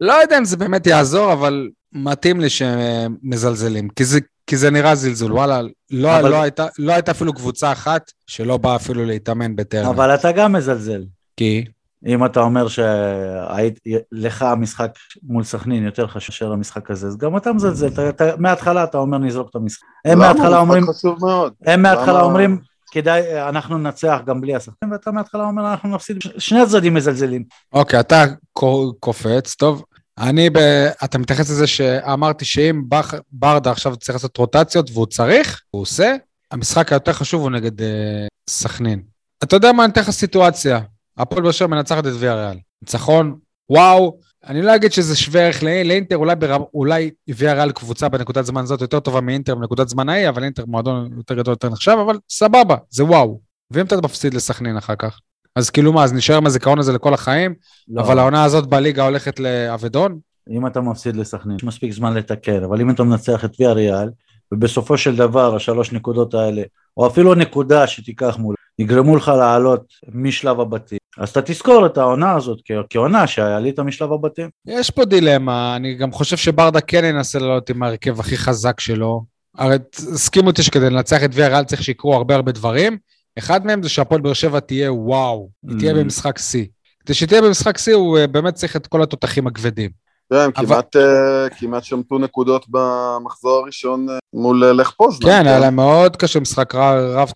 [0.00, 4.94] לא יודע אם זה באמת יעזור, אבל מתאים לי שמזלזלים, כי זה, כי זה נראה
[4.94, 9.56] זלזול, וואלה, לא, אבל- לא, הייתה, לא הייתה אפילו קבוצה אחת שלא באה אפילו להתאמן
[9.56, 9.90] בטרנר.
[9.90, 11.04] אבל אתה גם מזלזל.
[11.36, 11.64] כי?
[12.06, 14.90] אם אתה אומר שלך המשחק
[15.22, 18.98] מול סכנין יותר חשוב מאשר המשחק הזה, אז גם אתה מזלזל, אתה- אתה- מההתחלה אתה
[18.98, 19.82] אומר נזרוק את המשחק.
[20.04, 20.18] הם?
[20.18, 21.52] מההתחלה אומרים, חשוב מאוד.
[21.66, 22.58] הם מההתחלה למה- אומרים,
[22.92, 27.44] כדאי, אנחנו ננצח גם בלי השחקנים, ואתה מההתחלה אומר, אנחנו נפסיד, שני הצדדים מזלזלים.
[27.72, 29.82] אוקיי, אתה קו- קופץ, טוב.
[30.18, 30.58] אני, ב...
[31.04, 36.14] אתה מתייחס לזה שאמרתי שאם בח- ברדה עכשיו צריך לעשות רוטציות והוא צריך, הוא עושה,
[36.50, 39.02] המשחק היותר חשוב הוא נגד אה, סכנין.
[39.44, 40.80] אתה יודע מה, אני אתן לך סיטואציה.
[41.16, 42.58] הפועל באר שבע מנצחת את ויה ריאל.
[42.82, 43.38] ניצחון,
[43.70, 46.62] וואו, אני לא אגיד שזה שווה ערך לא- לאינטר, אולי, ברב...
[46.74, 50.64] אולי ויה ריאל קבוצה בנקודת זמן הזאת יותר טובה מאינטר בנקודת זמן ההיא, אבל אינטר
[50.66, 53.40] מועדון יותר גדול, יותר נחשב, אבל סבבה, זה וואו.
[53.70, 55.18] ואם אתה מפסיד לסכנין אחר כך?
[55.56, 57.54] אז כאילו מה, אז נשאר עם הזיכרון הזה לכל החיים?
[57.88, 60.18] לא, אבל העונה הזאת בליגה הולכת לאבדון?
[60.50, 64.08] אם אתה מפסיד לסכנין, יש מספיק זמן לתקן, אבל אם אתה מנצח את ויה ריאל,
[64.52, 66.62] ובסופו של דבר השלוש נקודות האלה,
[66.96, 72.32] או אפילו נקודה שתיקח מול, יגרמו לך לעלות משלב הבתים, אז אתה תזכור את העונה
[72.32, 72.58] הזאת
[72.90, 74.48] כעונה שעלית משלב הבתים.
[74.66, 79.24] יש פה דילמה, אני גם חושב שברדה כן ינסה לעלות עם ההרכב הכי חזק שלו.
[79.58, 82.98] הרי תסכימו אותי שכדי לנצח את ויה ריאל צריך שיקרו הרבה הרבה דברים.
[83.38, 85.96] אחד מהם זה שהפועל באר שבע תהיה וואו, היא תהיה Mm.
[85.96, 86.64] במשחק שיא.
[87.04, 89.90] כדי שתהיה במשחק שיא הוא אה, באמת צריך את כל התותחים הכבדים.
[90.30, 95.28] תראה, הם אבל- כמעט, אה, כמעט שמטו נקודות במחזור הראשון אה, מול לך פוזנן.
[95.30, 97.30] כן, היה להם מאוד קשה, משחק רב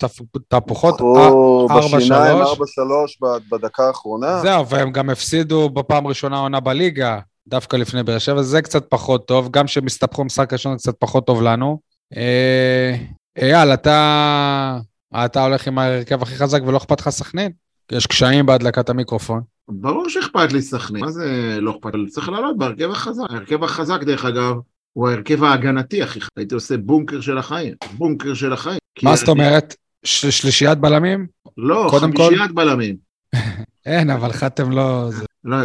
[0.49, 1.01] תהפוכות.
[1.01, 2.59] אה, הוא ארבע, בשיניים שלוש.
[2.59, 4.41] 4-3 ב- בדקה האחרונה.
[4.43, 7.19] זהו, והם גם הפסידו בפעם הראשונה עונה בליגה,
[7.49, 10.95] דווקא לפני באר שבע, זה קצת פחות טוב, גם שהם הסתבכו במשחק ראשון זה קצת
[10.99, 11.79] פחות טוב לנו.
[12.17, 12.97] אה,
[13.39, 14.79] אייל, אתה,
[15.15, 17.53] אתה הולך עם ההרכב הכי חזק ולא אכפת לך סכנין?
[17.93, 19.43] יש קשיים בהדלקת המיקרופון.
[19.69, 22.07] ברור שאכפת לי סכנין, מה זה לא אכפת לי?
[22.07, 23.25] צריך לעלות בהרכב החזק.
[23.31, 24.55] ההרכב החזק, דרך אגב,
[24.93, 26.31] הוא ההרכב ההגנתי הכי חזק.
[26.37, 28.79] הייתי עושה בונקר של החיים, בונקר של החיים.
[29.03, 29.77] מה זאת אומרת?
[30.05, 31.27] ש- שלישיית בלמים?
[31.57, 32.97] לא, חמישיית בלמים.
[33.87, 35.11] אין, אבל חתם לא...
[35.45, 35.57] לא,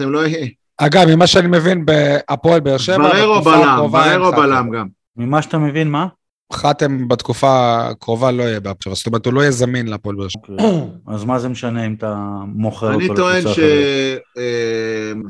[0.00, 0.48] הם לא יהיה.
[0.76, 4.36] אגב, ממה שאני מבין בהפועל באר שבע, בררו בלם, בררו חתם.
[4.42, 4.86] בלם גם.
[5.16, 6.06] ממה שאתה מבין, מה?
[6.52, 10.56] חתם בתקופה הקרובה לא יהיה בהפועל, זאת אומרת, הוא לא יהיה זמין להפועל באר שבע.
[11.06, 14.20] אז מה זה משנה אם אתה מוכר אני אותו טוען לקבוצה אחרת?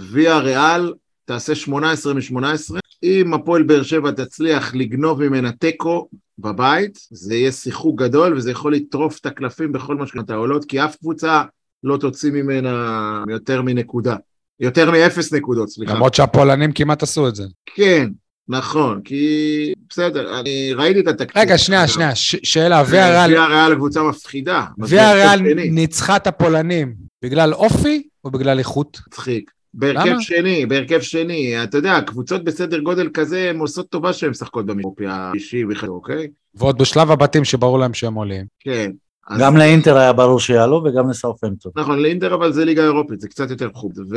[0.09, 0.93] שוויה ריאל
[1.25, 2.37] תעשה 18 מ-18.
[3.03, 6.09] אם הפועל באר שבע תצליח לגנוב ממנה תיקו
[6.39, 10.85] בבית, זה יהיה שיחוק גדול וזה יכול לטרוף את הקלפים בכל מה שקורה העולות, כי
[10.85, 11.43] אף קבוצה
[11.85, 14.17] לא תוציא ממנה יותר מנקודה.
[14.61, 15.95] יותר מאפס נקודות, סליחה.
[15.95, 17.45] למרות שהפולנים כמעט עשו את זה.
[17.75, 18.09] כן,
[18.51, 21.43] נכון, כי בסדר, אני ראיתי את התקציב.
[21.43, 24.65] רגע, שנייה, שנייה, שאלה, ויה ריאל ויה ריאל קבוצה מפחידה.
[24.79, 25.41] ויה ריאל.
[25.71, 26.95] ניצחה את הפולנים
[27.25, 29.01] בגלל אופי או בגלל איכות?
[29.09, 29.51] מצחיק.
[29.75, 30.23] בהרכב למה?
[30.23, 35.07] שני, בהרכב שני, אתה יודע, קבוצות בסדר גודל כזה, הן עושות טובה שהן משחקות במישופי
[35.07, 36.29] האישי וכדומה, אוקיי?
[36.55, 38.47] ועוד בשלב הבתים שברור להם שהם עולים.
[38.61, 38.91] כן.
[39.29, 41.73] אז- גם לאינטר היה ברור שיעלו וגם לסאופמפטון.
[41.77, 43.93] נכון, לאינטר אבל זה ליגה אירופית, זה קצת יותר חוב.
[44.11, 44.17] ו...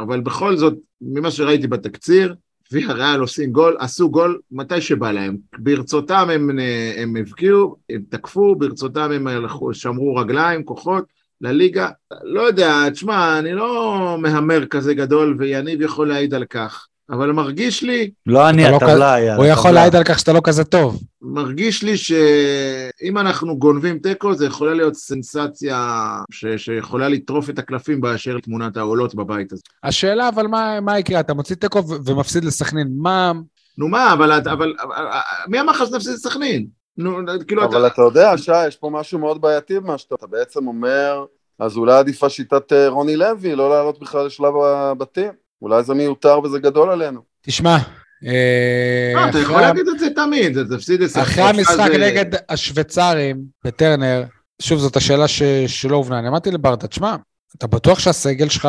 [0.00, 2.34] אבל בכל זאת, ממה שראיתי בתקציר,
[2.72, 5.36] ויה ריאל עושים גול, עשו גול מתי שבא להם.
[5.58, 6.50] ברצותם הם,
[6.96, 11.04] הם הבקיעו, הם תקפו, ברצותם הם הלכו, שמרו רגליים, כוחות,
[11.40, 11.88] לליגה.
[12.24, 16.86] לא יודע, תשמע, אני לא מהמר כזה גדול, ויניב יכול להעיד על כך.
[17.10, 19.36] אבל מרגיש לי, לא אני, אתה לא הטבלה היה.
[19.36, 21.00] הוא יכול להעיד על כך שאתה לא כזה טוב.
[21.22, 26.46] מרגיש לי שאם אנחנו גונבים תיקו, זה יכולה להיות סנסציה ש...
[26.56, 29.62] שיכולה לטרוף את הקלפים באשר לתמונת העולות בבית הזה.
[29.84, 33.32] השאלה אבל מה, מה יקרה, אתה מוציא תיקו ו- ומפסיד לסכנין, מה...
[33.78, 35.04] נו מה, אבל, את- אבל, אבל
[35.48, 36.66] מי אמר לך שנפסיד את סכנין?
[36.98, 40.66] נו, כאילו, אבל אתה יודע, שי, יש פה משהו מאוד בעייתי במה שאתה אתה בעצם
[40.66, 41.24] אומר,
[41.58, 45.45] אז אולי עדיפה שיטת אה, רוני לוי, לא לעלות בכלל לשלב הבתים.
[45.62, 47.20] אולי זה מיותר וזה גדול עלינו.
[47.42, 47.78] תשמע,
[48.26, 53.36] אה, לא, אתה אחרי יכול להגיד את זה תמיד, תפסיד את אחרי המשחק נגד השוויצרים
[53.64, 54.24] בטרנר,
[54.62, 55.24] שוב, זאת השאלה.
[55.66, 57.16] שלא הובנה, אני אמרתי לברדה, תשמע,
[57.58, 58.68] אתה בטוח שהסגל שלך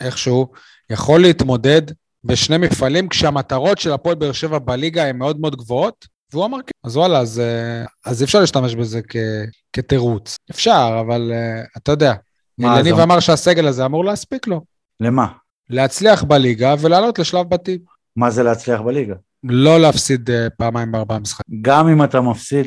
[0.00, 0.46] איכשהו
[0.90, 1.82] יכול להתמודד
[2.24, 6.06] בשני מפעלים כשהמטרות של הפועל באר שבע בליגה הן מאוד מאוד גבוהות?
[6.32, 6.70] והוא אמר כן.
[6.84, 9.16] אז וואלה, אז, אה, אז אפשר להשתמש בזה כ...
[9.72, 10.36] כתירוץ.
[10.50, 11.32] אפשר, אבל
[11.76, 12.14] אתה יודע,
[12.58, 14.60] מה, יניב זה- אמר שהסגל הזה אמור להספיק לו.
[15.00, 15.26] למה?
[15.70, 17.78] להצליח בליגה ולעלות לשלב בתים.
[18.16, 19.14] מה זה להצליח בליגה?
[19.44, 21.62] לא להפסיד uh, פעמיים בארבעה משחקים.
[21.62, 22.66] גם אם אתה מפסיד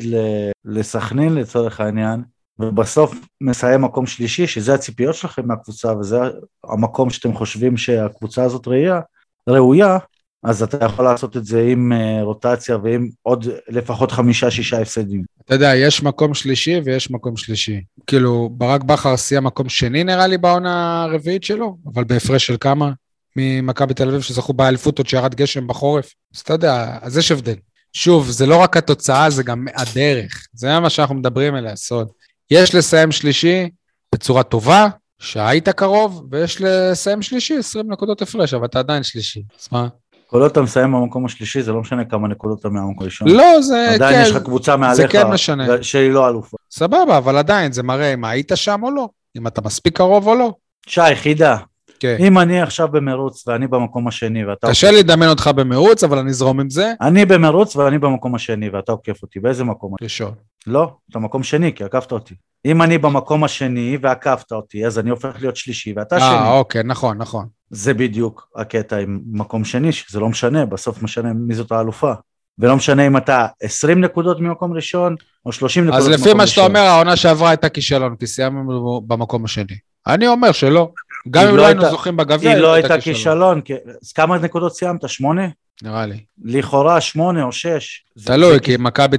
[0.64, 2.22] לסכנין לצורך העניין,
[2.58, 6.18] ובסוף מסיים מקום שלישי, שזה הציפיות שלכם מהקבוצה, וזה
[6.64, 9.00] המקום שאתם חושבים שהקבוצה הזאת ראויה,
[9.48, 9.98] ראויה,
[10.42, 15.24] אז אתה יכול לעשות את זה עם אה, רוטציה ועם עוד לפחות חמישה-שישה הפסדים.
[15.44, 17.80] אתה יודע, יש מקום שלישי ויש מקום שלישי.
[18.06, 22.92] כאילו, ברק בכר סיים מקום שני נראה לי בעונה הרביעית שלו, אבל בהפרש של כמה?
[23.36, 26.14] ממכבי תל אביב שזכו באליפות עוד שירד גשם בחורף.
[26.34, 27.54] אז אתה יודע, אז יש הבדל.
[27.92, 30.46] שוב, זה לא רק התוצאה, זה גם הדרך.
[30.52, 32.08] זה מה שאנחנו מדברים על הסוד.
[32.50, 33.68] יש לסיים שלישי
[34.14, 34.88] בצורה טובה,
[35.18, 39.42] שהיית קרוב, ויש לסיים שלישי 20 נקודות הפרש, אבל אתה עדיין שלישי.
[39.60, 39.88] אז מה?
[40.32, 43.28] כל עוד אתה מסיים במקום השלישי, זה לא משנה כמה נקודות אתה מהמקום הראשון.
[43.28, 45.82] לא, זה עדיין כן, יש לך קבוצה מעליך, כן משנה.
[45.82, 46.56] שהיא לא אלופה.
[46.70, 50.34] סבבה, אבל עדיין זה מראה אם היית שם או לא, אם אתה מספיק קרוב או
[50.34, 50.52] לא.
[50.86, 51.56] שי, חידה,
[52.00, 52.16] כן.
[52.20, 54.68] אם אני עכשיו במרוץ ואני במקום השני ואתה...
[54.68, 56.92] קשה לי לדמיין אותך במרוץ, אבל אני אזרום עם זה.
[57.00, 59.94] אני במרוץ ואני במקום השני ואתה עוקף אותי, באיזה מקום?
[60.02, 60.32] ראשון.
[60.66, 62.34] לא, אתה מקום שני, כי עקפת אותי.
[62.64, 66.28] אם אני במקום השני ועקפת אותי, אז אני הופך להיות שלישי ואתה שני.
[66.28, 67.46] אה, אוקיי, נכון, נכון.
[67.70, 72.12] זה בדיוק הקטע עם מקום שני, שזה לא משנה, בסוף משנה מי זאת האלופה.
[72.58, 76.36] ולא משנה אם אתה 20 נקודות ממקום ראשון, או 30 נקודות אז ממקום לפי ראשון.
[76.40, 79.76] מה שאתה אומר, העונה שעברה הייתה כישלון, כי סיימנו במקום השני.
[80.06, 80.90] אני אומר שלא.
[81.30, 84.74] גם אם לא לא היינו זוכים בגביע, היא לא הייתה כישלון, כי- אז כמה נקודות
[84.76, 85.08] סיימת?
[85.08, 85.42] שמונה?
[85.82, 86.24] נראה לי.
[86.44, 88.04] לכאורה שמונה או שש.
[88.24, 89.16] תלוי, כי מכבי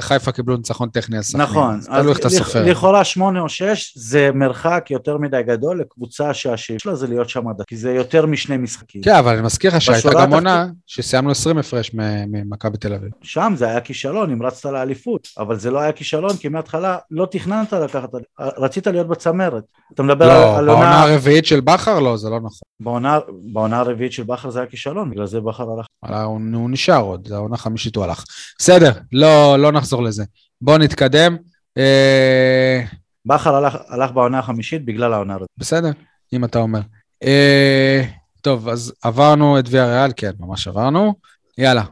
[0.00, 1.42] חיפה קיבלו ניצחון טכני על סכנין.
[1.42, 2.64] נכון, תלוי איך אתה סופר.
[2.64, 7.48] לכאורה שמונה או שש זה מרחק יותר מדי גדול לקבוצה שהשאיפה שלה זה להיות שם
[7.48, 9.02] עד, כי זה יותר משני משחקים.
[9.02, 13.10] כן, אבל אני מזכיר לך שהייתה גם עונה שסיימנו 20 הפרש ממכבי תל אביב.
[13.22, 17.72] שם זה היה כישלון, המרצת לאליפות, אבל זה לא היה כישלון כי מההתחלה לא תכננת
[17.72, 19.64] לקחת, רצית להיות בצמרת.
[19.94, 22.68] אתה מדבר לא, על בעונה עונה, הרביעית של בכר לא, זה לא נכון.
[22.80, 23.18] בעונה,
[23.52, 25.86] בעונה הרביעית של בכר זה היה כישלון, בגלל זה בכר הלך.
[26.00, 28.24] הוא נשאר עוד, זה העונה החמישית הוא הלך.
[28.58, 30.24] בסדר, לא לא נחזור לזה.
[30.60, 31.36] בואו נתקדם.
[31.78, 32.84] אה,
[33.26, 35.50] בכר הלך, הלך בעונה החמישית בגלל העונה הרביעית.
[35.58, 35.90] בסדר,
[36.32, 36.80] אם אתה אומר.
[37.22, 38.02] אה,
[38.40, 41.14] טוב, אז עברנו את ויה ריאל, כן, ממש עברנו.
[41.58, 41.82] יאללה.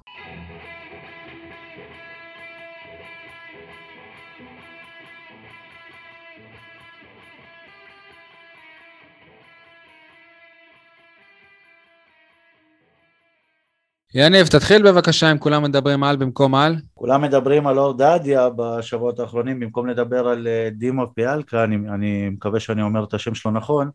[14.19, 16.77] יניב, תתחיל בבקשה אם כולם מדברים על במקום על.
[16.95, 22.29] כולם מדברים על אור דדיה בשבועות האחרונים, במקום לדבר על אה, דימו פיאלקה, אני, אני
[22.29, 23.91] מקווה שאני אומר את השם שלו נכון,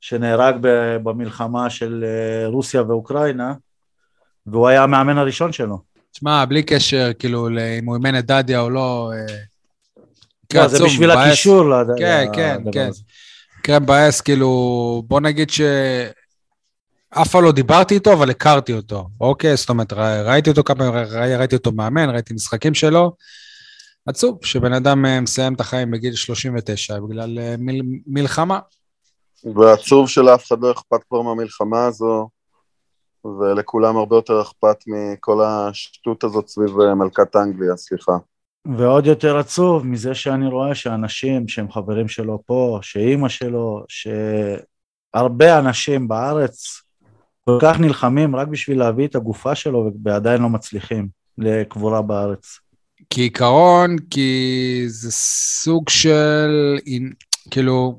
[0.00, 0.56] שנהרג
[1.02, 3.54] במלחמה של אה, רוסיה ואוקראינה,
[4.46, 5.78] והוא היה המאמן הראשון שלו.
[6.12, 9.12] תשמע, בלי קשר, כאילו, אם הוא אימן את דדיה או לא...
[9.14, 9.36] אה,
[10.54, 11.10] לא, זה בשביל.
[11.10, 12.90] הקישור כן, כן, כן.
[13.58, 15.60] מקרה מבאס, כאילו, בוא נגיד ש...
[17.10, 19.56] אף פעם לא דיברתי איתו, אבל הכרתי אותו, אוקיי?
[19.56, 23.12] זאת אומרת, ר- ראיתי אותו כמה, ראי- ראיתי אותו מאמן, ראיתי משחקים שלו.
[24.06, 28.58] עצוב שבן אדם אה, מסיים את החיים בגיל 39 בגלל אה, מיל, מלחמה.
[29.54, 32.28] ועצוב שלאף אחד לא אכפת כבר מהמלחמה הזו,
[33.24, 38.12] ולכולם הרבה יותר אכפת מכל השטות הזאת סביב אה, מלכת אנגליה, סליחה.
[38.78, 46.08] ועוד יותר עצוב מזה שאני רואה שאנשים שהם חברים שלו פה, שאימא שלו, שהרבה אנשים
[46.08, 46.82] בארץ
[47.48, 52.58] כל כך נלחמים רק בשביל להביא את הגופה שלו ועדיין לא מצליחים לקבורה בארץ.
[53.10, 56.76] כעיקרון, כי זה סוג של,
[57.50, 57.98] כאילו,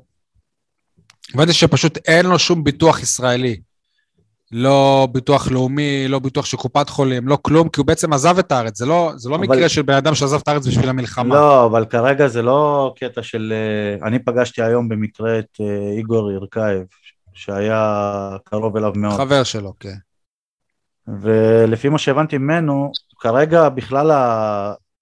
[1.34, 3.60] הבנתי שפשוט אין לו שום ביטוח ישראלי.
[4.52, 8.52] לא ביטוח לאומי, לא ביטוח של קופת חולים, לא כלום, כי הוא בעצם עזב את
[8.52, 8.78] הארץ.
[8.78, 11.34] זה לא, זה לא אבל- מקרה של בן אדם שעזב את הארץ בשביל המלחמה.
[11.34, 13.52] לא, אבל כרגע זה לא קטע של...
[13.56, 16.82] אה, אני פגשתי היום במקרה את אה, איגור ירקאייב,
[17.40, 19.16] שהיה קרוב אליו מאוד.
[19.16, 19.96] חבר שלו, כן.
[21.22, 24.10] ולפי מה שהבנתי ממנו, כרגע בכלל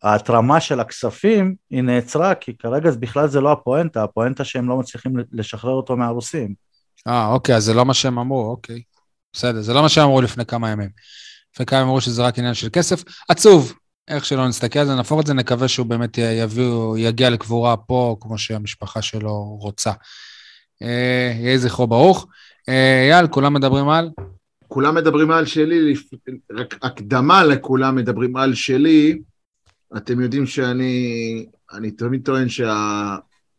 [0.03, 5.13] ההתרמה של הכספים היא נעצרה, כי כרגע בכלל זה לא הפואנטה, הפואנטה שהם לא מצליחים
[5.33, 6.55] לשחרר אותו מהרוסים.
[7.07, 8.83] אה, אוקיי, אז זה לא מה שהם אמרו, אוקיי.
[9.33, 10.91] בסדר, זה לא מה שהם אמרו לפני כמה ימים.
[11.55, 13.03] לפני כמה ימים אמרו שזה רק עניין של כסף.
[13.29, 13.73] עצוב,
[14.09, 18.17] איך שלא נסתכל על זה, נהפוך את זה, נקווה שהוא באמת יביאו, יגיע לקבורה פה,
[18.21, 19.93] כמו שהמשפחה שלו רוצה.
[20.83, 22.27] אה, יהי זכרו ברוך.
[22.69, 24.11] אה, אייל, כולם מדברים על?
[24.69, 25.95] כולם מדברים על שלי,
[26.53, 29.19] רק הקדמה לכולם מדברים על שלי.
[29.97, 32.47] אתם יודעים שאני אני תמיד טוען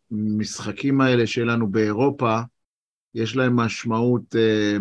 [0.09, 2.39] שהמשחקים האלה שלנו באירופה,
[3.15, 4.78] יש להם משמעות אה,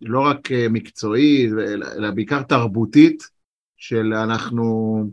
[0.00, 1.50] לא רק מקצועית,
[1.96, 3.22] אלא בעיקר תרבותית,
[3.76, 5.04] של אנחנו...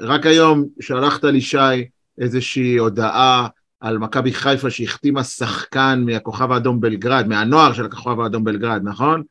[0.00, 1.88] רק היום שלחת לי, שי,
[2.18, 3.48] איזושהי הודעה
[3.80, 9.22] על מכבי חיפה שהחתימה שחקן מהכוכב האדום בלגרד, מהנוער של הכוכב האדום בלגרד, נכון?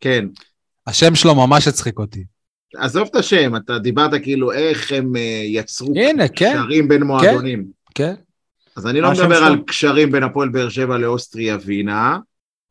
[0.00, 0.26] כן.
[0.86, 2.24] השם שלו ממש הצחיק אותי.
[2.76, 7.64] עזוב את השם, אתה דיברת כאילו איך הם אה, יצרו הנה, כן, קשרים בין מועדונים.
[7.94, 8.14] כן.
[8.76, 9.46] אז אני לא מדבר שלו?
[9.46, 12.18] על קשרים בין הפועל באר שבע לאוסטריה וינה,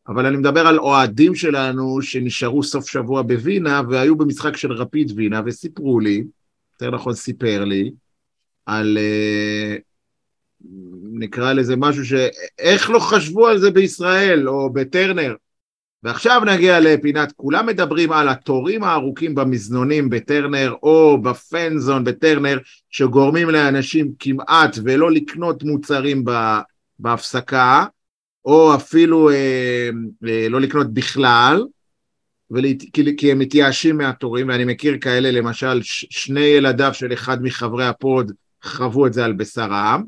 [0.07, 5.41] אבל אני מדבר על אוהדים שלנו שנשארו סוף שבוע בווינה והיו במשחק של רפיד וינה
[5.45, 6.23] וסיפרו לי,
[6.73, 7.91] יותר נכון סיפר לי,
[8.65, 9.75] על אה,
[11.13, 15.35] נקרא לזה משהו שאיך לא חשבו על זה בישראל או בטרנר.
[16.03, 22.57] ועכשיו נגיע לפינת, כולם מדברים על התורים הארוכים במזנונים בטרנר או בפנזון בטרנר,
[22.89, 26.23] שגורמים לאנשים כמעט ולא לקנות מוצרים
[26.99, 27.85] בהפסקה,
[28.45, 29.89] או אפילו אה,
[30.27, 31.63] אה, לא לקנות בכלל,
[32.51, 32.77] ולהת...
[32.93, 36.05] כי, כי הם מתייאשים מהתורים, ואני מכיר כאלה, למשל, ש...
[36.09, 38.31] שני ילדיו של אחד מחברי הפוד
[38.63, 40.03] חוו את זה על בשרם,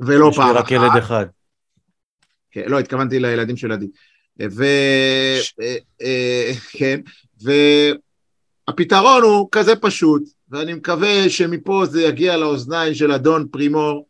[0.00, 0.64] ולא פעם אחת.
[0.64, 1.26] יש לי רק ילד אחד.
[2.50, 3.86] כן, לא, התכוונתי לילדים של עדי.
[4.40, 4.64] ו...
[5.60, 7.00] אה, אה, כן,
[8.68, 14.06] והפתרון הוא כזה פשוט, ואני מקווה שמפה זה יגיע לאוזניים של אדון פרימור,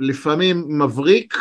[0.00, 1.36] שלפעמים אה, מבריק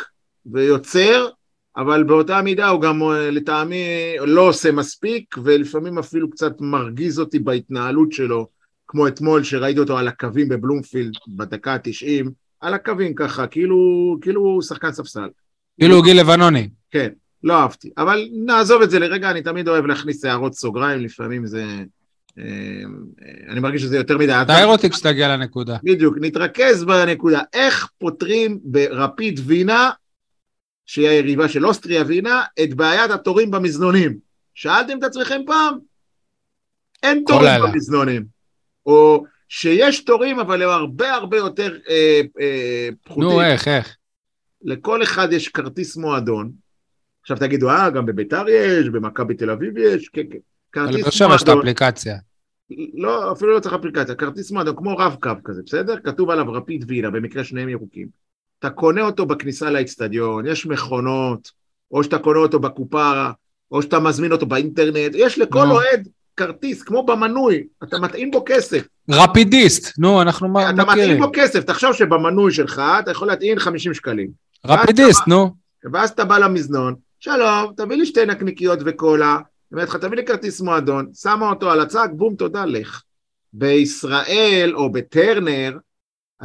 [0.46, 1.30] ויוצר,
[1.78, 3.02] אבל באותה מידה הוא גם
[3.32, 3.86] לטעמי
[4.20, 8.48] לא עושה מספיק, ולפעמים אפילו קצת מרגיז אותי בהתנהלות שלו,
[8.92, 13.78] כמו אתמול שראיתי אותו על הקווים בבלומפילד בדקה ה-90, על הקווים ככה, כאילו,
[14.22, 15.28] כאילו הוא שחקן ספסל.
[15.80, 16.70] כאילו הוא גיל לבנוני.
[16.92, 17.10] כן,
[17.44, 17.90] לא אהבתי.
[17.98, 21.66] אבל נעזוב את זה לרגע, אני תמיד אוהב להכניס הערות סוגריים, לפעמים זה...
[22.40, 22.44] אה,
[23.50, 24.44] אני מרגיש שזה יותר מדי.
[24.48, 25.78] תאר אותי כשתגיע לנקודה.
[25.84, 27.42] בדיוק, נתרכז בנקודה.
[27.54, 29.90] איך פותרים ברפיד וינה,
[30.86, 34.18] שהיא היריבה של אוסטריה וינה, את בעיית התורים במזנונים?
[34.56, 35.78] שאלתם את עצמכם פעם?
[37.04, 38.41] אין תורים במזנונים.
[38.86, 43.24] או שיש תורים, אבל הם הרבה הרבה יותר אה, אה, פחותים.
[43.24, 43.96] נו, איך, איך?
[44.62, 46.52] לכל אחד יש כרטיס מועדון.
[47.22, 50.38] עכשיו תגידו, אה, גם בביתר יש, במכבי תל אביב יש, כן, כן.
[50.72, 51.08] כרטיס מועדון.
[51.08, 52.18] עכשיו יש את האפליקציה.
[52.94, 55.96] לא, אפילו לא צריך אפליקציה, כרטיס מועדון, כמו רב-קו כזה, בסדר?
[56.04, 58.08] כתוב עליו רפיד וינה, במקרה שניהם ירוקים.
[58.60, 61.52] אתה קונה אותו בכניסה לאצטדיון, יש מכונות,
[61.92, 63.30] או שאתה קונה אותו בקופה,
[63.72, 68.88] או שאתה מזמין אותו באינטרנט, יש לכל אוהד כרטיס, כמו במנוי, אתה מטעין בו כסף.
[69.10, 70.76] רפידיסט, נו, אנחנו מכירים.
[70.76, 74.30] אתה מטעין בו כסף, תחשוב שבמנוי שלך אתה יכול להטעין 50 שקלים.
[74.66, 75.56] רפידיסט, נו.
[75.92, 79.38] ואז אתה בא למזנון, שלום, תביא לי שתי נקניקיות וקולה,
[79.72, 83.02] אומרת לך, תביא לי כרטיס מועדון, שמה אותו על הצג, בום, תודה, לך.
[83.54, 85.78] בישראל או בטרנר,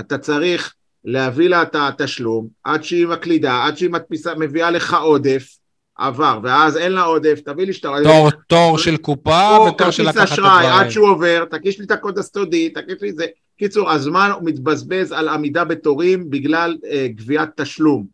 [0.01, 5.49] אתה צריך להביא לה את התשלום, עד שהיא מקלידה, עד שהיא מדפיסה, מביאה לך עודף,
[5.99, 7.89] עבר, ואז אין לה עודף, תביא לי שאתה...
[8.05, 10.51] תור, תור של קופה ותור של לקחת את הדברים.
[10.51, 13.27] כרטיס אשראי, עד שהוא עובר, תקיש לי את הקוד הסטודי, תקיש לי זה.
[13.59, 18.07] קיצור, הזמן מתבזבז על עמידה בתורים בגלל אה, גביית תשלום.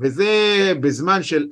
[0.00, 1.46] וזה בזמן של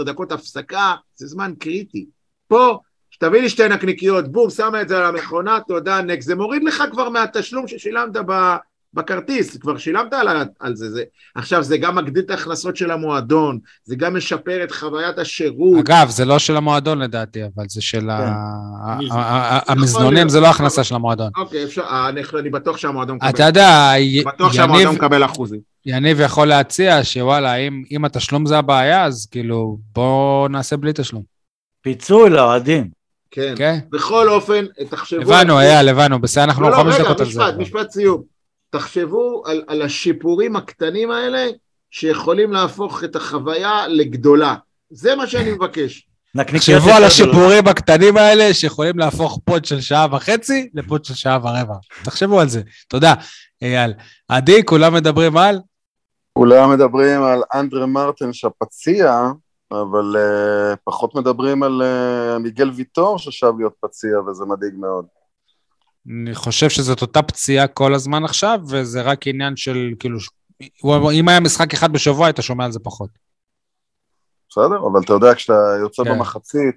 [0.00, 2.06] 10-12 דקות הפסקה, זה זמן קריטי.
[2.48, 2.78] פה,
[3.10, 6.24] שתביא לי שתי נקניקיות, בום, שמה את זה על המכונה, תודה, נקס.
[6.24, 8.56] זה מוריד לך כבר מהתשלום ששילמת ב...
[8.94, 10.28] בכרטיס, כבר שילמת על,
[10.60, 11.02] על זה, זה.
[11.34, 15.78] עכשיו, זה גם מגדיל את ההכנסות של המועדון, זה גם משפר את חוויית השירות.
[15.78, 19.06] אגב, זה לא של המועדון לדעתי, אבל זה של כן.
[19.68, 21.30] המזנונים, זה לא הכנסה של המועדון.
[21.36, 21.82] אוקיי, אפשר,
[22.38, 23.30] אני בטוח שהמועדון מקבל.
[23.30, 24.28] אתה יודע, יניב...
[24.28, 25.60] בטוח שהמועדון מקבל אחוזים.
[25.86, 31.22] יניב יכול להציע שוואלה, אם, אם התשלום זה הבעיה, אז כאילו, בואו נעשה בלי תשלום.
[31.82, 32.88] פיצוי לאוהדים.
[33.30, 33.54] כן.
[33.56, 33.78] כן.
[33.90, 35.22] בכל אופן, תחשבו...
[35.22, 37.38] הבנו, אייל, הבנו, בסדר, אנחנו לא, חמש דקות על זה.
[37.38, 38.31] לא, רגע, משפט, משפט סיום.
[38.72, 41.46] תחשבו על, על השיפורים הקטנים האלה
[41.90, 44.54] שיכולים להפוך את החוויה לגדולה.
[44.90, 46.08] זה מה שאני מבקש.
[46.36, 51.74] תחשבו על השיפורים הקטנים האלה שיכולים להפוך פוד של שעה וחצי לפוד של שעה ורבע.
[52.04, 52.62] תחשבו על זה.
[52.88, 53.14] תודה,
[53.62, 53.94] אייל.
[54.28, 55.58] עדי, כולם מדברים על?
[56.32, 59.22] כולם מדברים על אנדרה מרטן שפציע,
[59.70, 65.06] אבל uh, פחות מדברים על uh, מיגל ויטור ששב להיות פציע, וזה מדאיג מאוד.
[66.06, 70.18] אני חושב שזאת אותה פציעה כל הזמן עכשיו, וזה רק עניין של, כאילו,
[71.12, 73.10] אם היה משחק אחד בשבוע, היית שומע על זה פחות.
[74.50, 76.10] בסדר, אבל אתה יודע, כשאתה יוצא כן.
[76.10, 76.76] במחצית,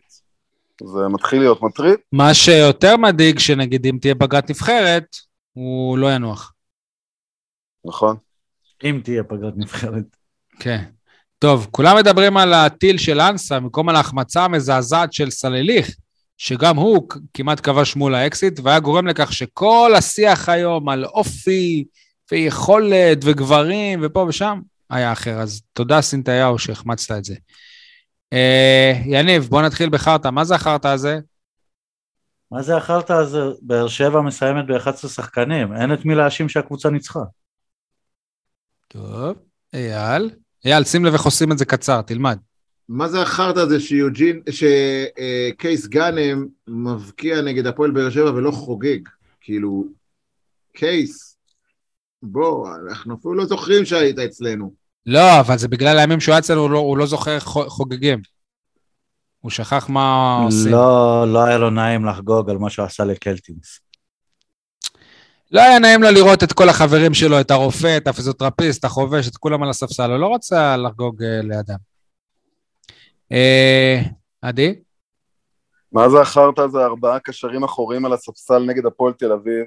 [0.83, 1.95] זה מתחיל להיות מטריד.
[2.11, 5.15] מה שיותר מדאיג, שנגיד אם תהיה פגרת נבחרת,
[5.53, 6.53] הוא לא ינוח.
[7.85, 8.17] נכון.
[8.83, 10.05] אם תהיה פגרת נבחרת.
[10.59, 10.83] כן.
[11.39, 15.95] טוב, כולם מדברים על הטיל של אנסה, במקום על ההחמצה המזעזעת של סלליך.
[16.37, 21.85] שגם הוא כמעט כבש מול האקסיט, והיה גורם לכך שכל השיח היום על אופי
[22.31, 24.59] ויכולת וגברים ופה ושם
[24.89, 25.39] היה אחר.
[25.39, 27.35] אז תודה סינטיהו שהחמצת את זה.
[28.33, 30.27] אה, יניב, בוא נתחיל בחרטא.
[30.27, 31.19] מה זה החרטא הזה?
[32.51, 33.39] מה זה החרטא הזה?
[33.61, 37.19] באר שבע מסיימת ב-11 שחקנים, אין את מי להאשים שהקבוצה ניצחה.
[38.87, 39.37] טוב,
[39.73, 40.29] אייל.
[40.65, 42.37] אייל, שים לב איך עושים את זה קצר, תלמד.
[42.89, 48.99] מה זה החרטא הזה שיוג'ין, שקייס גאנם מבקיע נגד הפועל באר שבע ולא חוגג?
[49.41, 49.83] כאילו,
[50.73, 51.37] קייס,
[52.23, 54.73] בוא, אנחנו אפילו לא זוכרים שהיית אצלנו.
[55.05, 58.21] לא, אבל זה בגלל הימים שהוא היה אצלנו, הוא לא, הוא לא זוכר חוגגים.
[59.39, 60.71] הוא שכח מה עושים.
[60.71, 63.79] לא, לא היה לו נעים לחגוג על מה שהוא עשה לקלטינס.
[65.51, 69.27] לא היה נעים לו לראות את כל החברים שלו, את הרופא, את הפיזיותרפיסט, את החובש,
[69.27, 71.94] את כולם על הספסל, הוא לא רצה לחגוג uh, לידם.
[73.31, 74.01] אה,
[74.41, 74.75] עדי?
[75.91, 76.77] מה זה החרטא הזה?
[76.77, 79.65] ארבעה קשרים אחוריים על הספסל נגד הפועל תל אביב,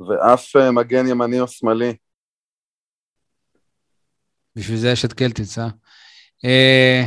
[0.00, 1.96] ואף אה, מגן ימני או שמאלי.
[4.56, 5.68] בשביל זה יש את קלטיץ, אה?
[6.44, 7.04] אה,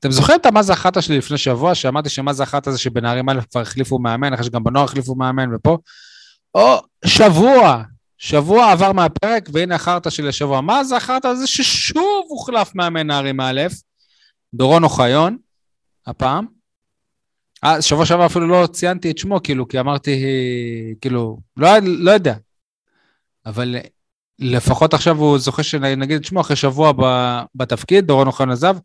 [0.00, 3.60] אתם זוכרים את המאזה החטא שלי לפני שבוע, שאמרתי שמאזה החטא זה שבנערים א' כבר
[3.60, 5.78] החליפו מאמן, אחרי שגם בנוער החליפו מאמן, ופה...
[6.54, 7.82] או, שבוע,
[8.18, 10.60] שבוע עבר מהפרק, והנה החרטא שלי לשבוע.
[10.60, 13.60] מה זה החרטא הזה ששוב הוחלף מאמן נערים א',
[14.54, 15.36] דורון אוחיון,
[16.06, 16.46] הפעם.
[17.64, 20.24] אה, שבוע שעבר אפילו לא ציינתי את שמו, כאילו, כי אמרתי,
[21.00, 22.34] כאילו, לא, לא יודע.
[23.46, 23.76] אבל
[24.38, 26.92] לפחות עכשיו הוא זוכה שנגיד את שמו, אחרי שבוע
[27.54, 28.76] בתפקיד, דורון אוחיון עזב.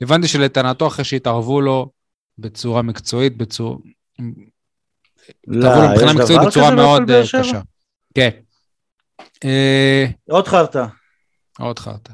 [0.00, 1.90] הבנתי שלטענתו, אחרי שהתערבו לו
[2.38, 3.76] בצורה מקצועית, בצורה...
[5.46, 7.22] לא, התערבו לו מבחינה מקצועית בצורה מאוד אה?
[7.22, 7.60] קשה.
[8.14, 8.30] כן.
[9.44, 10.86] אה, עוד חרטא.
[11.58, 12.12] עוד חרטא.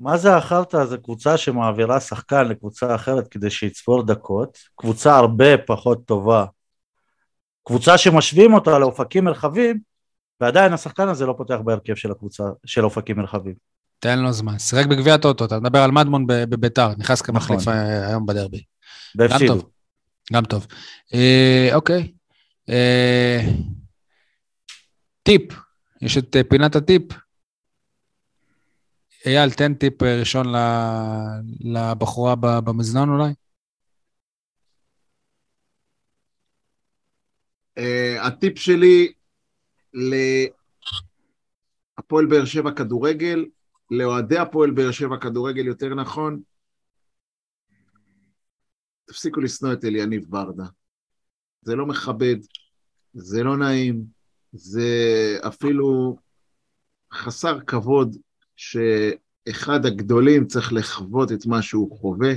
[0.00, 0.84] מה זה החרטא?
[0.84, 6.44] זה קבוצה שמעבירה שחקן לקבוצה אחרת כדי שיצבור דקות, קבוצה הרבה פחות טובה,
[7.66, 9.78] קבוצה שמשווים אותה לאופקים מרחבים,
[10.40, 13.54] ועדיין השחקן הזה לא פותח בהרכב של הקבוצה של אופקים מרחבים.
[13.98, 14.58] תן לו זמן.
[14.58, 17.72] שיחק בגביע הטוטו, אתה מדבר על מדמון בביתר, נכנס כמחליף נכון.
[17.72, 18.62] אה, היום בדרבי.
[19.16, 19.38] גם.
[19.46, 19.70] טוב.
[20.32, 20.66] גם טוב.
[21.14, 22.12] אה, אוקיי.
[22.68, 23.40] אה,
[25.22, 25.42] טיפ,
[26.02, 27.02] יש את אה, פינת הטיפ.
[29.26, 30.46] אייל, תן טיפ אה, ראשון
[31.60, 33.32] לבחורה במזנון אולי.
[37.78, 39.12] אה, הטיפ שלי
[41.98, 43.46] להפועל באר שבע כדורגל,
[43.90, 46.42] לאוהדי הפועל באר שבע כדורגל יותר נכון,
[49.04, 50.64] תפסיקו לשנוא את אליניב ברדה.
[51.62, 52.36] זה לא מכבד,
[53.12, 54.04] זה לא נעים,
[54.52, 54.88] זה
[55.48, 56.16] אפילו
[57.12, 58.16] חסר כבוד
[58.60, 62.32] שאחד הגדולים צריך לחוות את מה שהוא חווה,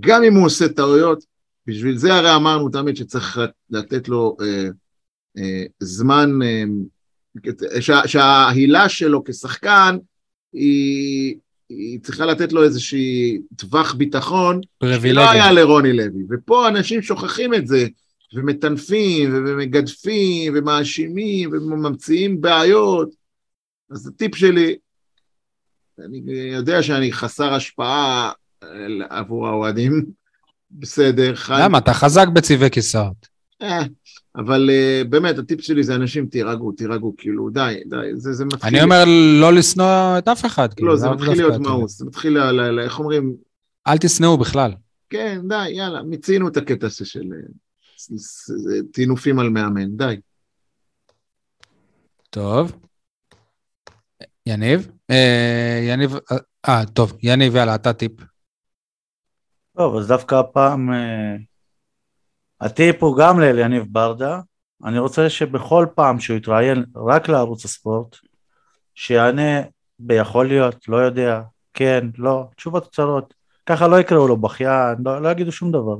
[0.00, 1.24] גם אם הוא עושה טעויות,
[1.66, 3.40] בשביל זה הרי אמרנו תמיד שצריך
[3.70, 4.68] לתת לו אה,
[5.38, 6.64] אה, זמן, אה,
[7.80, 9.96] שה, שההילה שלו כשחקן
[10.52, 11.36] היא,
[11.68, 15.30] היא צריכה לתת לו איזושהי טווח ביטחון שלא.
[15.30, 16.22] היה לרוני לוי.
[16.30, 17.86] ופה אנשים שוכחים את זה,
[18.34, 23.08] ומטנפים, ומגדפים, ומאשימים, וממציאים בעיות.
[23.90, 24.76] אז הטיפ שלי,
[25.98, 28.32] אני יודע שאני חסר השפעה
[28.62, 28.68] אה,
[29.10, 30.04] עבור האוהדים,
[30.70, 31.60] בסדר, חי...
[31.62, 31.78] למה?
[31.78, 33.26] אתה חזק בצבעי כיסאות.
[33.62, 33.82] אה,
[34.36, 38.70] אבל אה, באמת, הטיפ שלי זה אנשים, תירגעו, תירגעו, כאילו, די, די, זה, זה מתחיל...
[38.70, 39.04] אני אומר
[39.40, 40.74] לא לשנוא את אף אחד.
[40.74, 42.38] כאילו, לא, זה מתחיל דווקא להיות מאוס, זה מתחיל,
[42.80, 43.36] איך אומרים,
[43.86, 44.72] אל תשנאו בכלל.
[45.10, 47.24] כן, די, יאללה, מיצינו את הקטע של
[48.92, 50.16] טינופים על מאמן, די.
[52.30, 52.72] טוב.
[54.46, 54.88] יניב?
[55.12, 56.36] אה, יניב, אה,
[56.68, 58.12] אה, טוב, יניב, יאללה, אתה טיפ.
[59.76, 61.36] טוב, אז דווקא הפעם אה,
[62.60, 64.40] הטיפ הוא גם לאליניב ברדה.
[64.84, 68.16] אני רוצה שבכל פעם שהוא יתראיין רק לערוץ הספורט,
[68.94, 69.60] שיענה
[69.98, 71.40] ביכול להיות, לא יודע,
[71.74, 73.34] כן, לא, תשובות קצרות.
[73.66, 75.96] ככה לא יקראו לו בכיין, לא, לא יגידו שום דבר.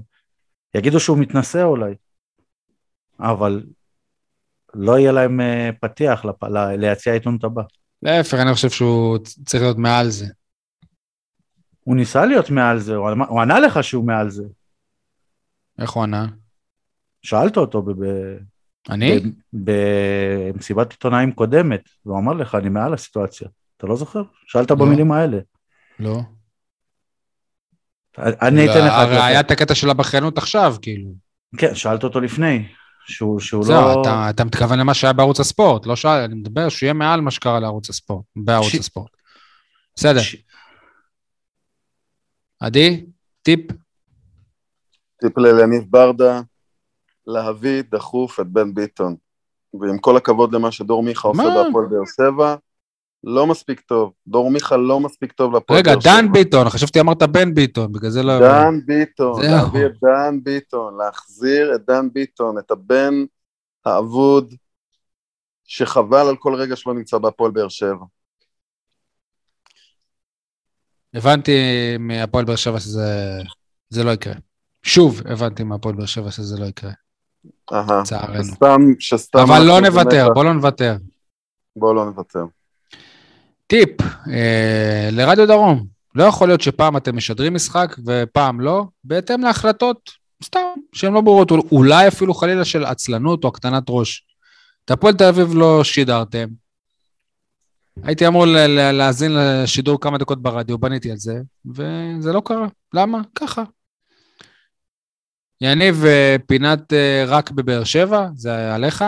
[0.74, 1.94] יגידו שהוא מתנשא אולי,
[3.20, 3.62] אבל
[4.74, 5.40] לא יהיה להם
[5.80, 6.44] פתיח לפ...
[6.78, 7.62] ליציע העיתונות הבא.
[8.02, 10.26] להפך, אני חושב שהוא צריך להיות מעל זה.
[11.84, 14.44] הוא ניסה להיות מעל זה, הוא, הוא ענה לך שהוא מעל זה.
[15.78, 16.26] איך הוא ענה?
[17.22, 18.36] שאלת אותו ב-
[18.90, 19.20] אני?
[19.52, 23.48] במסיבת עיתונאים קודמת, והוא אמר לך, אני מעל הסיטואציה.
[23.76, 24.22] אתה לא זוכר?
[24.46, 24.76] שאלת לא.
[24.76, 25.38] במילים האלה.
[25.98, 26.20] לא.
[28.18, 28.92] אני אתן לך...
[28.92, 29.22] הרי.
[29.22, 31.10] היה את הקטע של הבכיינות עכשיו, כאילו.
[31.56, 32.68] כן, שאלת אותו לפני,
[33.06, 34.02] שהוא, שהוא זהו, לא...
[34.02, 37.60] אתה- אתה מתכוון למה שהיה בערוץ הספורט, לא שאל, אני מדבר שיהיה מעל מה שקרה
[37.60, 39.10] לערוץ הספורט, בערוץ ש- הספורט.
[39.96, 40.20] בסדר.
[40.20, 40.36] ש-
[42.60, 43.06] עדי,
[43.42, 43.60] טיפ?
[45.20, 46.40] טיפ לאליניב ברדה,
[47.26, 49.16] להביא דחוף את בן ביטון.
[49.80, 51.42] ועם כל הכבוד למה שדור מיכה עושה?
[51.42, 52.56] בהפועל באר שבע,
[53.24, 54.12] לא מספיק טוב.
[54.26, 55.94] דור מיכה לא מספיק טוב להפועל רגע.
[56.04, 58.40] דן ביטון, חשבתי אמרת בן ביטון, בגלל זה לא...
[58.40, 59.42] דן ביטון.
[59.42, 63.14] להביא את דן ביטון, להחזיר את דן ביטון, את הבן
[63.84, 64.54] האבוד,
[65.64, 68.04] שחבל על כל רגע שלא נמצא בהפועל באר שבע.
[71.14, 71.52] הבנתי
[71.98, 73.38] מהפועל באר שבע שזה
[73.88, 74.34] זה לא יקרה.
[74.82, 76.90] שוב הבנתי מהפועל באר שבע שזה לא יקרה,
[77.72, 78.52] לצערנו.
[79.34, 80.28] אבל לא נוותר.
[80.34, 80.96] בוא לא נוותר.
[81.76, 82.44] בואו לא נוותר.
[83.72, 84.00] טיפ,
[84.32, 90.10] אה, לרדיו דרום, לא יכול להיות שפעם אתם משדרים משחק ופעם לא, בהתאם להחלטות,
[90.44, 90.60] סתם,
[90.92, 94.26] שהן לא ברורות, אולי אפילו חלילה של עצלנות או הקטנת ראש.
[94.84, 96.48] את הפועל תל אביב לא שידרתם.
[98.02, 98.46] הייתי אמור
[98.92, 102.66] להאזין לשידור כמה דקות ברדיו, בניתי על זה, וזה לא קרה.
[102.94, 103.20] למה?
[103.34, 103.62] ככה.
[105.60, 109.04] יניב, אה, פינת אה, רק בבאר שבע, זה עליך?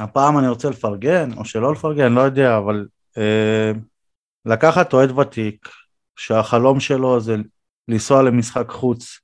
[0.00, 2.86] הפעם אני רוצה לפרגן, או שלא לפרגן, לא יודע, אבל
[3.18, 3.72] אה,
[4.46, 5.68] לקחת אוהד ותיק,
[6.16, 7.36] שהחלום שלו זה
[7.88, 9.18] לנסוע למשחק חוץ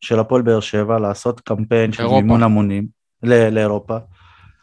[0.00, 2.20] של הפועל באר שבע, לעשות קמפיין של אירופה.
[2.20, 2.86] מימון המונים,
[3.22, 3.96] ל- לאירופה,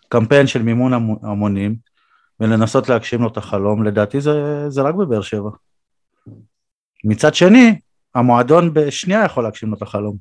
[0.10, 1.76] קמפיין של מימון המו- המונים,
[2.40, 4.34] ולנסות להגשים לו את החלום, לדעתי זה,
[4.70, 5.50] זה רק בבאר שבע.
[7.04, 7.80] מצד שני,
[8.16, 10.18] המועדון בשנייה יכול להגשים לו את החלום.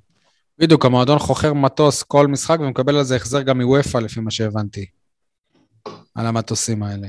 [0.59, 4.87] בדיוק, המועדון חוכר מטוס כל משחק ומקבל על זה החזר גם מוופא, לפי מה שהבנתי.
[6.15, 7.09] על המטוסים האלה.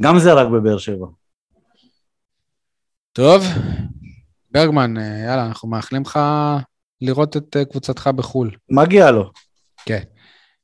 [0.00, 1.06] גם זה רק בבאר שבע.
[3.12, 3.44] טוב,
[4.50, 6.18] ברגמן, אה, יאללה, אנחנו מאחלים לך
[7.00, 8.50] לראות את אה, קבוצתך בחו"ל.
[8.70, 9.30] מגיע לו.
[9.86, 10.02] כן,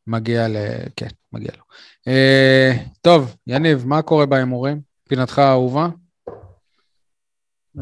[0.06, 0.56] מגיע ל...
[0.96, 1.62] כן, מגיע לו.
[2.08, 4.80] אה, טוב, יניב, מה קורה בהימורים?
[5.08, 5.88] פינתך האהובה?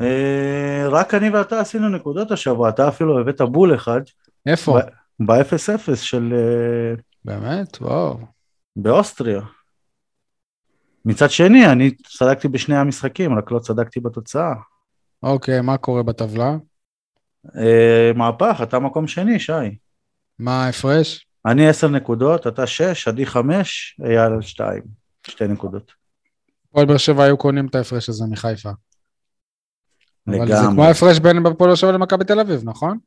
[0.00, 4.00] אה, רק אני ואתה עשינו נקודות השבוע, אתה אפילו הבאת בול אחד
[4.46, 4.78] איפה?
[5.20, 6.34] ב-0-0 של...
[7.24, 7.78] באמת?
[7.80, 8.18] וואו.
[8.76, 9.40] באוסטריה.
[11.04, 14.52] מצד שני, אני צדקתי בשני המשחקים, רק לא צדקתי בתוצאה.
[15.22, 16.56] אוקיי, מה קורה בטבלה?
[17.56, 19.52] אה, מהפך, אתה מקום שני, שי.
[20.38, 21.26] מה ההפרש?
[21.46, 24.82] אני עשר נקודות, אתה שש, עדי חמש, אייל שתיים.
[25.26, 25.92] שתי נקודות.
[26.70, 28.70] הפועל באר שבע היו קונים את ההפרש הזה מחיפה.
[30.26, 30.86] אבל זה כמו לגמרי.
[30.86, 32.98] ההפרש בין הפועל באר שבע למכבי תל אביב, נכון?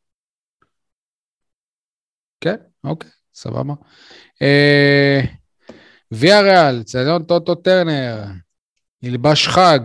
[2.42, 3.74] כן, אוקיי, סבבה.
[4.42, 5.22] אה,
[6.12, 8.24] ויה ריאל, צדון טוטו טרנר,
[9.04, 9.80] ילבש חג,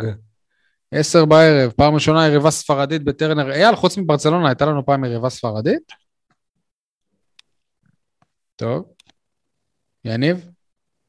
[0.91, 3.53] עשר בערב, פעם ראשונה יריבה ספרדית בטרנר.
[3.53, 5.93] אייל, חוץ מברצלונה, הייתה לנו פעם יריבה ספרדית?
[8.57, 8.93] טוב.
[10.05, 10.51] יניב?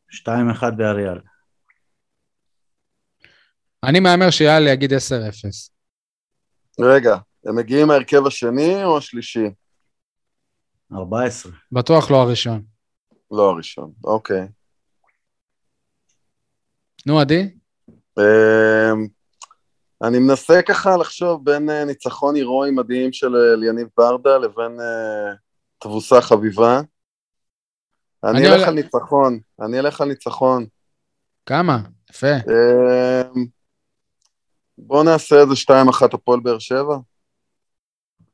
[0.09, 1.19] שתיים אחד באריאל.
[3.83, 4.95] אני מהמר שיאל יגיד 10-0.
[6.79, 9.49] רגע, הם מגיעים מההרכב השני או השלישי?
[10.93, 11.51] ארבע עשרה.
[11.71, 12.63] בטוח לא הראשון.
[13.31, 14.47] לא הראשון, אוקיי.
[17.05, 17.49] נו, עדי?
[18.19, 19.07] אמ,
[20.03, 25.33] אני מנסה ככה לחשוב בין אה, ניצחון הירואי מדהים של אה, אליניב ברדה לבין אה,
[25.79, 26.81] תבוסה חביבה.
[28.23, 30.65] אני אלך על ניצחון, אני אלך על ניצחון.
[31.45, 31.79] כמה?
[32.09, 32.27] יפה.
[32.27, 33.45] אמ,
[34.77, 36.97] בוא נעשה איזה שתיים אחת הפועל באר שבע.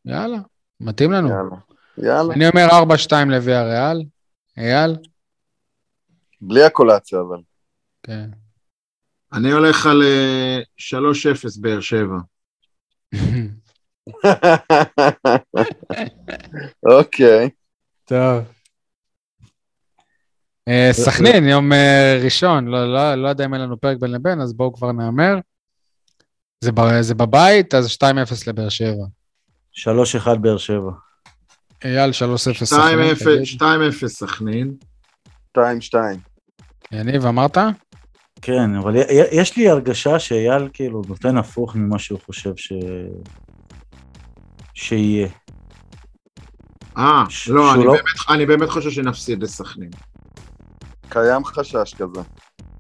[0.06, 0.38] יאללה,
[0.80, 1.30] מתאים לנו.
[1.30, 1.56] יאללה.
[1.98, 2.34] יאללה.
[2.34, 4.04] אני אומר 4-2 לוויה ריאל.
[4.58, 4.96] אייל?
[6.42, 7.42] בלי הקולציה אבל.
[8.04, 8.30] כן.
[9.34, 12.18] אני הולך על אה, 3-0 באר שבע.
[16.92, 17.50] אוקיי.
[18.06, 18.44] טוב.
[20.68, 24.42] אה, סכנין, יום אה, ראשון, לא, לא, לא יודע אם אין לנו פרק בין לבין,
[24.42, 25.36] אז בואו כבר נהמר.
[26.64, 28.08] זה, ב- זה בבית, אז 2-0
[28.48, 29.06] לבאר שבע.
[29.72, 30.92] שלוש אחד באר שבע.
[31.84, 33.16] אייל 3-0 2-0 סכנין.
[33.16, 33.62] תגיד.
[33.62, 34.74] 2-0 סכנין.
[35.50, 36.20] שתיים שתיים.
[36.92, 37.58] יניב, אמרת?
[38.46, 38.96] כן, אבל
[39.32, 42.74] יש לי הרגשה שאייל כאילו נותן הפוך ממה שהוא חושב ש...
[44.74, 45.28] שיהיה.
[46.98, 49.90] אה, ש- לא, אני לא- באמת- אני באמת חושב שנפסיד לסכנין.
[51.10, 52.22] קיים חשש כזה.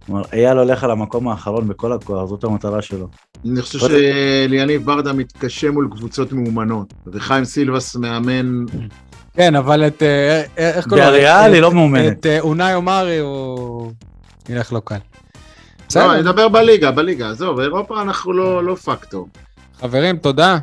[0.05, 3.07] כלומר, אייל הולך על המקום האחרון בכל הכוח, זאת המטרה שלו.
[3.51, 8.65] אני חושב שאליניב ברדה מתקשה מול קבוצות מאומנות, וחיים סילבס מאמן,
[9.33, 10.03] כן, אבל את...
[10.03, 11.11] אה, אה, איך קוראים לו?
[11.11, 12.19] באריאל את- היא לא מאומנת.
[12.19, 13.91] את אה, אונאי אומרי הוא...
[14.49, 14.95] ילך לא קל.
[15.95, 19.27] לא, אני בסדר, מדבר בליגה, בליגה, עזוב, אירופה אנחנו לא לא פקטור.
[19.79, 20.57] חברים, תודה.